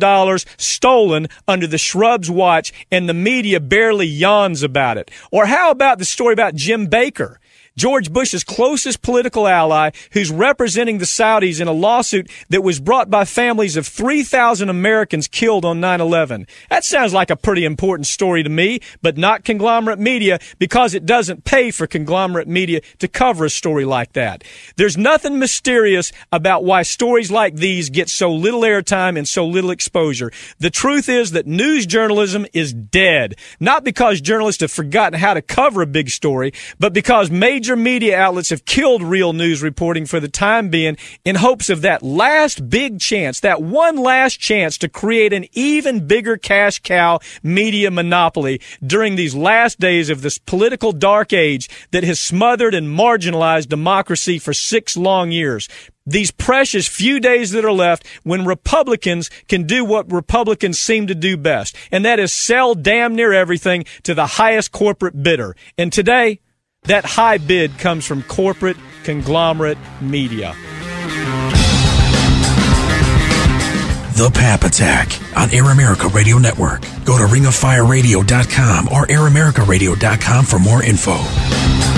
stolen 0.57 1.27
under 1.47 1.67
the 1.67 1.77
shrub's 1.77 2.29
watch, 2.29 2.73
and 2.91 3.07
the 3.07 3.13
media 3.13 3.59
barely 3.59 4.07
yawns 4.07 4.63
about 4.63 4.97
it. 4.97 5.11
Or 5.31 5.45
how 5.45 5.71
about 5.71 5.99
the 5.99 6.05
story 6.05 6.33
about 6.33 6.55
Jim 6.55 6.87
Baker? 6.87 7.39
George 7.75 8.13
Bush's 8.13 8.43
closest 8.43 9.01
political 9.01 9.47
ally, 9.47 9.89
who's 10.11 10.29
representing 10.29 10.99
the 10.99 11.05
Saudis 11.05 11.59
in 11.59 11.67
a 11.67 11.71
lawsuit 11.71 12.29
that 12.49 12.61
was 12.61 12.79
brought 12.79 13.09
by 13.09 13.25
families 13.25 13.75
of 13.75 13.87
3,000 13.87 14.69
Americans 14.69 15.27
killed 15.27 15.65
on 15.65 15.81
9-11. 15.81 16.47
That 16.69 16.83
sounds 16.83 17.13
like 17.13 17.31
a 17.31 17.35
pretty 17.35 17.65
important 17.65 18.05
story 18.05 18.43
to 18.43 18.49
me, 18.49 18.79
but 19.01 19.17
not 19.17 19.43
conglomerate 19.43 19.97
media 19.97 20.37
because 20.59 20.93
it 20.93 21.05
doesn't 21.05 21.45
pay 21.45 21.71
for 21.71 21.87
conglomerate 21.87 22.47
media 22.47 22.81
to 22.99 23.07
cover 23.07 23.45
a 23.45 23.49
story 23.49 23.85
like 23.85 24.13
that. 24.13 24.43
There's 24.75 24.97
nothing 24.97 25.39
mysterious 25.39 26.11
about 26.31 26.63
why 26.63 26.83
stories 26.83 27.31
like 27.31 27.55
these 27.55 27.89
get 27.89 28.07
so 28.07 28.31
little 28.31 28.61
airtime 28.61 29.17
and 29.17 29.27
so 29.27 29.47
little 29.47 29.71
exposure. 29.71 30.31
The 30.59 30.69
truth 30.69 31.09
is 31.09 31.31
that 31.31 31.47
news 31.47 31.87
journalism 31.87 32.45
is 32.53 32.71
dead. 32.71 33.35
Not 33.59 33.83
because 33.83 34.21
journalists 34.21 34.61
have 34.61 34.71
forgotten 34.71 35.19
how 35.19 35.33
to 35.33 35.41
cover 35.41 35.81
a 35.81 35.87
big 35.87 36.09
story, 36.09 36.53
but 36.77 36.93
because 36.93 37.31
major 37.31 37.62
media 37.75 38.17
outlets 38.17 38.49
have 38.49 38.65
killed 38.65 39.01
real 39.01 39.33
news 39.33 39.61
reporting 39.61 40.05
for 40.05 40.19
the 40.19 40.27
time 40.27 40.69
being 40.69 40.97
in 41.23 41.35
hopes 41.35 41.69
of 41.69 41.81
that 41.81 42.03
last 42.03 42.69
big 42.69 42.99
chance, 42.99 43.39
that 43.39 43.61
one 43.61 43.97
last 43.97 44.39
chance 44.39 44.77
to 44.77 44.89
create 44.89 45.33
an 45.33 45.45
even 45.53 46.05
bigger 46.05 46.37
cash 46.37 46.79
cow 46.79 47.19
media 47.41 47.89
monopoly 47.89 48.59
during 48.85 49.15
these 49.15 49.35
last 49.35 49.79
days 49.79 50.09
of 50.09 50.21
this 50.21 50.37
political 50.37 50.91
dark 50.91 51.33
age 51.33 51.69
that 51.91 52.03
has 52.03 52.19
smothered 52.19 52.73
and 52.73 52.87
marginalized 52.87 53.69
democracy 53.69 54.39
for 54.39 54.53
six 54.53 54.97
long 54.97 55.31
years 55.31 55.69
these 56.05 56.31
precious 56.31 56.87
few 56.87 57.19
days 57.19 57.51
that 57.51 57.65
are 57.65 57.71
left 57.71 58.05
when 58.23 58.45
Republicans 58.45 59.29
can 59.47 59.65
do 59.65 59.85
what 59.85 60.11
Republicans 60.11 60.79
seem 60.79 61.07
to 61.07 61.15
do 61.15 61.37
best, 61.37 61.75
and 61.91 62.03
that 62.03 62.19
is 62.19 62.33
sell 62.33 62.75
damn 62.75 63.15
near 63.15 63.31
everything 63.33 63.85
to 64.03 64.13
the 64.13 64.25
highest 64.25 64.71
corporate 64.71 65.23
bidder. 65.23 65.55
And 65.77 65.93
today, 65.93 66.39
that 66.85 67.05
high 67.05 67.37
bid 67.37 67.77
comes 67.77 68.05
from 68.05 68.23
corporate 68.23 68.77
conglomerate 69.03 69.77
media. 70.01 70.53
The 74.15 74.29
Pap 74.31 74.63
Attack 74.63 75.19
on 75.35 75.49
Air 75.51 75.71
America 75.71 76.07
Radio 76.07 76.37
Network. 76.37 76.81
Go 77.03 77.17
to 77.17 77.23
ringofireradio.com 77.23 78.87
or 78.89 79.07
airamerica.radio.com 79.07 80.45
for 80.45 80.59
more 80.59 80.83
info. 80.83 81.92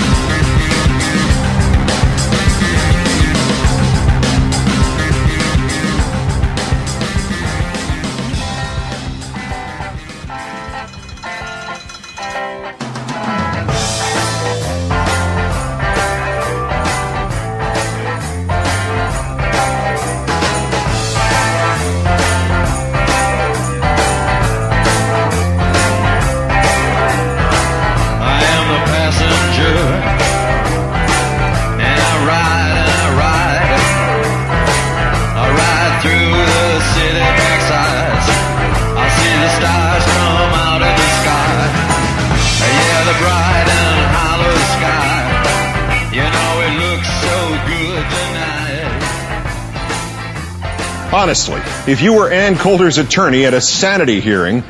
Honestly, 51.26 51.59
if 51.91 52.03
you 52.03 52.13
were 52.13 52.32
Ann 52.32 52.55
Coulter's 52.55 52.99
attorney 52.99 53.47
at 53.47 53.55
a 53.55 53.59
sanity 53.59 54.21
hearing, 54.21 54.61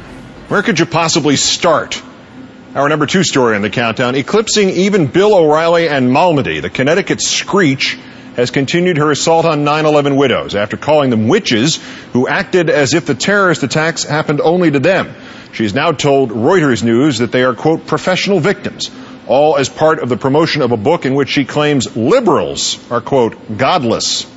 where 0.48 0.64
could 0.64 0.80
you 0.80 0.86
possibly 0.86 1.36
start? 1.36 2.02
Our 2.74 2.88
number 2.88 3.08
two 3.08 3.26
story 3.26 3.58
on 3.58 3.62
the 3.62 3.70
countdown, 3.70 4.16
eclipsing 4.16 4.70
even 4.70 5.08
Bill 5.08 5.36
O'Reilly 5.36 5.90
and 5.90 6.10
Malmedy, 6.10 6.62
the 6.62 6.70
Connecticut 6.70 7.20
Screech 7.20 8.00
has 8.38 8.52
continued 8.52 9.00
her 9.00 9.12
assault 9.12 9.46
on 9.46 9.66
9-11 9.66 10.16
widows 10.16 10.56
after 10.56 10.78
calling 10.78 11.10
them 11.10 11.28
witches 11.28 11.76
who 12.14 12.26
acted 12.26 12.70
as 12.70 12.94
if 12.94 13.06
the 13.06 13.16
terrorist 13.16 13.64
attacks 13.64 14.06
happened 14.06 14.40
only 14.40 14.72
to 14.72 14.80
them. 14.80 15.14
She's 15.52 15.74
now 15.74 15.92
told 15.92 16.30
Reuters 16.30 16.84
News 16.84 17.18
that 17.18 17.34
they 17.34 17.44
are, 17.44 17.54
quote, 17.54 17.86
professional 17.86 18.40
victims, 18.40 18.90
all 19.28 19.58
as 19.58 19.68
part 19.68 20.00
of 20.00 20.08
the 20.08 20.16
promotion 20.16 20.62
of 20.62 20.72
a 20.72 20.78
book 20.78 21.06
in 21.06 21.16
which 21.16 21.28
she 21.28 21.44
claims 21.44 21.98
liberals 21.98 22.80
are, 22.90 23.02
quote, 23.02 23.58
godless. 23.58 24.34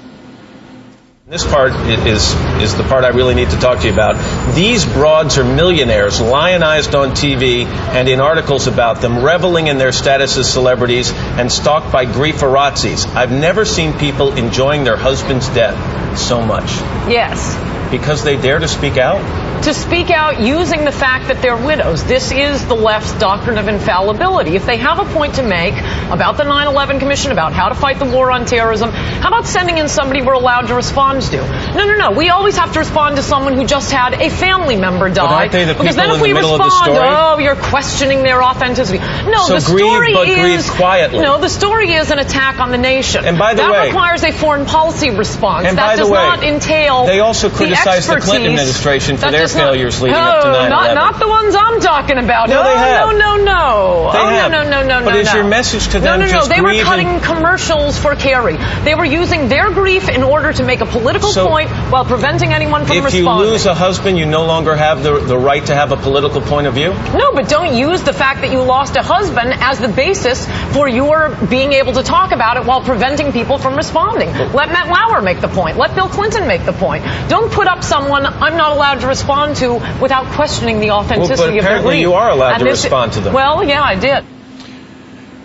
This 1.28 1.44
part 1.44 1.72
is 2.06 2.32
is 2.62 2.74
the 2.74 2.84
part 2.84 3.04
I 3.04 3.08
really 3.08 3.34
need 3.34 3.50
to 3.50 3.58
talk 3.58 3.80
to 3.80 3.86
you 3.86 3.92
about. 3.92 4.16
These 4.54 4.86
broads 4.86 5.36
are 5.36 5.44
millionaires, 5.44 6.22
lionized 6.22 6.94
on 6.94 7.10
TV 7.10 7.66
and 7.66 8.08
in 8.08 8.18
articles 8.18 8.66
about 8.66 9.02
them, 9.02 9.22
reveling 9.22 9.66
in 9.66 9.76
their 9.76 9.92
status 9.92 10.38
as 10.38 10.50
celebrities 10.50 11.12
and 11.12 11.52
stalked 11.52 11.92
by 11.92 12.06
griefarazzis. 12.06 13.06
I've 13.14 13.30
never 13.30 13.66
seen 13.66 13.92
people 13.92 14.38
enjoying 14.38 14.84
their 14.84 14.96
husband's 14.96 15.50
death 15.50 16.18
so 16.18 16.40
much 16.40 16.70
Yes. 17.10 17.77
Because 17.90 18.24
they 18.24 18.36
dare 18.40 18.58
to 18.58 18.68
speak 18.68 18.96
out. 18.96 19.18
to 19.64 19.74
speak 19.74 20.08
out 20.10 20.40
using 20.40 20.84
the 20.84 20.92
fact 20.92 21.28
that 21.28 21.42
they're 21.42 21.56
widows. 21.56 22.04
This 22.04 22.30
is 22.30 22.64
the 22.66 22.74
left's 22.76 23.12
doctrine 23.18 23.58
of 23.58 23.66
infallibility. 23.66 24.54
If 24.54 24.66
they 24.66 24.76
have 24.76 24.98
a 25.00 25.04
point 25.12 25.34
to 25.34 25.42
make 25.42 25.74
about 26.12 26.36
the 26.36 26.44
9-11 26.44 27.00
Commission, 27.00 27.32
about 27.32 27.52
how 27.52 27.68
to 27.68 27.74
fight 27.74 27.98
the 27.98 28.04
war 28.04 28.30
on 28.30 28.46
terrorism, 28.46 28.90
how 28.90 29.28
about 29.28 29.46
sending 29.46 29.78
in 29.78 29.88
somebody 29.88 30.22
we're 30.22 30.34
allowed 30.34 30.68
to 30.68 30.74
respond 30.74 31.22
to? 31.22 31.38
No, 31.38 31.86
no, 31.86 31.96
no. 31.96 32.10
We 32.12 32.28
always 32.30 32.56
have 32.56 32.72
to 32.74 32.78
respond 32.78 33.16
to 33.16 33.22
someone 33.22 33.54
who 33.54 33.64
just 33.66 33.90
had 33.90 34.14
a 34.14 34.30
family 34.30 34.76
member 34.76 35.10
die. 35.10 35.48
the 35.48 35.74
because 35.74 35.96
then 35.96 36.10
if 36.10 36.16
the 36.18 36.22
we 36.22 36.32
the 36.32 36.38
respond, 36.38 36.92
oh, 36.94 37.38
you're 37.38 37.56
questioning 37.56 38.22
their 38.22 38.42
authenticity. 38.42 38.98
No, 38.98 39.46
So 39.46 39.54
the 39.54 39.60
story 39.60 40.14
but 40.14 40.28
is 40.28 40.70
quietly. 40.70 41.20
No, 41.20 41.40
the 41.40 41.48
story 41.48 41.92
is 41.92 42.10
an 42.10 42.20
attack 42.20 42.60
on 42.60 42.70
the 42.70 42.78
nation. 42.78 43.24
And 43.24 43.38
by 43.38 43.54
the 43.54 43.62
that 43.62 43.72
way- 43.72 43.78
That 43.78 43.86
requires 43.86 44.22
a 44.22 44.32
foreign 44.32 44.66
policy 44.66 45.10
response. 45.10 45.66
And 45.66 45.76
that 45.78 45.86
by 45.86 45.96
the 45.96 46.02
does 46.02 46.10
way, 46.10 46.18
not 46.18 46.44
entail 46.44 47.06
they 47.06 47.20
also 47.20 47.50
criticized 47.82 48.08
the 48.08 48.20
Clinton 48.20 48.52
administration 48.52 49.16
for 49.16 49.30
their 49.30 49.48
failures 49.48 50.00
leading 50.00 50.16
oh, 50.16 50.20
up 50.20 50.42
to 50.42 50.48
oh, 50.48 50.68
Not, 50.68 50.90
9/11. 50.90 50.94
not 50.94 51.18
the 51.18 51.28
ones 51.28 51.54
I'm 51.54 51.80
talking 51.80 52.18
about. 52.18 52.48
No, 52.48 52.60
oh, 52.60 52.62
no, 52.62 52.68
they 52.68 52.74
oh, 52.74 52.78
have. 52.78 53.08
no, 53.10 53.18
no, 53.18 53.44
no. 53.44 54.12
They 54.12 54.18
oh, 54.18 54.28
have. 54.28 54.50
no, 54.52 54.62
no, 54.62 54.82
no, 54.82 55.00
no, 55.00 55.04
But 55.04 55.16
is 55.16 55.32
your 55.32 55.44
message 55.44 55.88
to 55.88 56.00
them 56.00 56.20
No, 56.20 56.26
no, 56.26 56.32
no. 56.32 56.46
They 56.46 56.60
were 56.60 56.74
cutting 56.82 57.20
commercials 57.20 57.98
for 57.98 58.14
Kerry. 58.14 58.56
They 58.84 58.94
were 58.94 59.04
using 59.04 59.48
their 59.48 59.70
grief 59.70 60.08
in 60.08 60.22
order 60.22 60.52
to 60.52 60.64
make 60.64 60.80
a 60.80 60.86
political 60.86 61.32
point 61.32 61.70
while 61.90 62.04
preventing 62.04 62.52
anyone 62.52 62.86
from 62.86 63.04
responding. 63.04 63.20
If 63.20 63.24
you 63.24 63.50
lose 63.50 63.66
a 63.66 63.74
husband, 63.74 64.18
you 64.18 64.26
no 64.26 64.46
longer 64.46 64.74
have 64.74 65.02
the, 65.02 65.20
the 65.20 65.38
right 65.38 65.64
to 65.66 65.74
have 65.74 65.92
a 65.92 65.96
political 65.96 66.40
point 66.40 66.66
of 66.66 66.74
view? 66.74 66.90
No, 67.14 67.32
but 67.32 67.48
don't 67.48 67.74
use 67.74 68.02
the 68.02 68.12
fact 68.12 68.40
that 68.42 68.50
you 68.50 68.62
lost 68.62 68.96
a 68.96 69.02
husband 69.02 69.54
as 69.54 69.78
the 69.78 69.88
basis 69.88 70.46
for 70.72 70.88
your 70.88 71.36
being 71.50 71.72
able 71.72 71.92
to 71.94 72.02
talk 72.02 72.32
about 72.32 72.56
it 72.56 72.64
while 72.64 72.82
preventing 72.82 73.32
people 73.32 73.58
from 73.58 73.76
responding. 73.76 74.28
Let 74.28 74.68
Matt 74.70 74.88
Lauer 74.88 75.22
make 75.22 75.40
the 75.40 75.48
point. 75.48 75.76
Let 75.76 75.94
Bill 75.94 76.08
Clinton 76.08 76.46
make 76.46 76.64
the 76.64 76.72
point. 76.72 77.04
Don't 77.28 77.52
put 77.52 77.67
up 77.68 77.84
someone 77.84 78.26
I'm 78.26 78.56
not 78.56 78.72
allowed 78.72 79.00
to 79.00 79.06
respond 79.06 79.56
to 79.56 79.74
without 80.00 80.26
questioning 80.34 80.80
the 80.80 80.90
authenticity 80.90 81.28
Well, 81.28 81.38
but 81.38 81.48
of 81.48 81.52
their 81.54 81.62
apparently 81.62 82.00
you 82.00 82.14
are 82.14 82.30
allowed 82.30 82.52
And 82.54 82.58
to 82.60 82.64
this- 82.64 82.82
respond 82.84 83.12
to 83.12 83.20
them. 83.20 83.34
Well, 83.34 83.62
yeah, 83.64 83.82
I 83.82 83.94
did. 83.94 84.24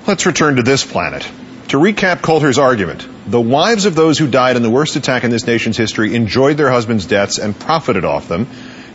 Let's 0.07 0.25
return 0.25 0.57
to 0.57 0.63
this 0.63 0.83
planet. 0.85 1.25
To 1.69 1.77
recap 1.77 2.21
Coulter's 2.21 2.57
argument, 2.59 3.07
the 3.29 3.39
wives 3.41 3.85
of 3.85 3.95
those 3.95 4.17
who 4.19 4.27
died 4.27 4.57
in 4.57 4.63
the 4.63 4.69
worst 4.69 4.95
attack 4.95 5.23
in 5.23 5.31
this 5.31 5.47
nation's 5.47 5.77
history 5.77 6.13
enjoyed 6.13 6.57
their 6.57 6.69
husbands' 6.69 7.05
deaths 7.05 7.37
and 7.37 7.57
profited 7.57 8.03
off 8.05 8.27
them. 8.27 8.47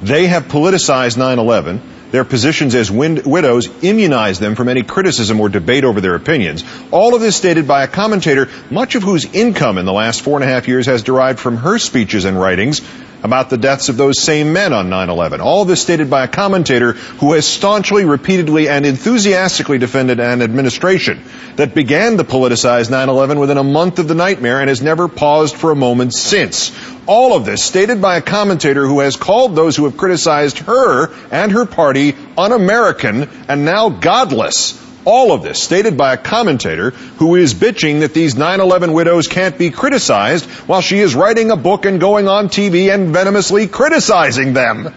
They 0.02 0.26
have 0.26 0.44
politicized 0.44 1.16
9-11. 1.16 1.80
Their 2.10 2.24
positions 2.24 2.74
as 2.74 2.90
win- 2.90 3.22
widows 3.24 3.68
immunize 3.82 4.38
them 4.38 4.54
from 4.54 4.68
any 4.68 4.82
criticism 4.82 5.40
or 5.40 5.48
debate 5.48 5.84
over 5.84 6.00
their 6.00 6.14
opinions. 6.14 6.64
All 6.90 7.14
of 7.14 7.20
this 7.20 7.36
stated 7.36 7.66
by 7.66 7.82
a 7.82 7.88
commentator, 7.88 8.48
much 8.70 8.94
of 8.94 9.02
whose 9.02 9.24
income 9.26 9.76
in 9.76 9.84
the 9.86 9.92
last 9.92 10.22
four 10.22 10.36
and 10.36 10.44
a 10.44 10.46
half 10.52 10.68
years 10.68 10.86
has 10.86 11.02
derived 11.02 11.38
from 11.38 11.56
her 11.58 11.78
speeches 11.78 12.24
and 12.24 12.40
writings 12.40 12.80
about 13.22 13.50
the 13.50 13.56
deaths 13.56 13.88
of 13.88 13.96
those 13.96 14.20
same 14.20 14.52
men 14.52 14.72
on 14.72 14.88
9-11. 14.88 15.40
All 15.40 15.64
this 15.64 15.82
stated 15.82 16.08
by 16.10 16.24
a 16.24 16.28
commentator 16.28 16.92
who 16.92 17.32
has 17.32 17.46
staunchly, 17.46 18.04
repeatedly, 18.04 18.68
and 18.68 18.86
enthusiastically 18.86 19.78
defended 19.78 20.20
an 20.20 20.42
administration 20.42 21.22
that 21.56 21.74
began 21.74 22.16
to 22.16 22.24
politicize 22.24 22.88
9-11 22.88 23.40
within 23.40 23.58
a 23.58 23.64
month 23.64 23.98
of 23.98 24.08
the 24.08 24.14
nightmare 24.14 24.60
and 24.60 24.68
has 24.68 24.82
never 24.82 25.08
paused 25.08 25.56
for 25.56 25.70
a 25.72 25.76
moment 25.76 26.14
since. 26.14 26.72
All 27.06 27.34
of 27.34 27.44
this 27.44 27.62
stated 27.62 28.00
by 28.00 28.16
a 28.16 28.22
commentator 28.22 28.86
who 28.86 29.00
has 29.00 29.16
called 29.16 29.56
those 29.56 29.76
who 29.76 29.84
have 29.84 29.96
criticized 29.96 30.58
her 30.58 31.12
and 31.30 31.50
her 31.52 31.66
party 31.66 32.14
un-American 32.36 33.28
and 33.48 33.64
now 33.64 33.88
godless. 33.88 34.88
All 35.05 35.32
of 35.32 35.42
this 35.42 35.62
stated 35.62 35.96
by 35.96 36.12
a 36.12 36.16
commentator 36.18 36.90
who 36.90 37.36
is 37.36 37.55
bitching 37.55 38.01
that 38.01 38.14
these 38.14 38.34
9-11 38.34 38.92
widows 38.92 39.28
can't 39.28 39.57
be 39.57 39.70
criticized 39.70 40.44
while 40.66 40.80
she 40.82 40.99
is 40.99 41.14
writing 41.14 41.51
a 41.51 41.57
book 41.57 41.86
and 41.86 42.01
going 42.01 42.28
on 42.28 42.49
TV 42.49 42.92
and 42.92 43.12
venomously 43.12 43.68
criticizing 43.68 44.53
them. 44.53 44.92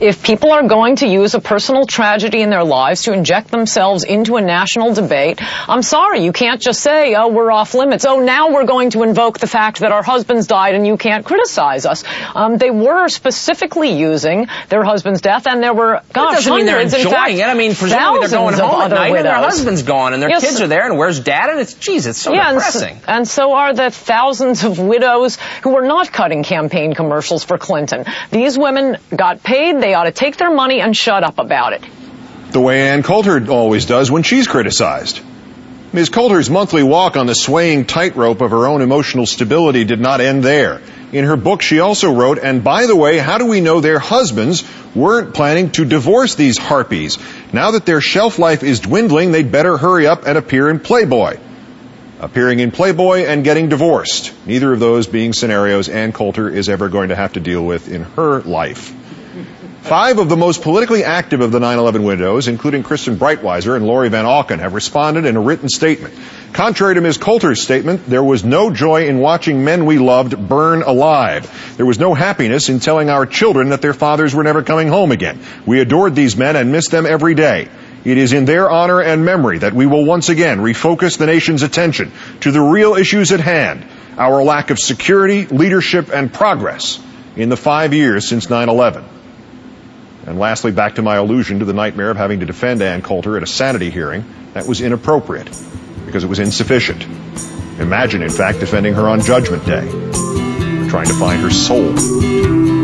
If 0.00 0.22
people 0.22 0.52
are 0.52 0.66
going 0.68 0.96
to 0.96 1.06
use 1.08 1.34
a 1.34 1.40
personal 1.40 1.84
tragedy 1.86 2.40
in 2.40 2.50
their 2.50 2.62
lives 2.64 3.02
to 3.02 3.12
inject 3.12 3.50
themselves 3.50 4.04
into 4.04 4.36
a 4.36 4.40
national 4.40 4.94
debate, 4.94 5.40
I'm 5.68 5.82
sorry, 5.82 6.24
you 6.24 6.32
can't 6.32 6.60
just 6.60 6.80
say, 6.80 7.14
oh, 7.14 7.28
we're 7.28 7.50
off 7.50 7.74
limits. 7.74 8.04
Oh, 8.04 8.20
now 8.20 8.50
we're 8.52 8.64
going 8.66 8.90
to 8.90 9.02
invoke 9.02 9.38
the 9.38 9.46
fact 9.48 9.80
that 9.80 9.90
our 9.90 10.02
husbands 10.02 10.46
died 10.46 10.74
and 10.74 10.86
you 10.86 10.96
can't 10.96 11.24
criticize 11.24 11.84
us. 11.84 12.04
Um, 12.34 12.58
they 12.58 12.70
were 12.70 13.08
specifically 13.08 13.98
using 13.98 14.46
their 14.68 14.84
husband's 14.84 15.20
death, 15.20 15.46
and 15.46 15.62
there 15.62 15.74
were, 15.74 16.00
gosh, 16.12 16.36
doesn't 16.36 16.54
mean 16.54 16.66
they're 16.66 16.80
enjoying 16.80 17.04
fact, 17.10 17.32
it. 17.32 17.42
I 17.42 17.54
mean, 17.54 17.74
presumably 17.74 18.20
they're 18.28 18.38
going 18.38 18.54
home 18.54 18.82
at 18.82 18.90
night 18.90 19.16
and 19.16 19.24
their 19.24 19.34
husband's 19.34 19.82
gone 19.82 20.12
and 20.14 20.22
their 20.22 20.30
Yes. 20.30 20.44
kids 20.44 20.60
are 20.60 20.68
there 20.68 20.88
and 20.88 20.98
where's 20.98 21.18
dad? 21.20 21.50
And 21.50 21.58
it's, 21.60 21.74
geez, 21.74 22.06
it's 22.06 22.18
so 22.18 22.32
yeah, 22.32 22.50
and 22.52 22.60
so, 22.60 22.80
depressing. 22.80 23.00
and 23.08 23.26
so 23.26 23.52
are 23.54 23.72
the 23.74 23.90
thousands 23.90 24.62
of 24.64 24.78
widows 24.78 25.38
who 25.62 25.70
were 25.70 25.86
not 25.86 26.12
cutting 26.12 26.44
campaign 26.44 26.94
commercials 26.94 27.42
for 27.44 27.58
Clinton. 27.58 28.04
These 28.30 28.56
women 28.58 28.98
got 29.14 29.42
paid. 29.42 29.80
They 29.80 29.87
ought 29.94 30.04
to 30.04 30.12
take 30.12 30.36
their 30.36 30.50
money 30.50 30.80
and 30.80 30.96
shut 30.96 31.24
up 31.24 31.38
about 31.38 31.72
it. 31.72 31.84
The 32.50 32.60
way 32.60 32.88
Ann 32.88 33.02
Coulter 33.02 33.50
always 33.50 33.84
does 33.84 34.10
when 34.10 34.22
she's 34.22 34.48
criticized. 34.48 35.20
Ms. 35.92 36.10
Coulter's 36.10 36.50
monthly 36.50 36.82
walk 36.82 37.16
on 37.16 37.26
the 37.26 37.34
swaying 37.34 37.86
tightrope 37.86 38.42
of 38.42 38.50
her 38.50 38.66
own 38.66 38.82
emotional 38.82 39.24
stability 39.24 39.84
did 39.84 40.00
not 40.00 40.20
end 40.20 40.42
there. 40.42 40.82
In 41.12 41.24
her 41.24 41.36
book, 41.36 41.62
she 41.62 41.80
also 41.80 42.12
wrote, 42.12 42.38
and 42.38 42.62
by 42.62 42.84
the 42.84 42.94
way, 42.94 43.16
how 43.16 43.38
do 43.38 43.46
we 43.46 43.62
know 43.62 43.80
their 43.80 43.98
husbands 43.98 44.64
weren't 44.94 45.32
planning 45.32 45.70
to 45.72 45.86
divorce 45.86 46.34
these 46.34 46.58
harpies? 46.58 47.18
Now 47.54 47.70
that 47.70 47.86
their 47.86 48.02
shelf 48.02 48.38
life 48.38 48.62
is 48.62 48.80
dwindling, 48.80 49.32
they'd 49.32 49.50
better 49.50 49.78
hurry 49.78 50.06
up 50.06 50.26
and 50.26 50.36
appear 50.36 50.68
in 50.68 50.80
Playboy. 50.80 51.38
Appearing 52.20 52.60
in 52.60 52.70
Playboy 52.70 53.24
and 53.24 53.44
getting 53.44 53.70
divorced. 53.70 54.34
Neither 54.44 54.72
of 54.72 54.80
those 54.80 55.06
being 55.06 55.32
scenarios 55.32 55.88
Ann 55.88 56.12
Coulter 56.12 56.50
is 56.50 56.68
ever 56.68 56.90
going 56.90 57.08
to 57.08 57.16
have 57.16 57.32
to 57.34 57.40
deal 57.40 57.64
with 57.64 57.88
in 57.88 58.02
her 58.02 58.42
life. 58.42 58.92
Five 59.88 60.18
of 60.18 60.28
the 60.28 60.36
most 60.36 60.60
politically 60.60 61.02
active 61.02 61.40
of 61.40 61.50
the 61.50 61.60
9-11 61.60 62.04
widows, 62.04 62.46
including 62.46 62.82
Kristen 62.82 63.16
Breitweiser 63.16 63.74
and 63.74 63.86
Lori 63.86 64.10
Van 64.10 64.26
Auken, 64.26 64.58
have 64.58 64.74
responded 64.74 65.24
in 65.24 65.34
a 65.34 65.40
written 65.40 65.70
statement. 65.70 66.12
Contrary 66.52 66.94
to 66.96 67.00
Ms. 67.00 67.16
Coulter's 67.16 67.62
statement, 67.62 68.04
there 68.04 68.22
was 68.22 68.44
no 68.44 68.70
joy 68.70 69.06
in 69.06 69.18
watching 69.18 69.64
men 69.64 69.86
we 69.86 69.96
loved 69.96 70.36
burn 70.46 70.82
alive. 70.82 71.74
There 71.78 71.86
was 71.86 71.98
no 71.98 72.12
happiness 72.12 72.68
in 72.68 72.80
telling 72.80 73.08
our 73.08 73.24
children 73.24 73.70
that 73.70 73.80
their 73.80 73.94
fathers 73.94 74.34
were 74.34 74.42
never 74.42 74.62
coming 74.62 74.88
home 74.88 75.10
again. 75.10 75.40
We 75.64 75.80
adored 75.80 76.14
these 76.14 76.36
men 76.36 76.54
and 76.54 76.70
missed 76.70 76.90
them 76.90 77.06
every 77.06 77.34
day. 77.34 77.70
It 78.04 78.18
is 78.18 78.34
in 78.34 78.44
their 78.44 78.68
honor 78.70 79.00
and 79.00 79.24
memory 79.24 79.56
that 79.60 79.72
we 79.72 79.86
will 79.86 80.04
once 80.04 80.28
again 80.28 80.58
refocus 80.58 81.16
the 81.16 81.24
nation's 81.24 81.62
attention 81.62 82.12
to 82.40 82.52
the 82.52 82.60
real 82.60 82.92
issues 82.92 83.32
at 83.32 83.40
hand, 83.40 83.86
our 84.18 84.44
lack 84.44 84.68
of 84.68 84.78
security, 84.78 85.46
leadership, 85.46 86.10
and 86.12 86.30
progress 86.30 87.00
in 87.36 87.48
the 87.48 87.56
five 87.56 87.94
years 87.94 88.28
since 88.28 88.48
9-11. 88.48 89.14
And 90.28 90.38
lastly, 90.38 90.72
back 90.72 90.96
to 90.96 91.02
my 91.02 91.16
allusion 91.16 91.60
to 91.60 91.64
the 91.64 91.72
nightmare 91.72 92.10
of 92.10 92.18
having 92.18 92.40
to 92.40 92.46
defend 92.46 92.82
Ann 92.82 93.00
Coulter 93.00 93.38
at 93.38 93.42
a 93.42 93.46
sanity 93.46 93.88
hearing. 93.88 94.26
That 94.52 94.66
was 94.66 94.82
inappropriate 94.82 95.46
because 96.04 96.22
it 96.22 96.26
was 96.26 96.38
insufficient. 96.38 97.02
Imagine, 97.80 98.22
in 98.22 98.28
fact, 98.28 98.60
defending 98.60 98.92
her 98.92 99.08
on 99.08 99.22
Judgment 99.22 99.64
Day, 99.64 99.88
trying 100.90 101.06
to 101.06 101.14
find 101.14 101.40
her 101.40 101.50
soul. 101.50 102.77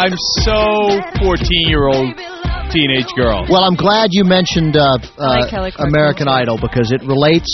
I'm 0.00 0.16
so 0.48 0.96
14 1.20 1.68
year 1.68 1.84
old 1.84 2.16
teenage 2.72 3.12
girl. 3.12 3.44
Well, 3.52 3.68
I'm 3.68 3.76
glad 3.76 4.08
you 4.16 4.24
mentioned 4.24 4.72
uh, 4.74 4.96
uh, 4.96 5.44
Kelly 5.52 5.76
Clarkson 5.76 5.92
American 5.92 6.24
Idol 6.26 6.56
because 6.56 6.88
it 6.88 7.04
relates 7.04 7.52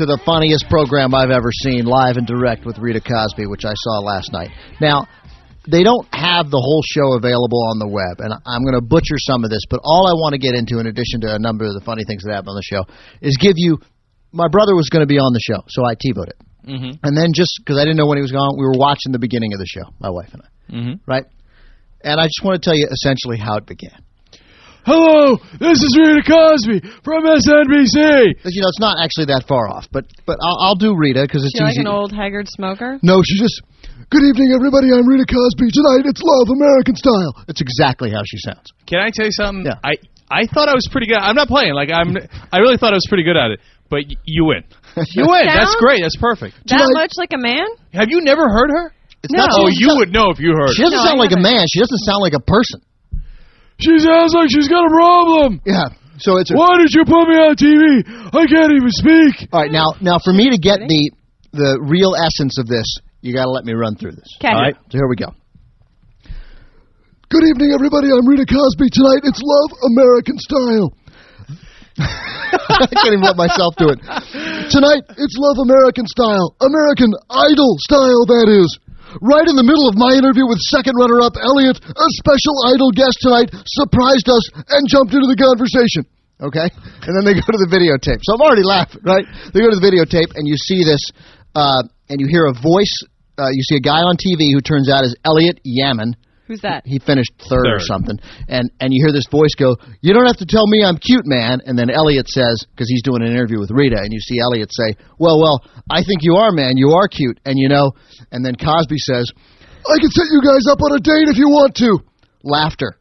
to 0.00 0.08
the 0.08 0.16
funniest 0.24 0.64
program 0.72 1.12
I've 1.12 1.28
ever 1.28 1.52
seen, 1.52 1.84
live 1.84 2.16
and 2.16 2.26
direct 2.26 2.64
with 2.64 2.78
Rita 2.78 3.04
Cosby, 3.04 3.44
which 3.52 3.66
I 3.68 3.74
saw 3.76 4.00
last 4.00 4.32
night. 4.32 4.48
Now, 4.80 5.08
they 5.68 5.84
don't 5.84 6.08
have 6.16 6.48
the 6.48 6.56
whole 6.56 6.80
show 6.88 7.12
available 7.12 7.60
on 7.68 7.76
the 7.76 7.88
web, 7.92 8.24
and 8.24 8.32
I'm 8.32 8.64
going 8.64 8.72
to 8.72 8.80
butcher 8.80 9.20
some 9.20 9.44
of 9.44 9.50
this, 9.50 9.68
but 9.68 9.80
all 9.84 10.08
I 10.08 10.16
want 10.16 10.32
to 10.32 10.40
get 10.40 10.54
into, 10.56 10.80
in 10.80 10.86
addition 10.86 11.20
to 11.28 11.34
a 11.34 11.38
number 11.38 11.68
of 11.68 11.74
the 11.76 11.84
funny 11.84 12.08
things 12.08 12.24
that 12.24 12.32
happen 12.32 12.48
on 12.48 12.56
the 12.56 12.64
show, 12.64 12.88
is 13.20 13.36
give 13.36 13.60
you. 13.60 13.76
My 14.32 14.48
brother 14.48 14.72
was 14.72 14.88
going 14.88 15.04
to 15.04 15.10
be 15.10 15.20
on 15.20 15.36
the 15.36 15.44
show, 15.44 15.60
so 15.68 15.84
I 15.84 15.92
TiVoed 16.00 16.32
it. 16.32 16.40
Mm-hmm. 16.64 17.04
And 17.04 17.12
then 17.12 17.36
just 17.36 17.60
because 17.60 17.76
I 17.76 17.84
didn't 17.84 18.00
know 18.00 18.06
when 18.08 18.16
he 18.16 18.24
was 18.24 18.32
gone, 18.32 18.56
we 18.56 18.64
were 18.64 18.80
watching 18.80 19.12
the 19.12 19.20
beginning 19.20 19.52
of 19.52 19.60
the 19.60 19.68
show, 19.68 19.92
my 20.00 20.08
wife 20.08 20.32
and 20.32 20.40
I, 20.40 20.48
Mm-hmm. 20.72 20.92
right? 21.04 21.24
And 22.02 22.20
I 22.20 22.24
just 22.26 22.40
want 22.44 22.62
to 22.62 22.64
tell 22.64 22.76
you 22.76 22.86
essentially 22.90 23.38
how 23.38 23.56
it 23.56 23.66
began. 23.66 24.02
Hello, 24.86 25.36
this 25.60 25.76
is 25.84 25.92
Rita 26.00 26.24
Cosby 26.24 26.80
from 27.04 27.24
MSNBC. 27.26 28.40
You 28.48 28.60
know, 28.64 28.68
it's 28.72 28.80
not 28.80 28.96
actually 29.04 29.26
that 29.28 29.44
far 29.46 29.68
off, 29.68 29.84
but 29.92 30.06
but 30.24 30.38
I'll, 30.40 30.56
I'll 30.72 30.74
do 30.80 30.96
Rita 30.96 31.22
because 31.28 31.44
it's 31.44 31.52
She 31.58 31.62
like 31.62 31.72
easy. 31.76 31.80
an 31.82 31.88
old 31.88 32.12
haggard 32.12 32.48
smoker? 32.48 32.98
No, 33.02 33.20
she 33.22 33.36
just. 33.38 33.60
Good 34.10 34.22
evening, 34.24 34.54
everybody. 34.56 34.88
I'm 34.94 35.04
Rita 35.04 35.26
Cosby. 35.28 35.68
Tonight 35.74 36.08
it's 36.08 36.22
love, 36.24 36.48
American 36.48 36.96
style. 36.96 37.44
It's 37.48 37.60
exactly 37.60 38.08
how 38.10 38.22
she 38.24 38.38
sounds. 38.38 38.72
Can 38.86 39.00
I 39.00 39.10
tell 39.12 39.26
you 39.26 39.32
something? 39.32 39.66
Yeah. 39.66 39.76
I 39.84 39.98
I 40.30 40.46
thought 40.46 40.68
I 40.70 40.74
was 40.74 40.88
pretty 40.90 41.06
good. 41.08 41.18
I'm 41.20 41.34
not 41.36 41.48
playing. 41.48 41.74
Like 41.74 41.90
I'm. 41.92 42.16
I 42.52 42.58
really 42.58 42.78
thought 42.78 42.94
I 42.94 42.96
was 42.96 43.06
pretty 43.08 43.24
good 43.24 43.36
at 43.36 43.50
it. 43.50 43.60
But 43.90 44.08
y- 44.08 44.16
you 44.24 44.46
win. 44.46 44.64
You 45.12 45.26
win. 45.28 45.44
That's 45.52 45.72
Sounds 45.72 45.76
great. 45.84 46.00
That's 46.00 46.16
perfect. 46.16 46.56
That 46.68 46.88
much 46.94 47.12
like 47.20 47.32
a 47.34 47.38
man? 47.38 47.66
Have 47.92 48.08
you 48.08 48.22
never 48.22 48.48
heard 48.48 48.70
her? 48.70 48.92
It's 49.22 49.32
No. 49.32 49.38
not- 49.46 49.50
Oh, 49.52 49.66
you 49.68 49.86
doesn't- 49.86 49.98
would 49.98 50.12
know 50.12 50.30
if 50.30 50.38
you 50.38 50.52
heard. 50.54 50.70
She 50.74 50.82
doesn't 50.82 50.98
her. 50.98 51.06
sound 51.06 51.18
like 51.18 51.32
a 51.32 51.40
man. 51.40 51.66
She 51.68 51.80
doesn't 51.80 51.98
sound 52.06 52.20
like 52.22 52.34
a 52.34 52.40
person. 52.40 52.80
She 53.80 53.98
sounds 53.98 54.34
like 54.34 54.50
she's 54.50 54.68
got 54.68 54.84
a 54.86 54.90
problem. 54.90 55.60
Yeah. 55.64 55.88
So 56.18 56.36
it's. 56.38 56.50
A, 56.50 56.54
Why 56.54 56.78
did 56.78 56.90
you 56.92 57.04
put 57.04 57.28
me 57.28 57.36
on 57.38 57.54
TV? 57.54 58.02
I 58.34 58.46
can't 58.46 58.72
even 58.72 58.90
speak. 58.90 59.48
All 59.52 59.60
right, 59.62 59.70
now 59.70 59.94
now 60.00 60.18
for 60.18 60.32
me 60.32 60.50
to 60.50 60.58
get 60.58 60.80
the 60.80 61.10
the 61.52 61.78
real 61.80 62.14
essence 62.18 62.58
of 62.58 62.66
this, 62.66 62.86
you 63.22 63.32
got 63.32 63.44
to 63.44 63.50
let 63.50 63.64
me 63.64 63.72
run 63.72 63.94
through 63.94 64.12
this. 64.12 64.26
'Kay. 64.40 64.48
All 64.48 64.60
right. 64.60 64.74
So 64.90 64.98
here 64.98 65.06
we 65.08 65.14
go. 65.16 65.30
Good 67.30 67.44
evening, 67.44 67.70
everybody. 67.74 68.08
I'm 68.10 68.26
Rita 68.26 68.46
Cosby. 68.46 68.88
Tonight 68.90 69.20
it's 69.24 69.40
love, 69.42 69.70
American 69.94 70.38
style. 70.38 70.92
I 71.98 72.86
can't 72.86 73.14
even 73.14 73.20
let 73.22 73.36
myself 73.36 73.74
do 73.76 73.88
it. 73.90 73.98
Tonight, 74.70 75.02
it's 75.18 75.36
Love 75.38 75.58
American 75.66 76.06
Style. 76.06 76.54
American 76.60 77.10
Idol 77.28 77.74
style, 77.80 78.24
that 78.26 78.46
is. 78.48 78.78
Right 79.20 79.46
in 79.46 79.58
the 79.58 79.66
middle 79.66 79.90
of 79.90 79.98
my 79.98 80.14
interview 80.14 80.46
with 80.46 80.58
second 80.70 80.94
runner 80.94 81.18
up 81.18 81.34
Elliott, 81.40 81.78
a 81.82 82.08
special 82.22 82.54
Idol 82.70 82.94
guest 82.94 83.18
tonight 83.18 83.50
surprised 83.66 84.30
us 84.30 84.44
and 84.70 84.86
jumped 84.86 85.14
into 85.14 85.26
the 85.26 85.38
conversation. 85.38 86.06
Okay? 86.38 86.70
And 87.02 87.12
then 87.18 87.26
they 87.26 87.34
go 87.34 87.42
to 87.50 87.58
the 87.58 87.70
videotape. 87.70 88.22
So 88.22 88.38
I'm 88.38 88.42
already 88.42 88.62
laughing, 88.62 89.02
right? 89.02 89.26
They 89.50 89.58
go 89.58 89.70
to 89.70 89.78
the 89.78 89.82
videotape 89.82 90.38
and 90.38 90.46
you 90.46 90.54
see 90.54 90.86
this, 90.86 91.02
uh, 91.58 91.82
and 92.08 92.22
you 92.22 92.30
hear 92.30 92.46
a 92.46 92.54
voice. 92.54 92.94
Uh, 93.34 93.50
you 93.50 93.62
see 93.66 93.76
a 93.76 93.82
guy 93.82 94.06
on 94.06 94.14
TV 94.14 94.54
who 94.54 94.62
turns 94.62 94.86
out 94.90 95.02
is 95.02 95.18
Elliott 95.26 95.58
Yamin. 95.66 96.14
Who's 96.48 96.62
that? 96.62 96.86
He 96.86 96.98
finished 96.98 97.32
third, 97.48 97.68
or 97.68 97.78
something, 97.78 98.18
and 98.48 98.70
and 98.80 98.88
you 98.92 99.04
hear 99.04 99.12
this 99.12 99.28
voice 99.30 99.54
go, 99.54 99.76
"You 100.00 100.14
don't 100.14 100.24
have 100.24 100.38
to 100.38 100.46
tell 100.46 100.66
me 100.66 100.82
I'm 100.82 100.96
cute, 100.96 101.26
man." 101.26 101.60
And 101.66 101.78
then 101.78 101.90
Elliott 101.90 102.26
says, 102.26 102.64
because 102.72 102.88
he's 102.88 103.02
doing 103.02 103.20
an 103.20 103.28
interview 103.28 103.60
with 103.60 103.70
Rita, 103.70 103.98
and 104.00 104.10
you 104.10 104.18
see 104.18 104.40
Elliott 104.40 104.70
say, 104.72 104.96
"Well, 105.18 105.38
well, 105.38 105.62
I 105.90 106.02
think 106.02 106.22
you 106.22 106.36
are, 106.36 106.50
man. 106.50 106.78
You 106.78 106.92
are 106.92 107.06
cute." 107.06 107.38
And 107.44 107.58
you 107.58 107.68
know, 107.68 107.92
and 108.32 108.44
then 108.44 108.54
Cosby 108.56 108.96
says, 108.96 109.30
"I 109.86 109.98
can 110.00 110.08
set 110.10 110.24
you 110.32 110.40
guys 110.42 110.64
up 110.70 110.80
on 110.80 110.96
a 110.96 111.00
date 111.00 111.28
if 111.28 111.36
you 111.36 111.50
want 111.50 111.74
to." 111.76 111.98
Laughter, 112.42 112.96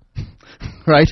right? 0.87 1.11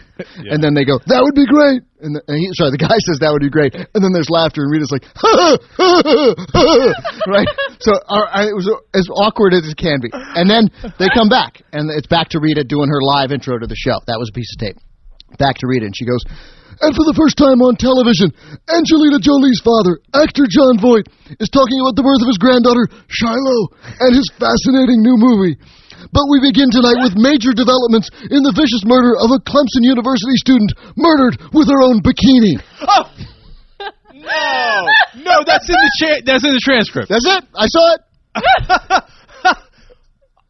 And 0.50 0.64
then 0.64 0.74
they 0.74 0.86
go, 0.86 1.00
"That 1.08 1.22
would 1.24 1.36
be 1.36 1.46
great." 1.46 1.82
And, 2.02 2.16
the, 2.16 2.22
and 2.28 2.38
he, 2.38 2.50
sorry, 2.54 2.72
the 2.72 2.78
guy 2.82 2.98
says 3.08 3.20
that 3.22 3.32
would 3.34 3.42
be 3.42 3.50
great, 3.50 3.74
and 3.76 4.02
then 4.04 4.14
there's 4.14 4.30
laughter, 4.30 4.62
and 4.64 4.72
Rita's 4.72 4.92
like, 4.94 5.04
right? 7.28 7.48
So 7.82 7.94
uh, 8.08 8.26
I- 8.30 8.48
it 8.50 8.56
was 8.56 8.70
as 8.94 9.08
awkward 9.12 9.54
as 9.54 9.68
it 9.68 9.78
can 9.78 10.00
be. 10.02 10.10
And 10.14 10.50
then 10.50 10.70
they 11.00 11.10
come 11.14 11.30
back, 11.30 11.62
and 11.74 11.90
it's 11.92 12.08
back 12.08 12.30
to 12.36 12.40
Rita 12.40 12.64
doing 12.64 12.90
her 12.90 13.02
live 13.02 13.32
intro 13.32 13.58
to 13.60 13.68
the 13.68 13.76
show. 13.78 14.00
That 14.08 14.18
was 14.20 14.30
a 14.30 14.34
piece 14.36 14.52
of 14.56 14.60
tape. 14.62 14.78
Back 15.38 15.58
to 15.60 15.68
Rita, 15.68 15.86
and 15.86 15.96
she 15.98 16.06
goes, 16.06 16.22
And 16.80 16.96
for 16.96 17.04
the 17.04 17.16
first 17.18 17.36
time 17.36 17.60
on 17.66 17.76
television, 17.76 18.32
Angelina 18.70 19.20
Jolie's 19.20 19.60
father, 19.66 20.00
actor 20.14 20.46
Jon 20.48 20.78
Voight, 20.80 21.10
is 21.42 21.50
talking 21.50 21.76
about 21.82 21.98
the 21.98 22.06
birth 22.06 22.22
of 22.24 22.30
his 22.30 22.38
granddaughter, 22.40 22.88
Shiloh, 23.10 23.74
and 24.00 24.16
his 24.16 24.30
fascinating 24.40 25.02
new 25.04 25.18
movie. 25.18 25.58
But 26.12 26.30
we 26.30 26.42
begin 26.42 26.70
tonight 26.70 27.00
with 27.02 27.16
major 27.18 27.54
developments 27.56 28.10
in 28.30 28.42
the 28.44 28.54
vicious 28.54 28.84
murder 28.86 29.18
of 29.18 29.32
a 29.34 29.40
Clemson 29.42 29.86
University 29.86 30.36
student 30.42 30.74
murdered 30.98 31.38
with 31.54 31.70
her 31.70 31.82
own 31.82 32.02
bikini. 32.02 32.60
Oh! 32.82 33.06
No, 34.16 34.88
no, 35.22 35.36
that's 35.46 35.70
in 35.70 35.78
the 35.78 35.92
cha- 36.02 36.22
that's 36.26 36.44
in 36.44 36.54
the 36.54 36.64
transcript. 36.64 37.10
That's 37.10 37.28
it. 37.28 37.44
I 37.54 37.68
saw 37.70 37.84
it. 37.94 38.02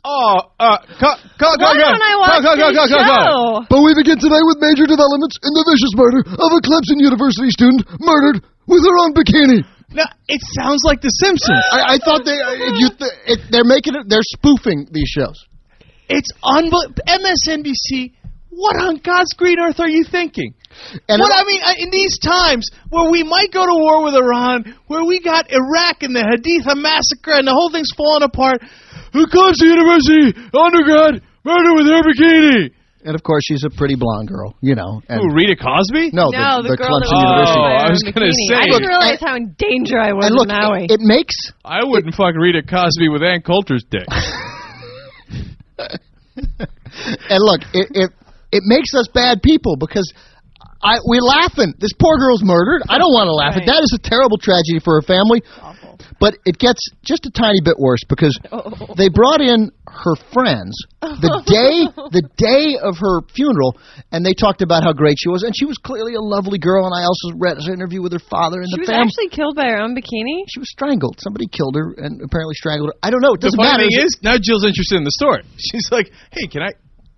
Oh, 0.06 0.38
uh, 0.62 0.78
go, 1.02 1.18
go, 1.42 1.50
go, 1.58 1.66
Why 1.66 1.74
go, 1.74 1.90
don't 1.90 1.98
I 1.98 2.14
watch 2.22 2.46
go, 2.46 2.54
go, 2.54 2.70
this 2.70 2.78
go, 2.78 2.86
go, 2.94 3.02
go. 3.02 3.66
But 3.66 3.82
we 3.82 3.98
begin 3.98 4.22
tonight 4.22 4.46
with 4.46 4.62
major 4.62 4.86
developments 4.86 5.34
in 5.42 5.50
the 5.50 5.66
vicious 5.66 5.98
murder 5.98 6.22
of 6.22 6.50
a 6.54 6.62
Clemson 6.62 7.02
University 7.02 7.50
student 7.50 7.82
murdered 7.98 8.46
with 8.70 8.86
her 8.86 8.96
own 9.02 9.18
bikini. 9.18 9.66
No, 9.96 10.04
it 10.28 10.42
sounds 10.60 10.84
like 10.84 11.02
The 11.02 11.10
Simpsons. 11.10 11.64
I, 11.72 11.96
I 11.96 11.98
thought 12.04 12.28
they 12.28 12.36
if 12.36 12.76
you 12.84 12.90
th- 12.92 13.20
if 13.26 13.40
they're 13.50 13.64
making 13.64 13.96
it 13.96 14.12
they're 14.12 14.28
spoofing 14.36 14.88
these 14.92 15.08
shows. 15.08 15.40
It's 16.10 16.30
unbelievable. 16.44 17.00
MSNBC. 17.08 18.14
What 18.52 18.80
on 18.80 19.00
God's 19.04 19.34
green 19.36 19.60
earth 19.60 19.80
are 19.80 19.90
you 19.90 20.04
thinking? 20.04 20.54
And 21.10 21.20
what 21.20 21.32
I 21.32 21.44
mean, 21.44 21.62
uh, 21.64 21.76
in 21.80 21.90
these 21.92 22.20
times 22.20 22.68
where 22.88 23.12
we 23.12 23.24
might 23.24 23.52
go 23.52 23.66
to 23.66 23.76
war 23.76 24.04
with 24.04 24.16
Iran, 24.16 24.76
where 24.88 25.04
we 25.04 25.20
got 25.20 25.52
Iraq 25.52 26.04
and 26.04 26.16
the 26.16 26.24
Haditha 26.24 26.76
massacre 26.76 27.36
and 27.36 27.48
the 27.48 27.52
whole 27.56 27.72
thing's 27.72 27.92
falling 27.96 28.24
apart, 28.24 28.64
who 29.12 29.28
comes 29.28 29.60
to 29.60 29.66
University 29.68 30.36
undergrad 30.56 31.24
murder 31.44 31.72
with 31.76 31.88
her 31.88 32.04
bikini? 32.04 32.75
And 33.06 33.14
of 33.14 33.22
course 33.22 33.44
she's 33.46 33.64
a 33.64 33.70
pretty 33.70 33.94
blonde 33.94 34.28
girl, 34.28 34.58
you 34.62 34.74
know. 34.74 35.02
And 35.08 35.22
Who, 35.22 35.30
Rita 35.34 35.56
Cosby? 35.56 36.10
No, 36.12 36.34
No, 36.34 36.66
the, 36.66 36.74
the 36.74 36.78
girl 36.78 36.98
that 37.00 37.06
Clemson 37.06 37.22
was 37.22 37.54
University. 37.54 37.62
Oh, 37.62 37.86
I 37.86 37.90
was 37.94 38.02
gonna 38.02 38.34
say. 38.34 38.56
I 38.58 38.66
didn't 38.66 38.90
realize 38.90 39.22
how 39.22 39.36
in 39.38 39.54
danger 39.62 40.00
I 40.02 40.12
was 40.14 40.26
and 40.26 40.34
look, 40.34 40.50
in 40.50 40.58
Maui. 40.58 40.86
it, 40.90 40.98
it 40.98 41.02
makes 41.06 41.38
I 41.64 41.86
wouldn't 41.86 42.18
fuck 42.18 42.34
Rita 42.34 42.66
Cosby 42.66 43.10
with 43.10 43.22
Ann 43.22 43.46
Coulter's 43.46 43.86
dick. 43.86 44.10
and 47.30 47.42
look, 47.46 47.62
it, 47.78 47.94
it 47.94 48.10
it 48.52 48.64
makes 48.66 48.90
us 48.98 49.08
bad 49.14 49.46
people 49.46 49.78
because 49.78 50.10
I 50.82 50.98
we're 51.06 51.22
laughing. 51.22 51.74
This 51.78 51.94
poor 51.94 52.18
girl's 52.18 52.42
murdered. 52.42 52.82
I 52.90 52.98
don't 52.98 53.14
want 53.14 53.30
to 53.30 53.38
laugh 53.38 53.54
at 53.54 53.70
that. 53.70 53.86
Is 53.86 53.94
a 53.94 54.02
terrible 54.02 54.42
tragedy 54.42 54.82
for 54.82 54.98
her 54.98 55.06
family. 55.06 55.46
But 56.20 56.38
it 56.46 56.58
gets 56.58 56.80
just 57.04 57.26
a 57.26 57.32
tiny 57.32 57.60
bit 57.60 57.76
worse 57.78 58.04
because 58.08 58.40
oh. 58.52 58.94
they 58.96 59.10
brought 59.10 59.42
in 59.42 59.72
her 59.88 60.16
friends 60.32 60.76
the 61.02 61.44
day 61.46 61.88
the 62.12 62.24
day 62.40 62.80
of 62.80 62.96
her 63.00 63.22
funeral, 63.36 63.76
and 64.12 64.26
they 64.26 64.34
talked 64.34 64.62
about 64.62 64.84
how 64.84 64.94
great 64.94 65.18
she 65.20 65.30
was, 65.30 65.44
and 65.44 65.52
she 65.56 65.66
was 65.66 65.78
clearly 65.78 66.16
a 66.16 66.22
lovely 66.24 66.58
girl. 66.58 66.88
And 66.88 66.96
I 66.96 67.04
also 67.04 67.36
read 67.36 67.58
an 67.58 67.68
interview 67.72 68.02
with 68.02 68.14
her 68.14 68.24
father 68.24 68.64
and 68.64 68.72
the 68.72 68.84
family. 68.84 68.86
she 68.86 68.88
was 68.88 68.96
family. 68.96 69.08
actually 69.08 69.30
killed 69.36 69.56
by 69.56 69.68
her 69.68 69.80
own 69.84 69.92
bikini. 69.92 70.48
She 70.48 70.60
was 70.60 70.72
strangled. 70.72 71.20
Somebody 71.20 71.48
killed 71.48 71.76
her 71.76 71.96
and 72.00 72.24
apparently 72.24 72.56
strangled 72.56 72.96
her. 72.96 72.98
I 73.04 73.12
don't 73.12 73.22
know. 73.22 73.36
It 73.36 73.44
the 73.44 73.52
doesn't 73.52 73.60
funny 73.60 73.92
matter. 73.92 73.92
thing 73.92 74.08
is, 74.08 74.18
now 74.24 74.40
Jill's 74.40 74.64
interested 74.64 74.96
in 74.96 75.04
the 75.04 75.16
story. 75.16 75.44
She's 75.60 75.92
like, 75.92 76.12
"Hey, 76.32 76.48
can 76.48 76.64
I? 76.64 76.72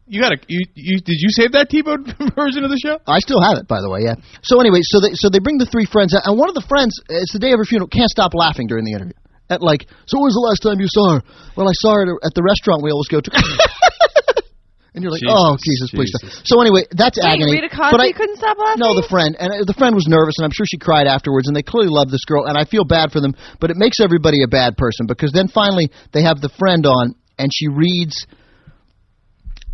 You 0.08 0.22
got 0.24 0.32
to 0.32 0.40
you, 0.48 0.64
you 0.74 0.98
did 1.04 1.20
you 1.20 1.28
save 1.30 1.52
that 1.52 1.68
TiVo 1.70 2.36
version 2.36 2.64
of 2.64 2.72
the 2.72 2.80
show? 2.80 2.96
I 3.06 3.20
still 3.20 3.44
have 3.44 3.60
it, 3.60 3.68
by 3.68 3.84
the 3.84 3.92
way. 3.92 4.08
Yeah. 4.08 4.16
So 4.42 4.60
anyway, 4.64 4.80
so 4.82 5.04
they 5.04 5.12
so 5.14 5.28
they 5.28 5.40
bring 5.40 5.60
the 5.60 5.68
three 5.68 5.86
friends, 5.86 6.16
out, 6.16 6.24
and 6.24 6.40
one 6.40 6.48
of 6.48 6.56
the 6.56 6.64
friends, 6.64 6.96
it's 7.12 7.36
the 7.36 7.44
day 7.44 7.52
of 7.52 7.60
her 7.60 7.68
funeral, 7.68 7.92
can't 7.92 8.10
stop 8.10 8.32
laughing 8.32 8.68
during 8.72 8.88
the 8.88 8.96
interview. 8.96 9.20
At 9.52 9.60
like, 9.62 9.88
so 10.08 10.20
when 10.20 10.28
was 10.28 10.36
the 10.36 10.44
last 10.44 10.64
time 10.64 10.80
you 10.80 10.88
saw 10.92 11.20
her? 11.20 11.22
Well, 11.56 11.68
I 11.68 11.76
saw 11.76 11.96
her 11.96 12.04
at, 12.04 12.32
at 12.32 12.34
the 12.36 12.44
restaurant 12.44 12.84
we 12.84 12.92
always 12.92 13.08
go 13.08 13.20
to. 13.20 13.32
and 14.96 15.04
you're 15.04 15.12
like, 15.12 15.24
Jesus, 15.24 15.36
oh 15.36 15.56
Jesus, 15.60 15.88
please. 15.92 16.12
Jesus. 16.12 16.44
Stop. 16.44 16.48
So 16.48 16.56
anyway, 16.60 16.84
that's 16.92 17.16
Wait, 17.16 17.28
agony. 17.28 17.56
Rita 17.60 17.72
Cosby 17.72 17.92
but 17.96 18.02
I, 18.04 18.12
couldn't 18.12 18.40
stop 18.40 18.60
laughing. 18.60 18.84
no, 18.84 18.96
the 18.96 19.08
friend, 19.08 19.36
and 19.40 19.52
uh, 19.52 19.64
the 19.64 19.76
friend 19.76 19.96
was 19.96 20.08
nervous, 20.08 20.36
and 20.40 20.44
I'm 20.44 20.56
sure 20.56 20.68
she 20.68 20.80
cried 20.80 21.08
afterwards. 21.08 21.48
And 21.48 21.56
they 21.56 21.64
clearly 21.64 21.92
love 21.92 22.12
this 22.12 22.24
girl, 22.28 22.48
and 22.48 22.60
I 22.60 22.64
feel 22.68 22.84
bad 22.84 23.12
for 23.12 23.20
them. 23.20 23.36
But 23.60 23.72
it 23.72 23.78
makes 23.80 24.00
everybody 24.00 24.44
a 24.44 24.52
bad 24.52 24.76
person 24.76 25.08
because 25.08 25.32
then 25.32 25.48
finally 25.48 25.92
they 26.12 26.24
have 26.24 26.40
the 26.40 26.52
friend 26.56 26.88
on, 26.88 27.16
and 27.36 27.52
she 27.52 27.68
reads. 27.68 28.16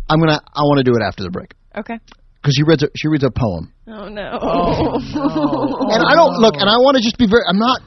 I'm 0.08 0.18
gonna. 0.20 0.40
I 0.54 0.62
want 0.62 0.78
to 0.78 0.84
do 0.84 0.96
it 0.96 1.02
after 1.06 1.22
the 1.22 1.30
break 1.30 1.54
Okay. 1.76 1.98
because 2.42 2.54
she 2.56 2.62
reads. 2.62 2.82
A, 2.82 2.88
she 2.96 3.08
reads 3.08 3.24
a 3.24 3.30
poem. 3.30 3.72
Oh 3.88 4.08
no. 4.08 4.38
Oh, 4.40 4.94
and 5.92 6.02
I 6.04 6.14
don't 6.14 6.36
look, 6.40 6.54
and 6.58 6.68
I 6.68 6.76
want 6.78 6.96
to 6.96 7.02
just 7.02 7.18
be 7.18 7.26
very. 7.28 7.42
I'm 7.48 7.58
not. 7.58 7.80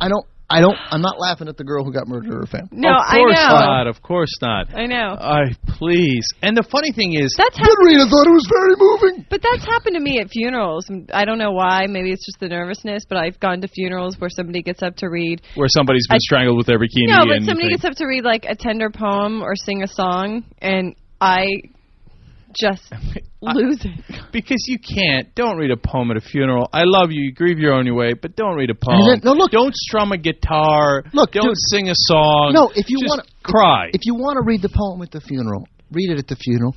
I 0.00 0.08
don't. 0.08 0.26
I 0.50 0.62
don't. 0.62 0.76
I'm 0.90 1.02
not 1.02 1.20
laughing 1.20 1.46
at 1.48 1.58
the 1.58 1.64
girl 1.64 1.84
who 1.84 1.92
got 1.92 2.08
murdered 2.08 2.32
or 2.32 2.40
her 2.40 2.46
family. 2.46 2.70
No, 2.72 2.88
of 2.88 3.04
I 3.04 3.16
course 3.20 3.36
know. 3.36 3.48
not. 3.52 3.86
Of 3.86 4.00
course 4.00 4.32
not. 4.40 4.72
I 4.74 4.86
know. 4.86 5.12
I 5.20 5.52
please. 5.76 6.24
And 6.40 6.56
the 6.56 6.62
funny 6.72 6.90
thing 6.90 7.12
is, 7.20 7.34
That's 7.36 7.52
But 7.60 7.68
Rita 7.84 8.08
thought 8.08 8.24
it 8.24 8.32
was 8.32 8.48
very 8.48 8.72
moving. 8.80 9.26
But 9.28 9.42
that's 9.44 9.64
happened 9.68 9.96
to 9.96 10.00
me 10.00 10.20
at 10.20 10.30
funerals. 10.30 10.88
I 11.12 11.26
don't 11.26 11.36
know 11.36 11.52
why. 11.52 11.84
Maybe 11.86 12.12
it's 12.12 12.24
just 12.24 12.40
the 12.40 12.48
nervousness. 12.48 13.04
But 13.06 13.18
I've 13.18 13.38
gone 13.40 13.60
to 13.60 13.68
funerals 13.68 14.16
where 14.18 14.30
somebody 14.30 14.62
gets 14.62 14.82
up 14.82 14.96
to 15.04 15.08
read. 15.10 15.42
where 15.54 15.68
somebody's 15.68 16.06
been 16.08 16.16
I- 16.16 16.24
strangled 16.24 16.56
with 16.56 16.66
their 16.66 16.78
bikini. 16.78 17.08
No, 17.12 17.26
but 17.28 17.36
and 17.36 17.44
somebody 17.44 17.68
you 17.68 17.76
gets 17.76 17.84
up 17.84 17.92
to 18.00 18.06
read 18.06 18.24
like 18.24 18.46
a 18.48 18.56
tender 18.56 18.88
poem 18.88 19.42
or 19.42 19.54
sing 19.54 19.82
a 19.82 19.88
song, 19.88 20.44
and 20.62 20.96
I 21.20 21.46
just 22.58 22.82
lose 23.40 23.84
it. 23.84 24.14
because 24.32 24.64
you 24.66 24.78
can't. 24.78 25.34
Don't 25.34 25.56
read 25.56 25.70
a 25.70 25.76
poem 25.76 26.10
at 26.10 26.16
a 26.16 26.20
funeral. 26.20 26.68
I 26.72 26.82
love 26.84 27.10
you. 27.10 27.22
You 27.22 27.32
grieve 27.34 27.58
your 27.58 27.74
own 27.74 27.92
way, 27.94 28.14
but 28.14 28.36
don't 28.36 28.56
read 28.56 28.70
a 28.70 28.74
poem. 28.74 29.06
then- 29.06 29.20
no, 29.24 29.32
look- 29.32 29.50
don't 29.50 29.74
strum 29.74 30.12
a 30.12 30.18
guitar. 30.18 31.04
Look, 31.12 31.32
don't 31.32 31.46
dude. 31.46 31.54
sing 31.68 31.88
a 31.88 31.94
song. 31.94 32.52
No, 32.54 32.70
if 32.74 32.88
you 32.88 32.98
want 33.02 33.24
to 33.26 33.32
cry. 33.42 33.88
if 33.92 34.00
you 34.04 34.14
want 34.14 34.36
to 34.36 34.42
read 34.46 34.62
the 34.62 34.70
poem 34.74 35.02
at 35.02 35.10
the 35.10 35.20
funeral, 35.20 35.66
read 35.92 36.10
it 36.10 36.18
at 36.18 36.26
the 36.28 36.36
funeral. 36.36 36.74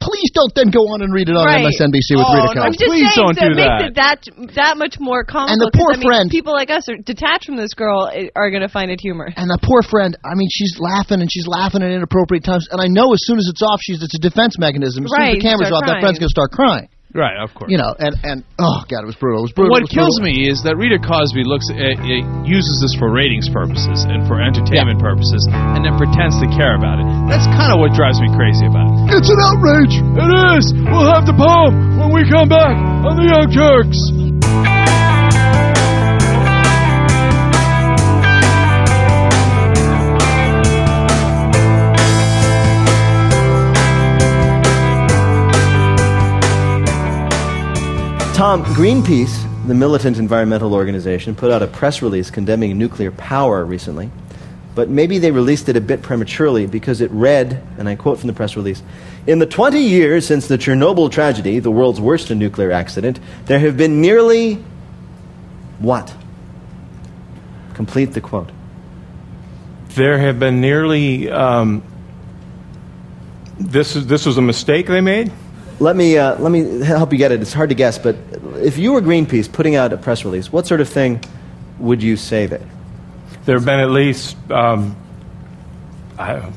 Please 0.00 0.30
don't 0.36 0.52
then 0.54 0.68
go 0.70 0.92
on 0.92 1.00
and 1.02 1.10
read 1.12 1.28
it 1.28 1.36
on 1.36 1.44
Right. 1.44 1.64
MSNBC 1.64 2.14
with 2.14 2.28
Oh, 2.28 2.34
Rita 2.36 2.52
no, 2.54 2.62
Cosby. 2.68 2.84
I'm 2.84 2.90
Please 2.92 3.10
don't 3.16 3.36
do 3.36 3.48
it 3.48 3.56
makes 3.56 3.66
that. 3.66 3.82
it 3.90 3.94
that 3.96 4.18
that 4.54 4.74
much 4.76 5.00
more 5.00 5.24
comical. 5.24 5.52
And 5.52 5.60
the 5.60 5.72
poor 5.74 5.92
I 5.92 5.96
mean, 5.96 6.06
friend- 6.06 6.28
people 6.30 6.52
like 6.52 6.70
us 6.70 6.88
are 6.88 6.96
detached 7.00 7.46
from 7.46 7.56
this 7.56 7.72
girl 7.74 8.08
eh, 8.12 8.28
are 8.36 8.50
going 8.50 8.62
to 8.62 8.68
find 8.68 8.90
it 8.90 9.00
humor. 9.00 9.32
And 9.36 9.48
the 9.48 9.58
poor 9.64 9.82
friend, 9.82 10.16
I 10.24 10.34
mean, 10.36 10.48
she's 10.52 10.76
laughing 10.78 11.20
and 11.20 11.32
she's 11.32 11.46
laughing 11.48 11.82
at 11.82 11.90
inappropriate 11.90 12.44
times. 12.44 12.68
And 12.70 12.80
I 12.80 12.86
know 12.88 13.12
as 13.12 13.20
soon 13.24 13.38
as 13.38 13.48
it's 13.50 13.62
off, 13.62 13.80
she's 13.82 14.02
it's 14.02 14.14
a 14.14 14.22
defense 14.22 14.58
mechanism. 14.58 15.04
As 15.04 15.10
soon 15.10 15.18
Right, 15.18 15.36
as 15.36 15.42
the 15.42 15.48
camera's 15.48 15.72
off, 15.72 15.82
that 15.86 16.00
friend's 16.00 16.18
going 16.20 16.28
to 16.28 16.36
start 16.36 16.52
crying. 16.52 16.88
Right, 17.16 17.36
of 17.40 17.50
course. 17.56 17.72
You 17.72 17.80
know, 17.80 17.90
and 17.98 18.14
and 18.22 18.38
oh 18.60 18.84
god, 18.86 19.02
it 19.02 19.08
was 19.08 19.16
brutal. 19.16 19.40
It 19.44 19.50
was 19.50 19.56
brutal. 19.56 19.72
what 19.72 19.82
was 19.84 19.92
kills 19.92 20.20
brutal. 20.20 20.36
me 20.36 20.46
is 20.48 20.62
that 20.62 20.76
Rita 20.76 21.00
Cosby 21.00 21.42
looks 21.48 21.66
at, 21.72 21.96
uh, 21.98 22.44
uses 22.44 22.78
this 22.84 22.94
for 23.00 23.08
ratings 23.10 23.48
purposes 23.48 24.04
and 24.04 24.28
for 24.28 24.38
entertainment 24.40 25.00
purposes, 25.00 25.48
and 25.50 25.80
then 25.84 25.96
pretends 25.96 26.36
to 26.44 26.46
care 26.52 26.76
about 26.76 27.00
it. 27.00 27.06
That's 27.32 27.46
kind 27.56 27.72
of 27.72 27.80
what 27.80 27.96
drives 27.96 28.20
me 28.20 28.28
crazy 28.36 28.68
about 28.68 28.86
it. 29.08 29.16
It's 29.22 29.30
an 29.32 29.40
outrage. 29.40 29.94
It 29.96 30.30
is. 30.60 30.70
We'll 30.86 31.08
have 31.08 31.24
the 31.24 31.36
poem 31.36 31.96
when 31.98 32.12
we 32.12 32.28
come 32.28 32.48
back 32.52 32.76
on 32.76 33.16
the 33.16 33.26
Young 33.32 33.48
Turks. 33.48 35.05
Tom, 48.36 48.62
Greenpeace, 48.66 49.66
the 49.66 49.72
militant 49.72 50.18
environmental 50.18 50.74
organization, 50.74 51.34
put 51.34 51.50
out 51.50 51.62
a 51.62 51.66
press 51.66 52.02
release 52.02 52.30
condemning 52.30 52.76
nuclear 52.76 53.10
power 53.10 53.64
recently. 53.64 54.10
But 54.74 54.90
maybe 54.90 55.16
they 55.16 55.30
released 55.30 55.70
it 55.70 55.76
a 55.78 55.80
bit 55.80 56.02
prematurely 56.02 56.66
because 56.66 57.00
it 57.00 57.10
read, 57.12 57.62
and 57.78 57.88
I 57.88 57.94
quote 57.94 58.18
from 58.18 58.26
the 58.26 58.34
press 58.34 58.54
release 58.54 58.82
In 59.26 59.38
the 59.38 59.46
20 59.46 59.80
years 59.80 60.26
since 60.26 60.48
the 60.48 60.58
Chernobyl 60.58 61.10
tragedy, 61.10 61.60
the 61.60 61.70
world's 61.70 61.98
worst 61.98 62.30
nuclear 62.30 62.72
accident, 62.72 63.20
there 63.46 63.58
have 63.58 63.78
been 63.78 64.02
nearly. 64.02 64.62
What? 65.78 66.14
Complete 67.72 68.12
the 68.12 68.20
quote. 68.20 68.50
There 69.94 70.18
have 70.18 70.38
been 70.38 70.60
nearly. 70.60 71.30
Um, 71.30 71.82
this 73.58 73.96
is 73.96 74.06
this 74.06 74.26
was 74.26 74.36
a 74.36 74.42
mistake 74.42 74.88
they 74.88 75.00
made. 75.00 75.32
Let 75.78 75.94
me, 75.94 76.16
uh, 76.16 76.38
let 76.38 76.50
me 76.50 76.80
help 76.84 77.12
you 77.12 77.18
get 77.18 77.32
it. 77.32 77.42
It's 77.42 77.52
hard 77.52 77.68
to 77.68 77.74
guess, 77.74 77.98
but 77.98 78.16
if 78.56 78.78
you 78.78 78.92
were 78.92 79.02
Greenpeace 79.02 79.50
putting 79.50 79.76
out 79.76 79.92
a 79.92 79.98
press 79.98 80.24
release, 80.24 80.50
what 80.50 80.66
sort 80.66 80.80
of 80.80 80.88
thing 80.88 81.20
would 81.78 82.02
you 82.02 82.16
say 82.16 82.46
there? 82.46 82.66
There 83.44 83.56
have 83.56 83.66
been 83.66 83.80
at 83.80 83.90
least. 83.90 84.36
Um, 84.50 84.96
I, 86.18 86.50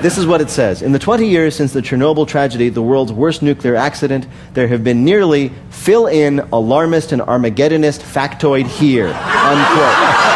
This 0.00 0.16
is 0.16 0.26
what 0.26 0.40
it 0.40 0.48
says. 0.48 0.80
In 0.80 0.92
the 0.92 0.98
20 0.98 1.26
years 1.28 1.56
since 1.56 1.72
the 1.72 1.82
Chernobyl 1.82 2.26
tragedy, 2.26 2.68
the 2.68 2.80
world's 2.80 3.12
worst 3.12 3.42
nuclear 3.42 3.74
accident, 3.74 4.26
there 4.54 4.68
have 4.68 4.84
been 4.84 5.04
nearly 5.04 5.52
fill 5.70 6.06
in 6.06 6.38
alarmist 6.52 7.10
and 7.10 7.20
Armageddonist 7.20 8.00
factoid 8.00 8.66
here. 8.66 9.08
Unquote. 9.08 10.28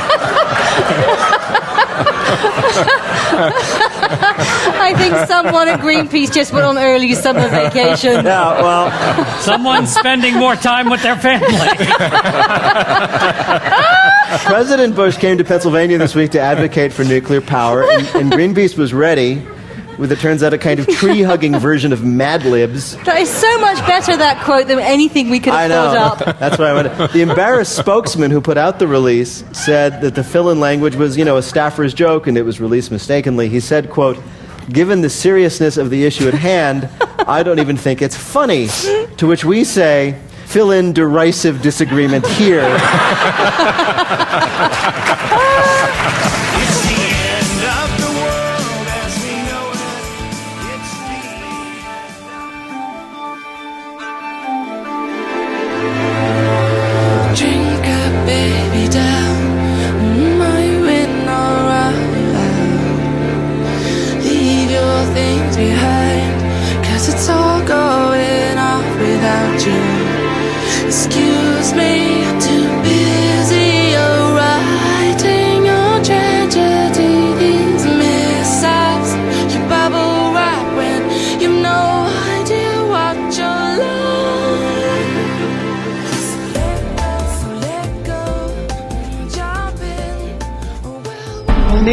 I 4.78 4.94
think 4.96 5.14
someone 5.28 5.68
at 5.68 5.80
Greenpeace 5.80 6.32
just 6.32 6.52
went 6.52 6.64
on 6.64 6.78
early 6.78 7.14
summer 7.14 7.48
vacation. 7.48 8.24
Yeah, 8.24 8.60
well, 8.62 9.40
Someone's 9.40 9.92
spending 9.94 10.34
more 10.34 10.56
time 10.56 10.88
with 10.90 11.02
their 11.02 11.16
family. 11.16 11.48
President 14.44 14.94
Bush 14.94 15.16
came 15.16 15.38
to 15.38 15.44
Pennsylvania 15.44 15.98
this 15.98 16.14
week 16.14 16.30
to 16.32 16.40
advocate 16.40 16.92
for 16.92 17.04
nuclear 17.04 17.40
power, 17.40 17.82
and, 17.84 18.06
and 18.14 18.32
Greenpeace 18.32 18.76
was 18.76 18.92
ready 18.92 19.42
with, 19.98 20.12
it 20.12 20.18
turns 20.18 20.42
out, 20.42 20.52
a 20.52 20.58
kind 20.58 20.80
of 20.80 20.86
tree 20.88 21.22
hugging 21.22 21.58
version 21.58 21.92
of 21.92 22.04
Mad 22.04 22.44
Libs. 22.44 22.96
That 23.04 23.20
is 23.20 23.30
so 23.30 23.58
much 23.60 23.78
better, 23.86 24.16
that 24.16 24.42
quote, 24.44 24.68
than 24.68 24.78
anything 24.78 25.30
we 25.30 25.40
could 25.40 25.52
I 25.52 25.62
have 25.62 25.70
know. 25.70 25.94
thought 25.94 26.28
up. 26.28 26.38
That's 26.40 26.58
what 26.58 26.68
I 26.68 26.74
wanted. 26.74 27.12
The 27.12 27.22
embarrassed 27.22 27.76
spokesman 27.76 28.30
who 28.30 28.40
put 28.40 28.58
out 28.58 28.78
the 28.78 28.86
release 28.86 29.44
said 29.52 30.00
that 30.02 30.14
the 30.14 30.24
fill-in 30.24 30.60
language 30.60 30.96
was, 30.96 31.16
you 31.16 31.24
know, 31.24 31.36
a 31.36 31.42
staffer's 31.42 31.94
joke 31.94 32.26
and 32.26 32.36
it 32.36 32.42
was 32.42 32.60
released 32.60 32.90
mistakenly. 32.90 33.48
He 33.48 33.60
said, 33.60 33.90
quote, 33.90 34.18
Given 34.68 35.00
the 35.00 35.10
seriousness 35.10 35.76
of 35.76 35.90
the 35.90 36.04
issue 36.04 36.26
at 36.26 36.34
hand, 36.34 36.88
I 37.28 37.44
don't 37.44 37.60
even 37.60 37.76
think 37.76 38.02
it's 38.02 38.16
funny. 38.16 38.66
To 39.16 39.26
which 39.26 39.44
we 39.44 39.62
say, 39.62 40.20
fill 40.46 40.72
in 40.72 40.92
derisive 40.92 41.62
disagreement 41.62 42.26
here. 42.26 42.62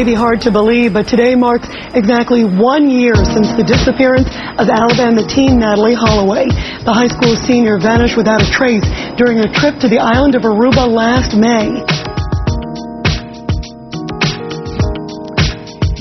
may 0.03 0.11
be 0.11 0.15
hard 0.15 0.41
to 0.41 0.51
believe, 0.51 0.91
but 0.91 1.07
today 1.07 1.33
marks 1.33 1.67
exactly 1.95 2.43
one 2.43 2.89
year 2.89 3.15
since 3.15 3.47
the 3.55 3.63
disappearance 3.63 4.27
of 4.59 4.67
Alabama 4.67 5.23
teen 5.23 5.63
Natalee 5.63 5.95
Holloway. 5.95 6.51
The 6.83 6.91
high 6.91 7.07
school 7.07 7.39
senior 7.39 7.79
vanished 7.79 8.17
without 8.19 8.43
a 8.43 8.49
trace 8.51 8.83
during 9.15 9.39
a 9.39 9.47
trip 9.47 9.79
to 9.79 9.87
the 9.87 10.03
island 10.03 10.35
of 10.35 10.43
Aruba 10.43 10.91
last 10.91 11.39
May. 11.39 11.79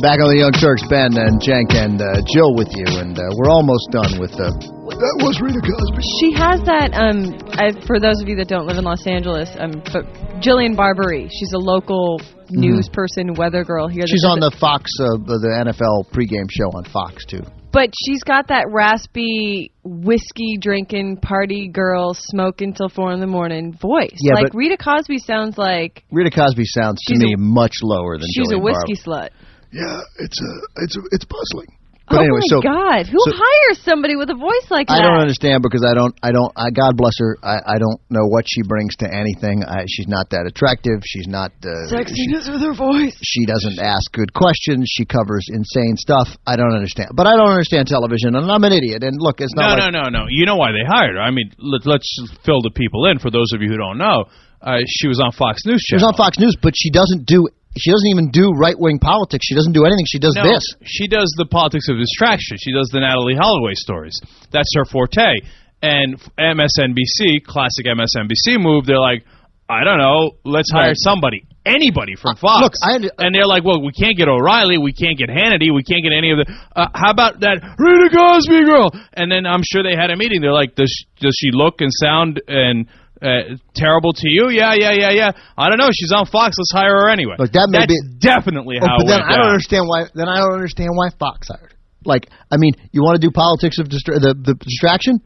Back 0.02 0.18
on 0.18 0.34
the 0.34 0.42
Young 0.42 0.56
Turks, 0.58 0.82
Ben 0.90 1.14
and 1.14 1.38
Cenk 1.38 1.70
and 1.70 2.02
uh, 2.02 2.26
Jill 2.26 2.58
with 2.58 2.74
you, 2.74 2.90
and 2.98 3.14
uh, 3.14 3.22
we're 3.38 3.50
almost 3.54 3.86
done 3.94 4.18
with 4.18 4.34
the. 4.34 4.81
That 5.02 5.18
was 5.18 5.42
Rita 5.42 5.58
Cosby. 5.58 6.02
She 6.22 6.30
has 6.38 6.62
that. 6.70 6.94
Um, 6.94 7.34
I, 7.58 7.74
for 7.90 7.98
those 7.98 8.22
of 8.22 8.28
you 8.30 8.36
that 8.38 8.46
don't 8.46 8.70
live 8.70 8.78
in 8.78 8.84
Los 8.86 9.02
Angeles, 9.02 9.50
um, 9.58 9.82
but 9.90 10.06
Jillian 10.38 10.76
Barberie. 10.76 11.26
She's 11.26 11.52
a 11.52 11.58
local 11.58 12.20
news 12.50 12.88
person, 12.88 13.34
weather 13.34 13.64
girl 13.64 13.88
here. 13.88 14.04
She's 14.06 14.24
on 14.24 14.38
the 14.38 14.54
Fox, 14.60 14.86
uh, 15.02 15.18
the 15.26 15.42
NFL 15.66 16.06
pregame 16.14 16.46
show 16.50 16.70
on 16.78 16.84
Fox 16.84 17.24
too. 17.26 17.42
But 17.72 17.90
she's 18.04 18.22
got 18.22 18.48
that 18.48 18.66
raspy, 18.70 19.72
whiskey 19.82 20.58
drinking, 20.60 21.16
party 21.16 21.66
girl, 21.66 22.14
smoking 22.14 22.74
till 22.74 22.88
four 22.88 23.12
in 23.12 23.18
the 23.18 23.26
morning 23.26 23.72
voice. 23.72 24.14
Yeah, 24.20 24.34
like 24.34 24.52
but- 24.52 24.54
Rita 24.54 24.76
Cosby 24.76 25.18
sounds 25.18 25.58
like 25.58 26.04
Rita 26.12 26.30
Cosby 26.30 26.64
sounds 26.64 27.00
to 27.06 27.14
She's 27.14 27.22
a- 27.22 27.26
me 27.26 27.34
much 27.36 27.82
lower 27.82 28.18
than 28.18 28.28
she's 28.32 28.52
a 28.52 28.58
whiskey 28.58 28.94
Barber. 29.04 29.26
slut. 29.26 29.28
Yeah, 29.72 30.00
it's 30.20 30.38
a, 30.38 30.82
it's 30.84 30.96
a, 30.96 31.00
it's 31.10 31.24
puzzling. 31.24 31.74
But 32.12 32.20
oh 32.20 32.28
anyway, 32.28 32.44
my 32.44 32.52
so 32.52 32.60
God, 32.60 33.02
who 33.08 33.18
so- 33.24 33.32
hires 33.32 33.80
somebody 33.80 34.14
with 34.20 34.28
a 34.28 34.36
voice 34.36 34.68
like 34.68 34.92
I 34.92 35.00
that? 35.00 35.00
I 35.00 35.08
don't 35.08 35.20
understand 35.24 35.64
because 35.64 35.80
I 35.80 35.96
don't, 35.96 36.12
I 36.20 36.30
don't, 36.30 36.52
I, 36.52 36.68
God 36.68 37.00
bless 37.00 37.16
her. 37.18 37.40
I, 37.40 37.56
I 37.74 37.76
don't 37.80 37.96
know 38.12 38.28
what 38.28 38.44
she 38.44 38.60
brings 38.62 38.94
to 39.00 39.08
anything. 39.08 39.64
I, 39.64 39.88
she's 39.88 40.06
not 40.06 40.28
that 40.36 40.44
attractive. 40.44 41.00
She's 41.08 41.26
not. 41.26 41.56
Uh, 41.64 41.88
she, 41.88 41.96
Sexiness 41.96 42.52
with 42.52 42.60
her 42.60 42.76
voice. 42.76 43.16
she 43.24 43.48
doesn't 43.48 43.80
ask 43.80 44.12
good 44.12 44.36
questions. 44.36 44.84
She 44.92 45.08
covers 45.08 45.48
insane 45.48 45.96
stuff. 45.96 46.28
I 46.46 46.56
don't 46.60 46.76
understand. 46.76 47.16
But 47.16 47.26
I 47.26 47.34
don't 47.36 47.48
understand 47.50 47.88
television, 47.88 48.36
and 48.36 48.44
I'm 48.50 48.62
an 48.64 48.72
idiot. 48.76 49.02
And 49.02 49.16
look, 49.16 49.40
it's 49.40 49.54
No, 49.56 49.62
like 49.72 49.90
no, 49.90 50.04
no, 50.04 50.08
no. 50.12 50.26
You 50.28 50.44
know 50.44 50.56
why 50.56 50.76
they 50.76 50.84
hired 50.84 51.16
her. 51.16 51.22
I 51.24 51.30
mean, 51.32 51.50
let, 51.56 51.86
let's 51.86 52.08
fill 52.44 52.60
the 52.60 52.72
people 52.76 53.06
in. 53.08 53.18
For 53.18 53.30
those 53.30 53.52
of 53.56 53.62
you 53.62 53.68
who 53.72 53.78
don't 53.78 53.96
know, 53.96 54.28
uh, 54.60 54.78
she 54.86 55.08
was 55.08 55.18
on 55.18 55.32
Fox 55.32 55.64
News 55.66 55.82
she 55.82 55.96
was 55.96 56.04
on 56.04 56.14
Fox 56.14 56.38
News, 56.38 56.56
but 56.60 56.74
she 56.76 56.90
doesn't 56.90 57.26
do. 57.26 57.48
She 57.78 57.90
doesn't 57.90 58.08
even 58.10 58.30
do 58.30 58.50
right 58.52 58.76
wing 58.78 58.98
politics. 58.98 59.46
She 59.46 59.54
doesn't 59.54 59.72
do 59.72 59.84
anything. 59.84 60.04
She 60.06 60.18
does 60.18 60.34
no, 60.36 60.44
this. 60.44 60.62
She 60.84 61.08
does 61.08 61.32
the 61.38 61.46
politics 61.46 61.88
of 61.88 61.96
distraction. 61.96 62.56
She 62.60 62.72
does 62.72 62.88
the 62.92 62.98
Natalee 63.00 63.38
Holloway 63.38 63.74
stories. 63.74 64.14
That's 64.50 64.68
her 64.76 64.84
forte. 64.84 65.40
And 65.82 66.20
MSNBC, 66.38 67.44
classic 67.44 67.86
MSNBC 67.86 68.60
move, 68.60 68.86
they're 68.86 68.98
like, 69.00 69.24
I 69.68 69.84
don't 69.84 69.98
know, 69.98 70.32
let's 70.44 70.70
hire 70.70 70.88
Right. 70.88 70.96
somebody, 70.98 71.44
anybody 71.64 72.14
from 72.14 72.36
Fox. 72.36 72.60
look, 72.62 72.72
I 72.84 72.94
under- 72.96 73.10
and 73.18 73.34
they're 73.34 73.46
like, 73.46 73.64
well, 73.64 73.80
we 73.82 73.92
can't 73.92 74.16
get 74.16 74.28
O'Reilly, 74.28 74.76
we 74.76 74.92
can't 74.92 75.16
get 75.16 75.30
Hannity, 75.30 75.72
we 75.74 75.82
can't 75.82 76.02
get 76.02 76.12
any 76.12 76.30
of 76.30 76.38
the. 76.38 76.52
Uh, 76.76 76.88
how 76.94 77.10
about 77.10 77.40
that 77.40 77.62
Rita 77.78 78.10
Cosby 78.14 78.64
girl? 78.64 78.90
And 79.14 79.32
then 79.32 79.46
I'm 79.46 79.62
sure 79.64 79.82
they 79.82 79.96
had 79.96 80.10
a 80.10 80.16
meeting. 80.16 80.40
They're 80.42 80.52
like, 80.52 80.74
does 80.74 80.92
does 81.20 81.34
she 81.40 81.50
look 81.52 81.80
and 81.80 81.90
sound 81.92 82.42
and 82.48 82.86
uh, 83.22 83.56
terrible 83.74 84.12
to 84.12 84.28
you? 84.28 84.50
Yeah, 84.50 84.74
yeah, 84.74 84.92
yeah, 84.92 85.10
yeah. 85.10 85.30
I 85.56 85.68
don't 85.68 85.78
know. 85.78 85.90
She's 85.92 86.12
on 86.12 86.26
Fox. 86.26 86.56
Let's 86.58 86.72
hire 86.72 86.90
her 87.06 87.08
anyway. 87.08 87.36
Look, 87.38 87.52
that 87.52 87.68
may 87.70 87.80
That's 87.86 87.92
be- 87.92 88.18
definitely 88.18 88.76
Oh, 88.82 88.86
how. 88.86 88.96
but 88.98 89.04
it 89.06 89.08
then 89.08 89.20
I 89.22 89.28
don't 89.36 89.46
down. 89.46 89.48
understand 89.54 89.84
why. 89.88 90.04
Then 90.14 90.28
I 90.28 90.36
don't 90.38 90.54
understand 90.54 90.90
why 90.94 91.10
Fox 91.18 91.48
hired. 91.48 91.74
Like, 92.04 92.28
I 92.50 92.56
mean, 92.56 92.72
you 92.90 93.02
want 93.02 93.20
to 93.20 93.24
do 93.26 93.30
politics 93.30 93.78
of 93.78 93.86
distra- 93.86 94.18
the 94.20 94.34
the 94.34 94.54
distraction? 94.54 95.20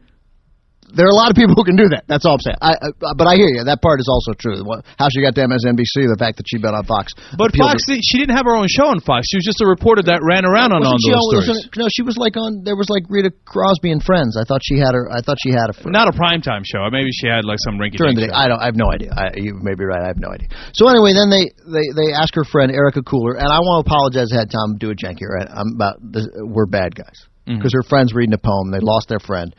There 0.87 1.03
are 1.03 1.11
a 1.11 1.19
lot 1.19 1.27
of 1.27 1.35
people 1.35 1.51
who 1.51 1.67
can 1.67 1.75
do 1.75 1.91
that. 1.91 2.07
That's 2.07 2.23
all 2.23 2.39
I'm 2.39 2.43
saying. 2.43 2.59
I, 2.63 2.79
but 3.19 3.27
I 3.27 3.35
hear 3.35 3.51
you. 3.51 3.67
That 3.67 3.83
part 3.83 3.99
is 3.99 4.07
also 4.07 4.31
true. 4.31 4.63
How 4.95 5.11
she 5.11 5.19
got 5.19 5.35
to 5.35 5.43
MSNBC, 5.43 6.07
the 6.07 6.15
fact 6.15 6.39
that 6.39 6.47
she'd 6.47 6.63
been 6.63 6.71
on 6.71 6.87
Fox. 6.87 7.11
But 7.35 7.51
Fox, 7.59 7.83
to- 7.91 7.99
she 7.99 8.23
didn't 8.23 8.39
have 8.39 8.47
her 8.47 8.55
own 8.55 8.71
show 8.71 8.87
on 8.87 9.03
Fox. 9.03 9.27
She 9.27 9.35
was 9.35 9.43
just 9.43 9.59
a 9.59 9.67
reporter 9.67 9.99
that 10.07 10.23
ran 10.23 10.47
around 10.47 10.71
on, 10.71 10.87
on 10.87 10.95
those 10.95 11.03
on- 11.11 11.43
stories. 11.43 11.67
no, 11.75 11.91
she 11.91 12.07
was 12.07 12.15
like 12.15 12.39
on. 12.39 12.63
There 12.63 12.79
was 12.79 12.87
like 12.87 13.03
Rita 13.11 13.35
Crosby 13.43 13.91
and 13.91 13.99
Friends. 13.99 14.39
I 14.39 14.47
thought 14.47 14.63
she 14.63 14.79
had 14.79 14.95
her. 14.95 15.11
I 15.11 15.19
thought 15.19 15.43
she 15.43 15.51
had 15.51 15.67
a. 15.67 15.75
Not 15.91 16.07
a 16.07 16.15
primetime 16.15 16.63
show. 16.63 16.87
Maybe 16.87 17.11
she 17.11 17.27
had 17.27 17.43
like 17.43 17.59
some 17.59 17.75
rinky 17.75 17.99
during 17.99 18.15
the 18.15 18.31
day. 18.31 18.33
I 18.33 18.47
don't. 18.47 18.63
I 18.63 18.71
have 18.71 18.79
no 18.79 18.87
idea. 18.87 19.11
I, 19.11 19.35
you 19.35 19.59
may 19.59 19.75
be 19.75 19.83
right. 19.83 19.99
I 19.99 20.07
have 20.07 20.23
no 20.23 20.31
idea. 20.31 20.47
So 20.71 20.87
anyway, 20.87 21.11
then 21.11 21.27
they 21.27 21.51
they 21.67 21.91
they 21.91 22.15
ask 22.15 22.31
her 22.39 22.47
friend 22.47 22.71
Erica 22.71 23.03
Cooler, 23.03 23.35
and 23.35 23.51
I 23.51 23.59
want 23.59 23.83
to 23.83 23.91
apologize 23.91 24.31
ahead 24.31 24.47
time. 24.47 24.79
Do 24.79 24.87
a 24.91 24.95
janky. 24.95 25.27
Right? 25.27 25.51
I'm 25.51 25.75
about. 25.75 25.99
This, 25.99 26.31
we're 26.47 26.65
bad 26.65 26.95
guys 26.95 27.27
mm-hmm. 27.47 27.57
because 27.57 27.73
her 27.73 27.83
friend's 27.83 28.13
reading 28.13 28.33
a 28.33 28.37
poem. 28.37 28.71
They 28.71 28.79
lost 28.79 29.07
their 29.09 29.19
friend, 29.19 29.55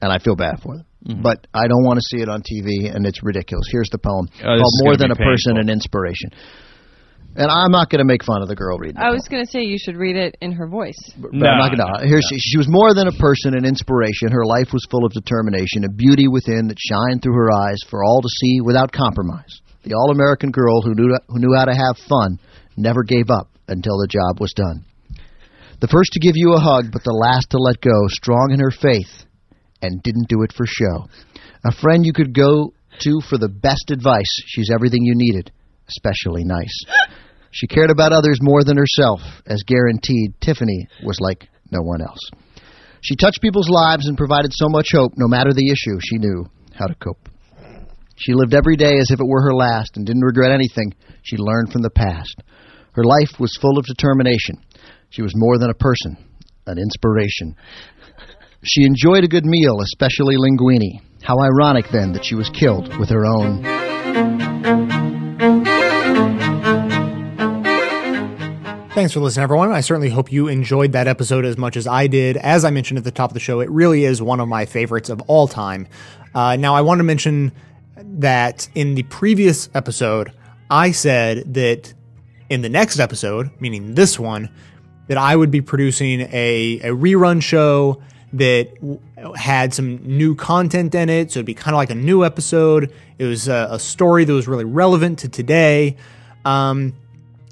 and 0.00 0.12
I 0.12 0.18
feel 0.18 0.36
bad 0.36 0.60
for 0.62 0.76
them. 0.76 0.86
Mm-hmm. 1.06 1.22
But 1.22 1.46
I 1.54 1.66
don't 1.66 1.84
want 1.84 1.96
to 1.96 2.04
see 2.04 2.22
it 2.22 2.28
on 2.28 2.42
TV, 2.42 2.94
and 2.94 3.06
it's 3.06 3.22
ridiculous. 3.22 3.66
Here's 3.72 3.88
the 3.90 3.98
poem 3.98 4.28
Oh, 4.40 4.58
called 4.60 4.74
"More 4.84 4.96
Than 4.96 5.10
a 5.10 5.16
be 5.16 5.24
Person, 5.24 5.56
an 5.56 5.70
Inspiration." 5.70 6.30
And 7.36 7.46
I'm 7.48 7.70
not 7.70 7.90
going 7.90 8.00
to 8.00 8.04
make 8.04 8.24
fun 8.24 8.42
of 8.42 8.48
the 8.48 8.56
girl 8.56 8.76
reading. 8.76 8.98
I 8.98 9.10
was 9.10 9.28
going 9.30 9.44
to 9.44 9.48
say 9.48 9.62
you 9.62 9.78
should 9.78 9.96
read 9.96 10.16
it 10.16 10.36
in 10.42 10.50
her 10.50 10.66
voice. 10.66 10.98
But 11.16 11.30
I'm 11.32 11.62
not 11.62 11.70
gonna. 11.70 12.04
Here 12.06 12.18
she, 12.28 12.38
she 12.38 12.58
was 12.58 12.66
more 12.68 12.92
than 12.92 13.06
a 13.06 13.12
person, 13.12 13.54
an 13.54 13.64
inspiration. 13.64 14.32
Her 14.32 14.44
life 14.44 14.72
was 14.72 14.84
full 14.90 15.06
of 15.06 15.12
determination, 15.12 15.84
a 15.84 15.92
beauty 15.94 16.26
within 16.26 16.66
that 16.68 16.76
shined 16.78 17.22
through 17.22 17.38
her 17.38 17.52
eyes 17.52 17.78
for 17.88 18.02
all 18.02 18.20
to 18.20 18.28
see 18.28 18.60
without 18.60 18.90
compromise. 18.90 19.62
The 19.84 19.94
all-American 19.94 20.50
girl 20.50 20.82
who 20.82 20.92
knew 20.94 21.16
who 21.28 21.38
knew 21.38 21.54
how 21.54 21.64
to 21.64 21.74
have 21.74 21.96
fun, 22.08 22.38
never 22.76 23.04
gave 23.04 23.30
up 23.30 23.48
until 23.68 23.96
the 23.98 24.08
job 24.10 24.40
was 24.40 24.52
done. 24.52 24.84
The 25.80 25.88
first 25.88 26.12
to 26.12 26.20
give 26.20 26.34
you 26.34 26.52
a 26.52 26.60
hug, 26.60 26.92
but 26.92 27.04
the 27.04 27.16
last 27.16 27.50
to 27.50 27.58
let 27.58 27.80
go, 27.80 28.08
strong 28.08 28.50
in 28.52 28.60
her 28.60 28.70
faith, 28.70 29.24
and 29.82 30.02
didn't 30.02 30.28
do 30.28 30.42
it 30.42 30.52
for 30.52 30.66
show. 30.66 31.08
A 31.64 31.72
friend 31.72 32.04
you 32.04 32.12
could 32.12 32.34
go 32.34 32.72
to 33.00 33.20
for 33.28 33.38
the 33.38 33.48
best 33.48 33.90
advice. 33.90 34.30
She's 34.46 34.70
everything 34.72 35.04
you 35.04 35.14
needed, 35.14 35.52
especially 35.88 36.44
nice. 36.44 36.84
She 37.50 37.66
cared 37.66 37.90
about 37.90 38.12
others 38.12 38.38
more 38.40 38.62
than 38.62 38.76
herself, 38.76 39.20
as 39.46 39.62
guaranteed 39.66 40.34
Tiffany 40.40 40.86
was 41.02 41.18
like 41.20 41.48
no 41.70 41.82
one 41.82 42.00
else. 42.00 42.20
She 43.02 43.16
touched 43.16 43.40
people's 43.40 43.68
lives 43.68 44.06
and 44.06 44.16
provided 44.16 44.52
so 44.54 44.68
much 44.68 44.88
hope, 44.92 45.12
no 45.16 45.26
matter 45.26 45.52
the 45.52 45.70
issue, 45.70 45.98
she 46.00 46.18
knew 46.18 46.46
how 46.74 46.86
to 46.86 46.94
cope. 46.94 47.28
She 48.16 48.34
lived 48.34 48.54
every 48.54 48.76
day 48.76 48.98
as 48.98 49.10
if 49.10 49.18
it 49.18 49.26
were 49.26 49.42
her 49.42 49.54
last 49.54 49.96
and 49.96 50.04
didn't 50.06 50.24
regret 50.24 50.52
anything 50.52 50.92
she 51.22 51.36
learned 51.38 51.72
from 51.72 51.80
the 51.80 51.90
past. 51.90 52.42
Her 52.92 53.04
life 53.04 53.40
was 53.40 53.56
full 53.60 53.78
of 53.78 53.86
determination. 53.86 54.56
She 55.08 55.22
was 55.22 55.32
more 55.34 55.58
than 55.58 55.70
a 55.70 55.74
person, 55.74 56.16
an 56.66 56.78
inspiration. 56.78 57.56
She 58.62 58.84
enjoyed 58.84 59.24
a 59.24 59.28
good 59.28 59.46
meal, 59.46 59.80
especially 59.80 60.36
linguine. 60.36 61.00
How 61.22 61.40
ironic, 61.40 61.88
then, 61.88 62.12
that 62.12 62.24
she 62.24 62.34
was 62.34 62.50
killed 62.50 62.94
with 62.98 63.08
her 63.08 63.24
own 63.24 63.62
Thanks 68.92 69.14
for 69.14 69.20
listening, 69.20 69.44
everyone. 69.44 69.72
I 69.72 69.80
certainly 69.80 70.10
hope 70.10 70.30
you 70.30 70.48
enjoyed 70.48 70.92
that 70.92 71.08
episode 71.08 71.46
as 71.46 71.56
much 71.56 71.78
as 71.78 71.86
I 71.86 72.06
did. 72.06 72.36
As 72.36 72.66
I 72.66 72.70
mentioned 72.70 72.98
at 72.98 73.04
the 73.04 73.10
top 73.10 73.30
of 73.30 73.34
the 73.34 73.40
show, 73.40 73.60
it 73.60 73.70
really 73.70 74.04
is 74.04 74.20
one 74.20 74.40
of 74.40 74.48
my 74.48 74.66
favorites 74.66 75.08
of 75.08 75.22
all 75.22 75.48
time. 75.48 75.86
Uh, 76.34 76.56
now, 76.56 76.74
I 76.74 76.82
want 76.82 76.98
to 76.98 77.04
mention 77.04 77.52
that 77.96 78.68
in 78.74 78.96
the 78.96 79.04
previous 79.04 79.70
episode, 79.74 80.32
I 80.68 80.90
said 80.90 81.54
that 81.54 81.94
in 82.50 82.60
the 82.60 82.68
next 82.68 82.98
episode, 82.98 83.48
meaning 83.58 83.94
this 83.94 84.18
one, 84.18 84.50
that 85.06 85.16
I 85.16 85.34
would 85.34 85.50
be 85.50 85.62
producing 85.62 86.20
a, 86.20 86.80
a 86.82 86.90
rerun 86.90 87.42
show 87.42 88.02
that 88.32 88.68
had 89.36 89.74
some 89.74 89.96
new 90.04 90.34
content 90.34 90.94
in 90.94 91.08
it. 91.08 91.32
So 91.32 91.38
it'd 91.38 91.46
be 91.46 91.54
kind 91.54 91.74
of 91.74 91.78
like 91.78 91.90
a 91.90 91.94
new 91.96 92.24
episode. 92.24 92.92
It 93.18 93.24
was 93.24 93.48
a, 93.48 93.68
a 93.72 93.78
story 93.78 94.24
that 94.24 94.32
was 94.32 94.46
really 94.46 94.64
relevant 94.64 95.20
to 95.20 95.28
today. 95.28 95.96
Um, 96.44 96.94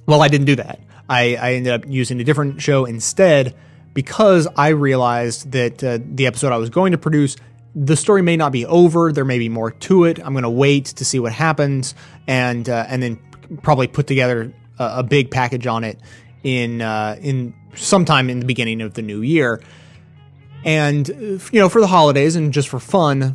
well, 0.07 0.23
I 0.23 0.29
didn't 0.29 0.47
do 0.47 0.57
that. 0.57 0.81
I, 1.09 1.37
I 1.37 1.53
ended 1.55 1.73
up 1.73 1.85
using 1.87 2.21
a 2.21 2.25
different 2.25 2.61
show 2.63 2.85
instead 2.85 3.55
because 3.95 4.47
I 4.57 4.69
realized 4.69 5.53
that 5.53 5.83
uh, 5.83 5.99
the 6.05 6.27
episode 6.27 6.53
I 6.53 6.57
was 6.59 6.71
going 6.71 6.93
to 6.93 6.99
produce, 6.99 7.37
the 7.75 7.97
story 7.97 8.23
may 8.23 8.37
not 8.37 8.53
be 8.53 8.65
over. 8.67 9.13
There 9.13 9.25
may 9.25 9.39
be 9.39 9.49
more 9.49 9.71
to 9.71 10.05
it. 10.05 10.19
I'm 10.19 10.33
going 10.33 10.45
to 10.45 10.51
wait 10.51 10.87
to 10.87 11.05
see 11.05 11.19
what 11.19 11.33
happens 11.33 11.95
and 12.27 12.69
uh, 12.69 12.87
and 12.89 13.03
then 13.03 13.19
probably 13.63 13.87
put 13.87 14.07
together 14.07 14.53
a, 14.79 14.99
a 14.99 15.03
big 15.03 15.31
package 15.31 15.67
on 15.67 15.85
it 15.85 15.99
in 16.43 16.83
uh, 16.83 17.17
in 17.21 17.55
sometime 17.75 18.31
in 18.31 18.41
the 18.41 18.47
beginning 18.47 18.81
of 18.81 18.95
the 18.95 19.03
new 19.03 19.23
year. 19.23 19.61
And 20.69 21.09
you 21.09 21.61
know, 21.61 21.71
for 21.71 21.81
the 21.81 21.87
holidays 21.87 22.37
and 22.37 22.53
just 22.53 22.69
for 22.69 22.79
fun, 22.79 23.35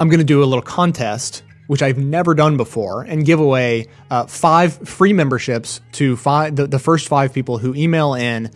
I'm 0.00 0.08
going 0.08 0.18
to 0.18 0.24
do 0.24 0.42
a 0.42 0.44
little 0.44 0.62
contest, 0.62 1.44
which 1.68 1.80
I've 1.80 1.96
never 1.96 2.34
done 2.34 2.56
before, 2.56 3.02
and 3.02 3.24
give 3.24 3.38
away 3.38 3.86
uh, 4.10 4.26
five 4.26 4.88
free 4.88 5.12
memberships 5.12 5.80
to 5.92 6.16
five 6.16 6.56
the, 6.56 6.66
the 6.66 6.80
first 6.80 7.06
five 7.06 7.32
people 7.32 7.58
who 7.58 7.72
email 7.76 8.14
in 8.14 8.50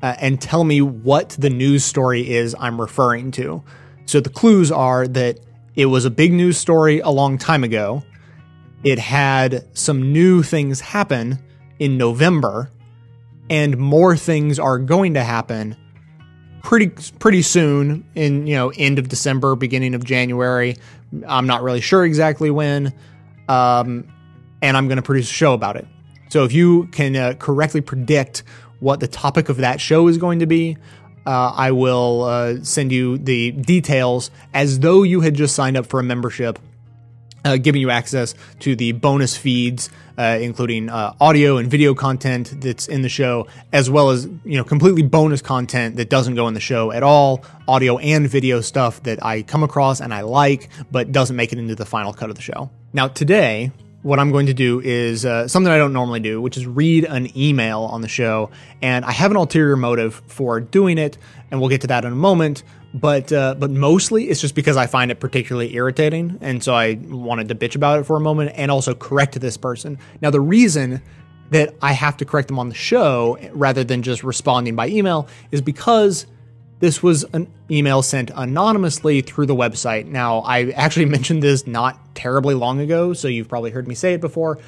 uh, 0.00 0.16
and 0.18 0.40
tell 0.40 0.64
me 0.64 0.80
what 0.80 1.36
the 1.38 1.50
news 1.50 1.84
story 1.84 2.30
is 2.30 2.56
I'm 2.58 2.80
referring 2.80 3.30
to. 3.32 3.62
So 4.06 4.20
the 4.20 4.30
clues 4.30 4.72
are 4.72 5.06
that 5.08 5.38
it 5.76 5.84
was 5.84 6.06
a 6.06 6.10
big 6.10 6.32
news 6.32 6.56
story 6.56 7.00
a 7.00 7.10
long 7.10 7.36
time 7.36 7.62
ago. 7.62 8.04
It 8.84 8.98
had 8.98 9.66
some 9.76 10.14
new 10.14 10.42
things 10.42 10.80
happen 10.80 11.38
in 11.78 11.98
November, 11.98 12.70
and 13.50 13.76
more 13.76 14.16
things 14.16 14.58
are 14.58 14.78
going 14.78 15.12
to 15.12 15.24
happen 15.24 15.76
pretty 16.68 16.88
pretty 17.18 17.40
soon 17.40 18.04
in 18.14 18.46
you 18.46 18.54
know 18.54 18.70
end 18.76 18.98
of 18.98 19.08
December, 19.08 19.56
beginning 19.56 19.94
of 19.94 20.04
January. 20.04 20.76
I'm 21.26 21.46
not 21.46 21.62
really 21.62 21.80
sure 21.80 22.04
exactly 22.04 22.50
when, 22.50 22.92
um, 23.48 24.06
and 24.60 24.76
I'm 24.76 24.86
going 24.86 24.96
to 24.96 25.02
produce 25.02 25.30
a 25.30 25.32
show 25.32 25.54
about 25.54 25.76
it. 25.76 25.86
So 26.28 26.44
if 26.44 26.52
you 26.52 26.84
can 26.88 27.16
uh, 27.16 27.32
correctly 27.38 27.80
predict 27.80 28.42
what 28.80 29.00
the 29.00 29.08
topic 29.08 29.48
of 29.48 29.56
that 29.56 29.80
show 29.80 30.08
is 30.08 30.18
going 30.18 30.40
to 30.40 30.46
be, 30.46 30.76
uh, 31.24 31.54
I 31.56 31.70
will 31.70 32.24
uh, 32.24 32.56
send 32.62 32.92
you 32.92 33.16
the 33.16 33.52
details 33.52 34.30
as 34.52 34.80
though 34.80 35.04
you 35.04 35.22
had 35.22 35.32
just 35.32 35.54
signed 35.54 35.78
up 35.78 35.86
for 35.86 36.00
a 36.00 36.04
membership 36.04 36.58
uh, 37.44 37.56
giving 37.56 37.80
you 37.80 37.90
access 37.90 38.34
to 38.60 38.76
the 38.76 38.92
bonus 38.92 39.36
feeds, 39.36 39.90
uh, 40.16 40.38
including 40.40 40.88
uh, 40.88 41.14
audio 41.20 41.56
and 41.56 41.70
video 41.70 41.94
content 41.94 42.60
that's 42.60 42.88
in 42.88 43.02
the 43.02 43.08
show, 43.08 43.46
as 43.72 43.88
well 43.88 44.10
as 44.10 44.26
you 44.44 44.56
know 44.56 44.64
completely 44.64 45.02
bonus 45.02 45.40
content 45.42 45.96
that 45.96 46.10
doesn't 46.10 46.34
go 46.34 46.48
in 46.48 46.54
the 46.54 46.60
show 46.60 46.90
at 46.92 47.02
all, 47.02 47.44
audio 47.66 47.98
and 47.98 48.28
video 48.28 48.60
stuff 48.60 49.02
that 49.04 49.24
I 49.24 49.42
come 49.42 49.62
across 49.62 50.00
and 50.00 50.12
I 50.12 50.22
like, 50.22 50.68
but 50.90 51.12
doesn't 51.12 51.36
make 51.36 51.52
it 51.52 51.58
into 51.58 51.74
the 51.74 51.86
final 51.86 52.12
cut 52.12 52.30
of 52.30 52.36
the 52.36 52.42
show. 52.42 52.70
Now 52.92 53.08
today. 53.08 53.72
What 54.02 54.20
I'm 54.20 54.30
going 54.30 54.46
to 54.46 54.54
do 54.54 54.80
is 54.80 55.26
uh, 55.26 55.48
something 55.48 55.72
I 55.72 55.76
don't 55.76 55.92
normally 55.92 56.20
do, 56.20 56.40
which 56.40 56.56
is 56.56 56.64
read 56.66 57.04
an 57.04 57.36
email 57.36 57.80
on 57.80 58.00
the 58.00 58.08
show. 58.08 58.48
And 58.80 59.04
I 59.04 59.10
have 59.10 59.32
an 59.32 59.36
ulterior 59.36 59.74
motive 59.74 60.22
for 60.28 60.60
doing 60.60 60.98
it, 60.98 61.18
and 61.50 61.60
we'll 61.60 61.70
get 61.70 61.80
to 61.82 61.86
that 61.86 62.04
in 62.04 62.12
a 62.12 62.16
moment 62.16 62.62
but 62.94 63.32
uh, 63.32 63.54
but 63.54 63.70
mostly 63.70 64.30
it's 64.30 64.40
just 64.40 64.54
because 64.54 64.76
I 64.76 64.86
find 64.86 65.10
it 65.10 65.20
particularly 65.20 65.74
irritating, 65.74 66.38
and 66.40 66.62
so 66.62 66.74
I 66.74 66.94
wanted 66.94 67.48
to 67.48 67.54
bitch 67.54 67.76
about 67.76 68.00
it 68.00 68.04
for 68.04 68.16
a 68.16 68.20
moment 68.20 68.52
and 68.54 68.70
also 68.70 68.94
correct 68.94 69.38
this 69.40 69.56
person. 69.56 69.98
Now 70.20 70.30
the 70.30 70.40
reason 70.40 71.02
that 71.50 71.74
I 71.80 71.92
have 71.92 72.16
to 72.18 72.24
correct 72.24 72.48
them 72.48 72.58
on 72.58 72.68
the 72.68 72.74
show 72.74 73.38
rather 73.52 73.84
than 73.84 74.02
just 74.02 74.22
responding 74.22 74.76
by 74.76 74.88
email 74.88 75.28
is 75.50 75.60
because 75.62 76.26
this 76.80 77.02
was 77.02 77.24
an 77.32 77.50
email 77.70 78.02
sent 78.02 78.30
anonymously 78.34 79.22
through 79.22 79.46
the 79.46 79.54
website. 79.54 80.06
Now 80.06 80.38
I 80.40 80.70
actually 80.70 81.06
mentioned 81.16 81.42
this 81.42 81.66
not 81.66 82.14
terribly 82.14 82.54
long 82.54 82.80
ago, 82.80 83.12
so 83.12 83.28
you've 83.28 83.48
probably 83.48 83.70
heard 83.70 83.88
me 83.88 83.94
say 83.94 84.14
it 84.14 84.20
before. 84.20 84.58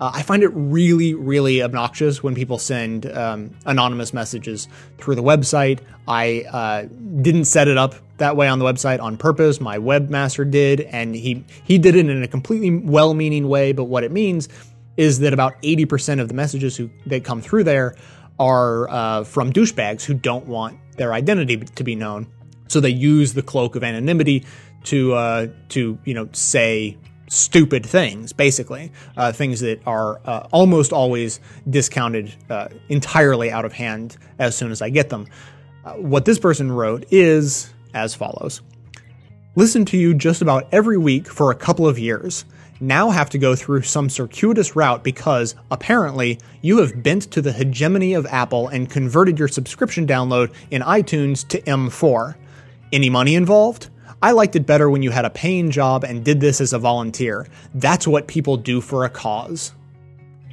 Uh, 0.00 0.12
I 0.14 0.22
find 0.22 0.42
it 0.42 0.50
really, 0.54 1.14
really 1.14 1.62
obnoxious 1.62 2.22
when 2.22 2.34
people 2.34 2.58
send 2.58 3.06
um, 3.06 3.50
anonymous 3.66 4.12
messages 4.12 4.68
through 4.98 5.16
the 5.16 5.22
website. 5.22 5.80
I 6.06 6.44
uh, 6.52 6.82
didn't 7.20 7.46
set 7.46 7.66
it 7.66 7.76
up 7.76 7.94
that 8.18 8.36
way 8.36 8.48
on 8.48 8.58
the 8.58 8.64
website 8.64 9.00
on 9.00 9.16
purpose. 9.16 9.60
My 9.60 9.78
webmaster 9.78 10.48
did, 10.48 10.82
and 10.82 11.14
he 11.14 11.44
he 11.64 11.78
did 11.78 11.96
it 11.96 12.08
in 12.08 12.22
a 12.22 12.28
completely 12.28 12.70
well-meaning 12.70 13.48
way. 13.48 13.72
But 13.72 13.84
what 13.84 14.04
it 14.04 14.12
means 14.12 14.48
is 14.96 15.20
that 15.20 15.32
about 15.32 15.60
80% 15.62 16.20
of 16.20 16.28
the 16.28 16.34
messages 16.34 16.76
who 16.76 16.90
that 17.06 17.24
come 17.24 17.40
through 17.40 17.64
there 17.64 17.96
are 18.38 18.88
uh, 18.88 19.24
from 19.24 19.52
douchebags 19.52 20.04
who 20.04 20.14
don't 20.14 20.46
want 20.46 20.78
their 20.96 21.12
identity 21.12 21.56
to 21.56 21.84
be 21.84 21.94
known. 21.96 22.26
So 22.68 22.80
they 22.80 22.90
use 22.90 23.34
the 23.34 23.42
cloak 23.42 23.76
of 23.76 23.82
anonymity 23.82 24.44
to 24.84 25.14
uh, 25.14 25.46
to 25.70 25.98
you 26.04 26.14
know 26.14 26.28
say 26.32 26.96
stupid 27.28 27.84
things, 27.84 28.32
basically, 28.32 28.92
uh, 29.16 29.32
things 29.32 29.60
that 29.60 29.80
are 29.86 30.20
uh, 30.24 30.48
almost 30.50 30.92
always 30.92 31.40
discounted 31.68 32.34
uh, 32.50 32.68
entirely 32.88 33.50
out 33.50 33.64
of 33.64 33.72
hand 33.72 34.16
as 34.38 34.56
soon 34.56 34.70
as 34.70 34.82
I 34.82 34.90
get 34.90 35.08
them. 35.08 35.26
Uh, 35.84 35.94
what 35.94 36.24
this 36.24 36.38
person 36.38 36.70
wrote 36.72 37.04
is 37.10 37.72
as 37.94 38.14
follows 38.14 38.62
Listen 39.56 39.84
to 39.86 39.96
you 39.96 40.14
just 40.14 40.40
about 40.40 40.68
every 40.70 40.96
week 40.96 41.26
for 41.26 41.50
a 41.50 41.54
couple 41.54 41.86
of 41.88 41.98
years. 41.98 42.44
Now 42.80 43.10
have 43.10 43.28
to 43.30 43.38
go 43.38 43.56
through 43.56 43.82
some 43.82 44.08
circuitous 44.08 44.76
route 44.76 45.02
because, 45.02 45.56
apparently, 45.72 46.38
you 46.62 46.78
have 46.78 47.02
bent 47.02 47.32
to 47.32 47.42
the 47.42 47.52
hegemony 47.52 48.14
of 48.14 48.24
Apple 48.26 48.68
and 48.68 48.88
converted 48.88 49.36
your 49.36 49.48
subscription 49.48 50.06
download 50.06 50.52
in 50.70 50.82
iTunes 50.82 51.46
to 51.48 51.60
M4. 51.62 52.36
Any 52.92 53.10
money 53.10 53.34
involved? 53.34 53.90
I 54.22 54.32
liked 54.32 54.56
it 54.56 54.66
better 54.66 54.90
when 54.90 55.02
you 55.02 55.10
had 55.10 55.24
a 55.24 55.30
paying 55.30 55.70
job 55.70 56.04
and 56.04 56.24
did 56.24 56.40
this 56.40 56.60
as 56.60 56.72
a 56.72 56.78
volunteer. 56.78 57.46
That's 57.74 58.06
what 58.06 58.26
people 58.26 58.56
do 58.56 58.80
for 58.80 59.04
a 59.04 59.10
cause. 59.10 59.72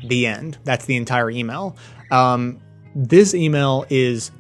The 0.04 0.28
end. 0.28 0.58
That's 0.64 0.86
the 0.86 0.96
entire 0.96 1.32
email. 1.32 1.76
Um, 2.12 2.62
this 2.94 3.34
email 3.34 3.86
is 3.90 4.32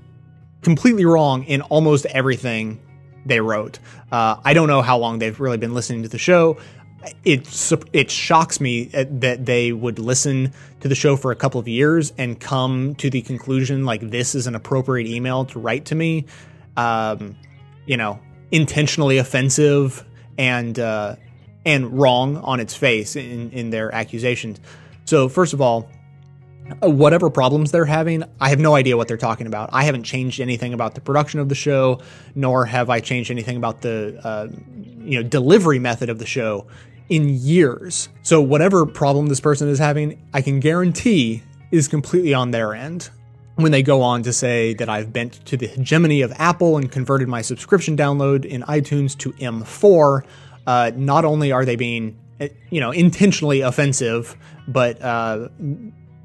completely 0.62 1.06
wrong 1.06 1.44
in 1.46 1.62
almost 1.62 2.06
everything 2.08 2.80
they 3.26 3.40
wrote. 3.40 3.80
Uh, 4.12 4.38
I 4.44 4.54
don't 4.54 4.68
know 4.68 4.82
how 4.82 4.98
long 4.98 5.20
they've 5.20 5.40
really 5.40 5.58
been 5.58 5.74
listening 5.74 6.04
to 6.04 6.10
the 6.10 6.18
show. 6.18 6.58
It 7.24 7.48
it 7.94 8.10
shocks 8.10 8.60
me 8.60 8.86
that 8.86 9.46
they 9.46 9.72
would 9.72 10.00
listen 10.00 10.54
to 10.80 10.88
the 10.88 10.96
show 10.96 11.16
for 11.16 11.32
a 11.32 11.36
couple 11.36 11.60
of 11.60 11.68
years 11.68 12.14
and 12.18 12.40
come 12.40 12.96
to 12.96 13.12
the 13.12 13.22
conclusion 13.22 13.86
like 13.86 14.10
this 14.10 14.34
is 14.34 14.48
an 14.48 14.56
appropriate 14.56 15.08
email 15.08 15.46
to 15.46 15.60
write 15.60 15.86
to 15.86 15.96
me. 15.96 16.26
Um, 16.78 17.36
you 17.86 17.98
know, 17.98 18.20
intentionally 18.52 19.18
offensive 19.18 20.06
and 20.38 20.78
uh, 20.80 21.16
and 21.66 22.00
wrong 22.00 22.38
on 22.38 22.60
its 22.60 22.76
face 22.76 23.16
in, 23.16 23.52
in 23.52 23.70
their 23.70 23.93
accusations. 23.93 24.60
So 25.06 25.30
first 25.30 25.54
of 25.54 25.62
all, 25.62 25.89
uh, 26.84 26.89
whatever 26.89 27.30
problems 27.30 27.72
they're 27.72 27.86
having, 27.86 28.24
I 28.39 28.50
have 28.50 28.60
no 28.60 28.76
idea 28.76 28.98
what 28.98 29.08
they're 29.08 29.18
talking 29.18 29.48
about. 29.48 29.70
I 29.72 29.84
haven't 29.84 30.04
changed 30.04 30.39
anything 30.39 30.74
about 30.74 30.96
the 30.96 31.02
production 31.02 31.39
of 31.39 31.50
the 31.50 31.56
show, 31.56 32.02
nor 32.34 32.66
have 32.66 32.89
I 32.89 33.00
changed 33.00 33.32
anything 33.32 33.58
about 33.58 33.82
the 33.82 34.20
uh, 34.24 34.48
you 35.00 35.22
know 35.22 35.24
delivery 35.24 35.80
method 35.80 36.10
of 36.10 36.20
the 36.20 36.26
show 36.26 36.68
in 37.10 37.30
years. 37.30 38.10
So 38.24 38.41
whatever 38.41 38.86
problem 38.86 39.28
this 39.28 39.39
person 39.39 39.70
is 39.70 39.78
having, 39.78 40.28
I 40.34 40.41
can 40.41 40.60
guarantee 40.60 41.43
is 41.72 41.88
completely 41.88 42.34
on 42.34 42.52
their 42.52 42.74
end 42.74 43.10
when 43.56 43.72
they 43.72 43.84
go 43.84 44.01
on 44.01 44.24
to 44.24 44.34
say 44.34 44.74
that 44.76 44.89
I've 44.89 45.14
bent 45.14 45.45
to 45.45 45.58
the 45.58 45.68
hegemony 45.68 46.22
of 46.22 46.34
Apple 46.38 46.78
and 46.78 46.91
converted 46.91 47.28
my 47.28 47.41
subscription 47.41 47.95
download 47.95 48.45
in 48.45 48.64
iTunes 48.64 49.18
to 49.20 49.32
M4, 49.34 50.24
uh, 50.68 50.91
not 50.95 51.26
only 51.26 51.51
are 51.51 51.64
they 51.64 51.76
being, 51.76 52.18
eh, 52.39 52.49
you 52.70 52.82
know, 52.82 52.91
intentionally 52.91 53.62
offensive, 53.62 54.36
but 54.68 55.01
uh, 55.01 55.47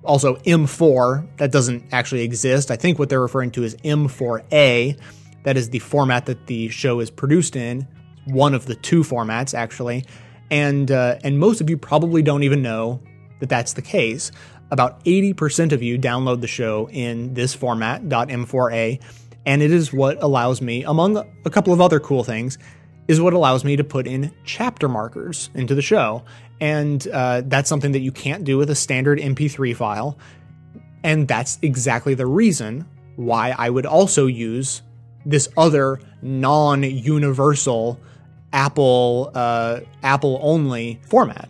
also 0.03 0.37
M4 0.37 1.37
that 1.37 1.53
doesn't 1.53 1.85
actually 1.93 2.23
exist. 2.23 2.71
I 2.71 2.77
think 2.77 2.99
what 2.99 3.09
they're 3.09 3.21
referring 3.21 3.53
to 3.53 3.63
is 3.63 3.77
M4A. 3.77 4.99
That 5.45 5.57
is 5.57 5.71
the 5.71 5.79
format 5.79 6.27
that 6.27 6.47
the 6.49 6.69
show 6.69 7.01
is 7.01 7.11
produced 7.11 7.57
in, 7.57 7.87
one 8.27 8.55
of 8.55 8.67
the 8.67 8.75
two 8.75 9.03
formats 9.03 9.55
actually, 9.55 10.05
and 10.51 10.91
uh, 10.91 11.17
and 11.25 11.39
most 11.39 11.63
of 11.63 11.71
you 11.71 11.79
probably 11.79 12.21
don't 12.21 12.43
even 12.43 12.61
know 12.61 13.01
that 13.39 13.49
that's 13.49 13.73
the 13.73 13.83
case. 13.83 14.33
About 14.71 15.05
80% 15.05 15.73
of 15.73 15.83
you 15.83 15.99
download 15.99 16.41
the 16.41 16.47
show 16.47 16.89
in 16.91 17.35
this 17.35 17.55
format, 17.55 18.03
.m4a, 18.05 19.01
and 19.47 19.63
it 19.63 19.73
is 19.73 19.93
what 19.93 20.23
allows 20.23 20.61
me, 20.61 20.85
among 20.85 21.17
a 21.17 21.51
couple 21.51 21.73
of 21.73 21.81
other 21.81 21.99
cool 21.99 22.23
things, 22.23 22.59
is 23.09 23.21
what 23.21 23.33
allows 23.33 23.65
me 23.65 23.75
to 23.77 23.83
put 23.83 24.07
in 24.07 24.33
chapter 24.45 24.89
markers 24.89 25.51
into 25.55 25.75
the 25.75 25.83
show. 25.83 26.23
And 26.61 27.07
uh, 27.09 27.43
that's 27.47 27.69
something 27.69 27.93
that 27.93 28.01
you 28.01 28.13
can't 28.13 28.45
do 28.45 28.59
with 28.59 28.71
a 28.71 28.75
standard 28.75 29.19
MP3 29.19 29.75
file. 29.75 30.17
And 31.03 31.27
that's 31.27 31.59
exactly 31.63 32.15
the 32.15 32.27
reason 32.27 32.87
why 33.17 33.55
I 33.57 33.71
would 33.71 33.87
also 33.87 34.27
use 34.27 34.83
this 35.27 35.49
other 35.57 36.01
non-universal 36.23 37.99
Apple 38.53 39.31
uh, 39.35 39.81
Apple 40.03 40.39
only 40.43 41.01
format 41.07 41.49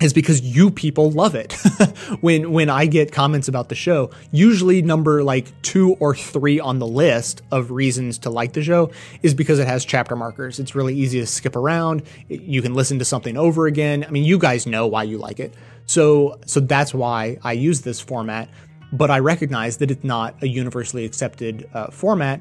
is 0.00 0.12
because 0.12 0.40
you 0.40 0.70
people 0.70 1.10
love 1.10 1.34
it. 1.34 1.52
when 2.20 2.52
when 2.52 2.70
I 2.70 2.86
get 2.86 3.12
comments 3.12 3.48
about 3.48 3.68
the 3.68 3.74
show, 3.74 4.10
usually 4.30 4.82
number 4.82 5.22
like 5.22 5.46
2 5.62 5.94
or 5.94 6.14
3 6.14 6.60
on 6.60 6.78
the 6.78 6.86
list 6.86 7.42
of 7.50 7.70
reasons 7.70 8.18
to 8.18 8.30
like 8.30 8.52
the 8.52 8.62
show 8.62 8.90
is 9.22 9.34
because 9.34 9.58
it 9.58 9.66
has 9.66 9.84
chapter 9.84 10.16
markers. 10.16 10.58
It's 10.58 10.74
really 10.74 10.94
easy 10.94 11.20
to 11.20 11.26
skip 11.26 11.56
around. 11.56 12.02
You 12.28 12.62
can 12.62 12.74
listen 12.74 12.98
to 13.00 13.04
something 13.04 13.36
over 13.36 13.66
again. 13.66 14.04
I 14.04 14.10
mean, 14.10 14.24
you 14.24 14.38
guys 14.38 14.66
know 14.66 14.86
why 14.86 15.04
you 15.04 15.18
like 15.18 15.40
it. 15.40 15.54
So 15.86 16.38
so 16.46 16.60
that's 16.60 16.94
why 16.94 17.38
I 17.42 17.52
use 17.52 17.80
this 17.80 18.00
format, 18.00 18.48
but 18.92 19.10
I 19.10 19.18
recognize 19.18 19.78
that 19.78 19.90
it's 19.90 20.04
not 20.04 20.42
a 20.42 20.48
universally 20.48 21.04
accepted 21.04 21.68
uh, 21.74 21.88
format. 21.88 22.40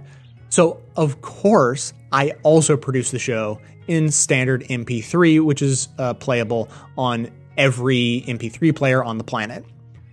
So, 0.50 0.82
of 0.96 1.22
course, 1.22 1.94
I 2.12 2.32
also 2.44 2.78
produce 2.78 3.12
the 3.12 3.20
show 3.20 3.60
in 3.88 4.12
standard 4.12 4.64
MP3, 4.64 5.44
which 5.44 5.62
is 5.62 5.90
uh, 5.98 6.14
playable 6.14 6.70
on 6.98 7.32
every 7.58 8.24
MP3 8.28 8.76
player 8.76 9.04
on 9.04 9.18
the 9.18 9.24
planet. 9.24 9.66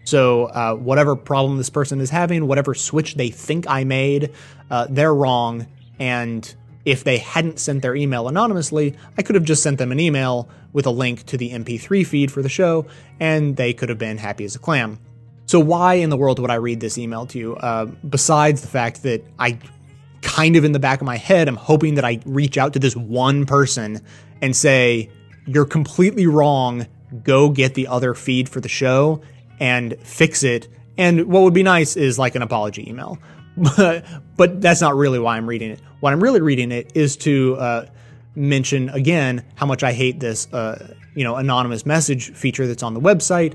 So, 0.04 0.46
uh, 0.46 0.74
whatever 0.74 1.16
problem 1.16 1.56
this 1.56 1.70
person 1.70 2.00
is 2.00 2.10
having, 2.10 2.46
whatever 2.46 2.74
switch 2.74 3.14
they 3.14 3.30
think 3.30 3.66
I 3.68 3.84
made, 3.84 4.32
uh, 4.70 4.86
they're 4.90 5.14
wrong. 5.14 5.66
And 5.98 6.54
if 6.84 7.04
they 7.04 7.18
hadn't 7.18 7.58
sent 7.58 7.82
their 7.82 7.96
email 7.96 8.28
anonymously, 8.28 8.96
I 9.16 9.22
could 9.22 9.34
have 9.34 9.44
just 9.44 9.62
sent 9.62 9.78
them 9.78 9.92
an 9.92 10.00
email 10.00 10.48
with 10.72 10.86
a 10.86 10.90
link 10.90 11.24
to 11.26 11.38
the 11.38 11.50
MP3 11.50 12.06
feed 12.06 12.30
for 12.30 12.42
the 12.42 12.48
show, 12.48 12.86
and 13.18 13.56
they 13.56 13.72
could 13.72 13.88
have 13.88 13.98
been 13.98 14.18
happy 14.18 14.44
as 14.44 14.54
a 14.54 14.58
clam. 14.58 14.98
So, 15.46 15.60
why 15.60 15.94
in 15.94 16.10
the 16.10 16.16
world 16.16 16.38
would 16.38 16.50
I 16.50 16.56
read 16.56 16.80
this 16.80 16.98
email 16.98 17.26
to 17.26 17.38
you? 17.38 17.56
Uh, 17.56 17.86
besides 17.86 18.60
the 18.60 18.68
fact 18.68 19.02
that 19.04 19.24
I 19.38 19.58
kind 20.22 20.56
of 20.56 20.64
in 20.64 20.72
the 20.72 20.78
back 20.78 21.00
of 21.00 21.06
my 21.06 21.16
head, 21.16 21.48
I'm 21.48 21.56
hoping 21.56 21.94
that 21.94 22.04
I 22.04 22.20
reach 22.26 22.58
out 22.58 22.72
to 22.72 22.78
this 22.78 22.96
one 22.96 23.46
person 23.46 24.00
and 24.42 24.56
say, 24.56 25.10
You're 25.46 25.66
completely 25.66 26.26
wrong. 26.26 26.86
Go 27.22 27.50
get 27.50 27.74
the 27.74 27.86
other 27.86 28.14
feed 28.14 28.48
for 28.48 28.60
the 28.60 28.68
show 28.68 29.22
and 29.60 29.96
fix 30.00 30.42
it. 30.42 30.68
And 30.96 31.26
what 31.26 31.42
would 31.42 31.54
be 31.54 31.62
nice 31.62 31.96
is 31.96 32.18
like 32.18 32.34
an 32.34 32.42
apology 32.42 32.88
email. 32.88 33.18
But, 33.56 34.04
but 34.36 34.60
that's 34.60 34.80
not 34.80 34.96
really 34.96 35.20
why 35.20 35.36
I'm 35.36 35.46
reading 35.48 35.70
it. 35.70 35.80
What 36.00 36.12
I'm 36.12 36.20
really 36.20 36.40
reading 36.40 36.72
it 36.72 36.90
is 36.96 37.16
to 37.18 37.54
uh, 37.54 37.86
mention 38.34 38.88
again 38.88 39.44
how 39.54 39.66
much 39.66 39.84
I 39.84 39.92
hate 39.92 40.18
this, 40.18 40.52
uh, 40.52 40.94
you 41.14 41.24
know, 41.24 41.36
anonymous 41.36 41.86
message 41.86 42.32
feature 42.32 42.66
that's 42.66 42.82
on 42.82 42.94
the 42.94 43.00
website, 43.00 43.54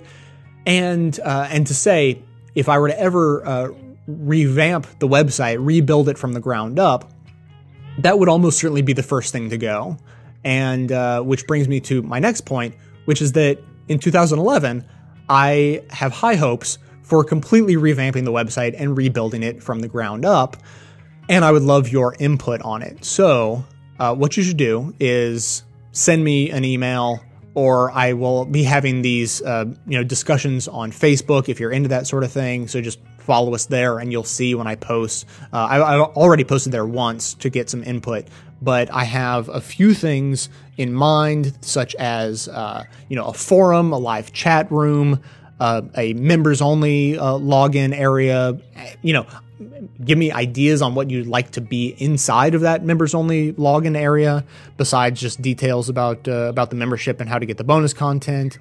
and 0.65 1.19
uh, 1.19 1.47
and 1.49 1.67
to 1.67 1.73
say 1.73 2.23
if 2.55 2.69
I 2.69 2.79
were 2.79 2.87
to 2.87 2.99
ever 2.99 3.45
uh, 3.45 3.69
revamp 4.07 4.87
the 4.99 5.07
website, 5.07 5.57
rebuild 5.59 6.09
it 6.09 6.17
from 6.17 6.33
the 6.33 6.39
ground 6.39 6.79
up, 6.79 7.11
that 7.99 8.17
would 8.17 8.29
almost 8.29 8.59
certainly 8.59 8.81
be 8.81 8.93
the 8.93 9.03
first 9.03 9.31
thing 9.31 9.49
to 9.49 9.57
go. 9.57 9.97
And 10.43 10.91
uh, 10.91 11.21
which 11.21 11.45
brings 11.47 11.67
me 11.67 11.81
to 11.81 12.01
my 12.01 12.19
next 12.19 12.41
point, 12.41 12.75
which 13.05 13.21
is 13.21 13.31
that 13.33 13.59
in 13.87 13.99
2011, 13.99 14.85
I 15.29 15.83
have 15.89 16.11
high 16.11 16.35
hopes 16.35 16.77
for 17.01 17.23
completely 17.23 17.75
revamping 17.75 18.23
the 18.23 18.31
website 18.31 18.75
and 18.77 18.95
rebuilding 18.95 19.43
it 19.43 19.63
from 19.63 19.79
the 19.79 19.87
ground 19.87 20.25
up. 20.25 20.57
And 21.27 21.45
I 21.45 21.51
would 21.51 21.63
love 21.63 21.89
your 21.89 22.15
input 22.19 22.61
on 22.61 22.81
it. 22.81 23.05
So, 23.05 23.63
uh, 23.99 24.15
what 24.15 24.37
you 24.37 24.43
should 24.43 24.57
do 24.57 24.93
is 24.99 25.63
send 25.91 26.23
me 26.23 26.49
an 26.51 26.63
email 26.63 27.19
or 27.55 27.91
I 27.91 28.13
will 28.13 28.45
be 28.45 28.63
having 28.63 29.01
these 29.01 29.41
uh, 29.41 29.65
you 29.85 29.97
know 29.97 30.03
discussions 30.03 30.67
on 30.67 30.91
Facebook 30.91 31.49
if 31.49 31.59
you're 31.59 31.71
into 31.71 31.89
that 31.89 32.07
sort 32.07 32.23
of 32.23 32.31
thing. 32.31 32.67
So 32.67 32.81
just 32.81 32.99
follow 33.17 33.53
us 33.53 33.65
there, 33.65 33.99
and 33.99 34.11
you'll 34.11 34.23
see 34.23 34.55
when 34.55 34.67
I 34.67 34.75
post. 34.75 35.25
Uh, 35.51 35.57
I, 35.57 35.95
I've 35.95 36.01
already 36.15 36.43
posted 36.43 36.71
there 36.71 36.85
once 36.85 37.33
to 37.35 37.49
get 37.49 37.69
some 37.69 37.83
input, 37.83 38.27
but 38.61 38.91
I 38.91 39.03
have 39.03 39.49
a 39.49 39.61
few 39.61 39.93
things 39.93 40.49
in 40.77 40.93
mind, 40.93 41.57
such 41.61 41.95
as 41.95 42.47
uh, 42.47 42.83
you 43.07 43.15
know 43.15 43.25
a 43.25 43.33
forum, 43.33 43.91
a 43.91 43.97
live 43.97 44.33
chat 44.33 44.71
room, 44.71 45.21
uh, 45.59 45.81
a 45.95 46.13
members 46.13 46.61
only 46.61 47.17
uh, 47.17 47.33
login 47.33 47.93
area. 47.93 48.57
You 49.01 49.13
know, 49.13 49.27
give 50.03 50.17
me 50.17 50.31
ideas 50.31 50.81
on 50.81 50.95
what 50.95 51.09
you'd 51.09 51.27
like 51.27 51.51
to 51.51 51.61
be 51.61 51.95
inside 51.97 52.55
of 52.55 52.61
that 52.61 52.83
members 52.83 53.13
only 53.13 53.53
login 53.53 53.97
area 53.97 54.45
besides 54.77 55.19
just 55.19 55.41
details 55.41 55.89
about 55.89 56.27
uh, 56.27 56.47
about 56.49 56.69
the 56.69 56.75
membership 56.75 57.19
and 57.19 57.29
how 57.29 57.39
to 57.39 57.45
get 57.45 57.57
the 57.57 57.63
bonus 57.63 57.93
content 57.93 58.57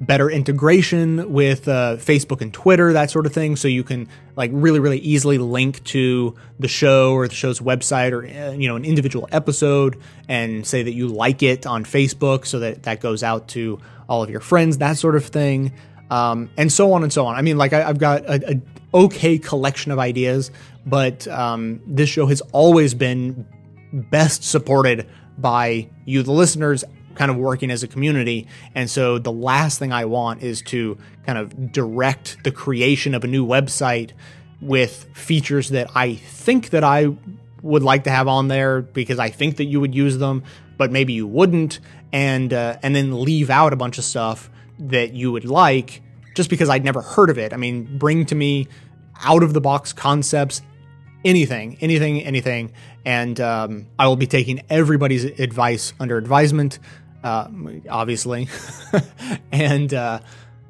better 0.00 0.30
integration 0.30 1.32
with 1.32 1.68
uh, 1.68 1.96
facebook 1.98 2.40
and 2.40 2.54
twitter 2.54 2.92
that 2.94 3.10
sort 3.10 3.26
of 3.26 3.32
thing 3.32 3.54
so 3.54 3.68
you 3.68 3.84
can 3.84 4.08
like 4.34 4.50
really 4.54 4.80
really 4.80 4.98
easily 4.98 5.36
link 5.36 5.82
to 5.84 6.34
the 6.58 6.68
show 6.68 7.12
or 7.12 7.28
the 7.28 7.34
show's 7.34 7.60
website 7.60 8.12
or 8.12 8.24
uh, 8.24 8.52
you 8.52 8.66
know 8.66 8.76
an 8.76 8.84
individual 8.84 9.28
episode 9.30 10.00
and 10.28 10.66
say 10.66 10.82
that 10.82 10.92
you 10.92 11.06
like 11.08 11.42
it 11.42 11.66
on 11.66 11.84
facebook 11.84 12.46
so 12.46 12.58
that 12.60 12.82
that 12.84 13.00
goes 13.00 13.22
out 13.22 13.48
to 13.48 13.78
all 14.08 14.22
of 14.22 14.30
your 14.30 14.40
friends 14.40 14.78
that 14.78 14.96
sort 14.96 15.16
of 15.16 15.26
thing 15.26 15.72
um, 16.10 16.50
and 16.56 16.72
so 16.72 16.92
on 16.92 17.02
and 17.02 17.12
so 17.12 17.26
on. 17.26 17.36
I 17.36 17.42
mean, 17.42 17.56
like 17.56 17.72
I, 17.72 17.86
have 17.86 17.98
got 17.98 18.24
a, 18.24 18.54
a, 18.54 18.60
okay 18.92 19.38
collection 19.38 19.92
of 19.92 19.98
ideas, 19.98 20.50
but 20.84 21.26
um, 21.28 21.80
this 21.86 22.10
show 22.10 22.26
has 22.26 22.40
always 22.52 22.94
been 22.94 23.46
best 23.92 24.42
supported 24.42 25.08
by 25.38 25.88
you, 26.04 26.22
the 26.22 26.32
listeners, 26.32 26.84
kind 27.20 27.30
of 27.30 27.36
working 27.36 27.70
as 27.70 27.82
a 27.82 27.86
community. 27.86 28.46
And 28.74 28.88
so 28.88 29.18
the 29.18 29.30
last 29.30 29.78
thing 29.78 29.92
I 29.92 30.06
want 30.06 30.42
is 30.42 30.62
to 30.62 30.96
kind 31.26 31.36
of 31.36 31.70
direct 31.70 32.42
the 32.44 32.50
creation 32.50 33.14
of 33.14 33.24
a 33.24 33.26
new 33.26 33.46
website 33.46 34.12
with 34.62 35.06
features 35.12 35.68
that 35.68 35.90
I 35.94 36.14
think 36.14 36.70
that 36.70 36.82
I 36.82 37.14
would 37.60 37.82
like 37.82 38.04
to 38.04 38.10
have 38.10 38.26
on 38.26 38.48
there 38.48 38.80
because 38.80 39.18
I 39.18 39.28
think 39.28 39.58
that 39.58 39.66
you 39.66 39.80
would 39.80 39.94
use 39.94 40.16
them, 40.16 40.44
but 40.78 40.90
maybe 40.90 41.12
you 41.12 41.26
wouldn't, 41.26 41.80
and 42.10 42.54
uh, 42.54 42.78
and 42.82 42.96
then 42.96 43.22
leave 43.22 43.50
out 43.50 43.74
a 43.74 43.76
bunch 43.76 43.98
of 43.98 44.04
stuff 44.04 44.48
that 44.78 45.12
you 45.12 45.30
would 45.30 45.44
like 45.44 46.00
just 46.34 46.48
because 46.48 46.70
I'd 46.70 46.84
never 46.84 47.02
heard 47.02 47.28
of 47.28 47.36
it. 47.36 47.52
I 47.52 47.58
mean, 47.58 47.98
bring 47.98 48.24
to 48.26 48.34
me 48.34 48.66
out 49.22 49.42
of 49.42 49.52
the 49.52 49.60
box 49.60 49.92
concepts, 49.92 50.62
anything, 51.22 51.76
anything, 51.82 52.22
anything. 52.22 52.72
And 53.04 53.40
um, 53.40 53.86
I 53.98 54.06
will 54.08 54.16
be 54.16 54.26
taking 54.26 54.62
everybody's 54.68 55.24
advice 55.24 55.92
under 55.98 56.16
advisement, 56.16 56.78
uh, 57.22 57.48
obviously. 57.88 58.48
and 59.52 59.92
uh, 59.92 60.20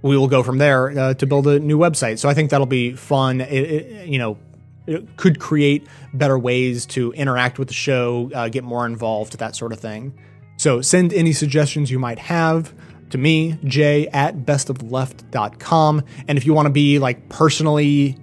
we 0.02 0.16
will 0.16 0.28
go 0.28 0.42
from 0.42 0.58
there 0.58 0.98
uh, 0.98 1.14
to 1.14 1.26
build 1.26 1.46
a 1.46 1.58
new 1.58 1.78
website. 1.78 2.18
So 2.18 2.28
I 2.28 2.34
think 2.34 2.50
that'll 2.50 2.66
be 2.66 2.92
fun. 2.92 3.40
It, 3.40 3.52
it, 3.52 4.08
you 4.08 4.18
know, 4.18 4.38
it 4.86 5.16
could 5.16 5.38
create 5.38 5.86
better 6.12 6.38
ways 6.38 6.86
to 6.86 7.12
interact 7.12 7.58
with 7.58 7.68
the 7.68 7.74
show, 7.74 8.30
uh, 8.34 8.48
get 8.48 8.64
more 8.64 8.86
involved, 8.86 9.38
that 9.38 9.54
sort 9.54 9.72
of 9.72 9.80
thing. 9.80 10.18
So 10.56 10.82
send 10.82 11.12
any 11.12 11.32
suggestions 11.32 11.90
you 11.90 11.98
might 11.98 12.18
have 12.18 12.74
to 13.10 13.18
me, 13.18 13.58
jay 13.64 14.08
at 14.08 14.36
bestoftheleft.com. 14.38 16.04
And 16.28 16.38
if 16.38 16.46
you 16.46 16.54
want 16.54 16.66
to 16.66 16.72
be 16.72 16.98
like 16.98 17.28
personally 17.28 18.16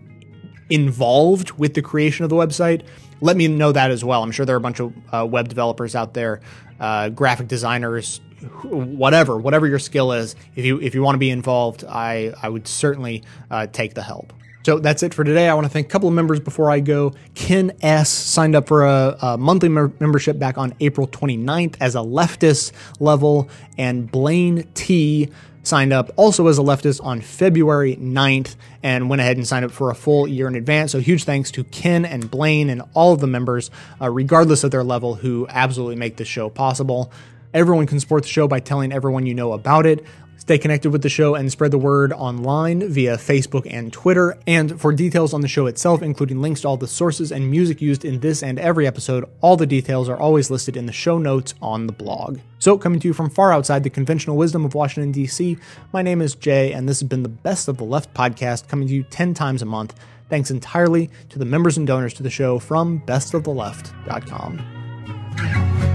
involved 0.70 1.52
with 1.52 1.74
the 1.74 1.82
creation 1.82 2.24
of 2.24 2.30
the 2.30 2.36
website, 2.36 2.84
let 3.22 3.38
me 3.38 3.48
know 3.48 3.72
that 3.72 3.92
as 3.92 4.04
well. 4.04 4.24
I'm 4.24 4.32
sure 4.32 4.46
there 4.46 4.56
are 4.56 4.60
a 4.60 4.62
bunch 4.62 4.80
of 4.80 4.94
uh, 5.12 5.26
web 5.30 5.48
developers 5.48 5.96
out 5.96 6.14
there, 6.14 6.42
uh, 6.80 7.10
graphic 7.10 7.48
designers, 7.48 8.22
whatever, 8.64 9.38
whatever 9.38 9.68
your 9.68 9.80
skill 9.80 10.12
is. 10.12 10.36
If 10.56 10.66
you 10.66 10.80
if 10.82 10.94
you 10.96 11.02
want 11.02 11.16
to 11.16 11.20
be 11.20 11.30
involved, 11.30 11.84
I 11.84 12.34
I 12.42 12.50
would 12.50 12.68
certainly 12.68 13.24
uh, 13.50 13.68
take 13.68 13.94
the 13.94 14.04
help. 14.04 14.34
So 14.68 14.80
that's 14.80 15.02
it 15.02 15.14
for 15.14 15.24
today. 15.24 15.48
I 15.48 15.54
want 15.54 15.64
to 15.64 15.72
thank 15.72 15.88
a 15.88 15.90
couple 15.90 16.10
of 16.10 16.14
members 16.14 16.42
before 16.42 16.70
I 16.70 16.82
go. 16.82 17.14
Ken 17.36 17.72
S. 17.80 18.10
signed 18.10 18.54
up 18.54 18.68
for 18.68 18.84
a, 18.84 19.18
a 19.22 19.38
monthly 19.38 19.70
mer- 19.70 19.94
membership 20.02 20.38
back 20.38 20.58
on 20.58 20.74
April 20.82 21.08
29th 21.08 21.78
as 21.80 21.96
a 21.96 22.00
leftist 22.00 22.74
level, 23.00 23.48
and 23.78 24.12
Blaine 24.12 24.68
T 24.74 25.30
signed 25.68 25.94
up 25.94 26.12
also 26.16 26.48
as 26.48 26.58
a 26.58 26.62
leftist 26.62 27.04
on 27.04 27.22
February 27.22 27.96
9th 27.98 28.56
and 28.82 29.10
went 29.10 29.22
ahead 29.22 29.38
and 29.38 29.48
signed 29.48 29.66
up 29.66 29.72
for 29.72 29.92
a 29.92 29.96
full 29.96 30.28
year 30.28 30.48
in 30.48 30.56
advance. 30.56 30.92
So 30.92 31.00
huge 31.00 31.26
thanks 31.26 31.52
to 31.52 31.64
Ken 31.66 32.06
and 32.06 32.32
Blaine 32.32 32.70
and 32.70 32.82
all 32.94 33.14
of 33.14 33.20
the 33.20 33.28
members, 33.28 33.70
uh, 34.02 34.10
regardless 34.10 34.64
of 34.64 34.72
their 34.72 34.84
level, 34.84 35.16
who 35.16 35.46
absolutely 35.50 35.98
make 35.98 36.18
this 36.18 36.28
show 36.28 36.50
possible. 36.50 37.12
Everyone 37.54 37.86
can 37.86 38.00
support 38.00 38.24
the 38.24 38.30
show 38.30 38.48
by 38.48 38.60
telling 38.60 38.92
everyone 38.92 39.26
you 39.26 39.34
know 39.34 39.54
about 39.54 39.86
it. 39.86 40.06
Stay 40.38 40.58
connected 40.58 40.92
with 40.92 41.02
the 41.02 41.10
show 41.10 41.36
and 41.36 41.52
spread 41.52 41.72
the 41.72 41.78
word 41.78 42.14
online 42.14 42.88
via 42.88 43.18
Facebook 43.18 43.68
and 43.70 43.92
Twitter. 43.92 44.38
And 44.48 44.80
for 44.80 44.94
details 44.94 45.34
on 45.34 45.42
the 45.42 45.48
show 45.48 45.66
itself, 45.66 46.02
including 46.02 46.42
links 46.42 46.62
to 46.62 46.70
all 46.70 46.78
the 46.78 46.88
sources 46.88 47.32
and 47.32 47.52
music 47.52 47.82
used 47.82 48.06
in 48.06 48.20
this 48.20 48.44
and 48.44 48.60
every 48.60 48.88
episode, 48.88 49.26
all 49.42 49.58
the 49.58 49.66
details 49.66 50.08
are 50.08 50.18
always 50.18 50.50
listed 50.50 50.78
in 50.78 50.86
the 50.86 50.94
show 50.94 51.18
notes 51.18 51.54
on 51.62 51.88
the 51.88 51.94
blog. 51.94 52.40
So, 52.60 52.78
coming 52.78 53.00
to 53.02 53.08
you 53.08 53.14
from 53.14 53.30
far 53.30 53.52
outside 53.52 53.84
the 53.84 53.90
conventional 53.90 54.38
wisdom 54.38 54.64
of 54.64 54.74
Washington, 54.74 55.12
D.C., 55.12 55.58
my 55.92 56.02
name 56.02 56.22
is 56.22 56.36
Jay, 56.36 56.72
and 56.72 56.88
this 56.88 57.02
has 57.02 57.10
been 57.10 57.24
the 57.24 57.30
Best 57.30 57.68
of 57.68 57.78
the 57.78 57.84
Left 57.84 58.14
podcast 58.14 58.68
coming 58.68 58.88
to 58.88 58.94
you 58.94 59.04
10 59.04 59.34
times 59.34 59.62
a 59.62 59.66
month. 59.66 59.96
Thanks 60.30 60.52
entirely 60.52 61.10
to 61.30 61.40
the 61.40 61.46
members 61.46 61.78
and 61.78 61.88
donors 61.88 62.14
to 62.16 62.24
the 62.24 62.30
show 62.30 62.60
from 62.60 63.02
bestoftheleft.com 63.02 65.87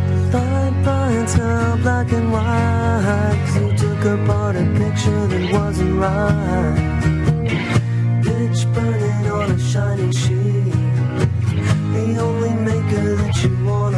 into 1.23 1.79
black 1.83 2.11
and 2.13 2.33
white. 2.33 3.47
You 3.55 3.77
took 3.77 4.05
apart 4.05 4.57
a 4.57 4.65
picture 4.77 5.27
that 5.29 5.53
wasn't 5.53 6.01
right. 6.01 7.01
Bitch 8.25 8.63
burning 8.75 9.31
on 9.31 9.51
a 9.53 9.59
shining 9.59 10.11
sheet. 10.11 10.73
The 11.95 12.17
only 12.21 12.55
maker 12.55 13.15
that 13.17 13.45
you 13.45 13.65
want. 13.65 13.92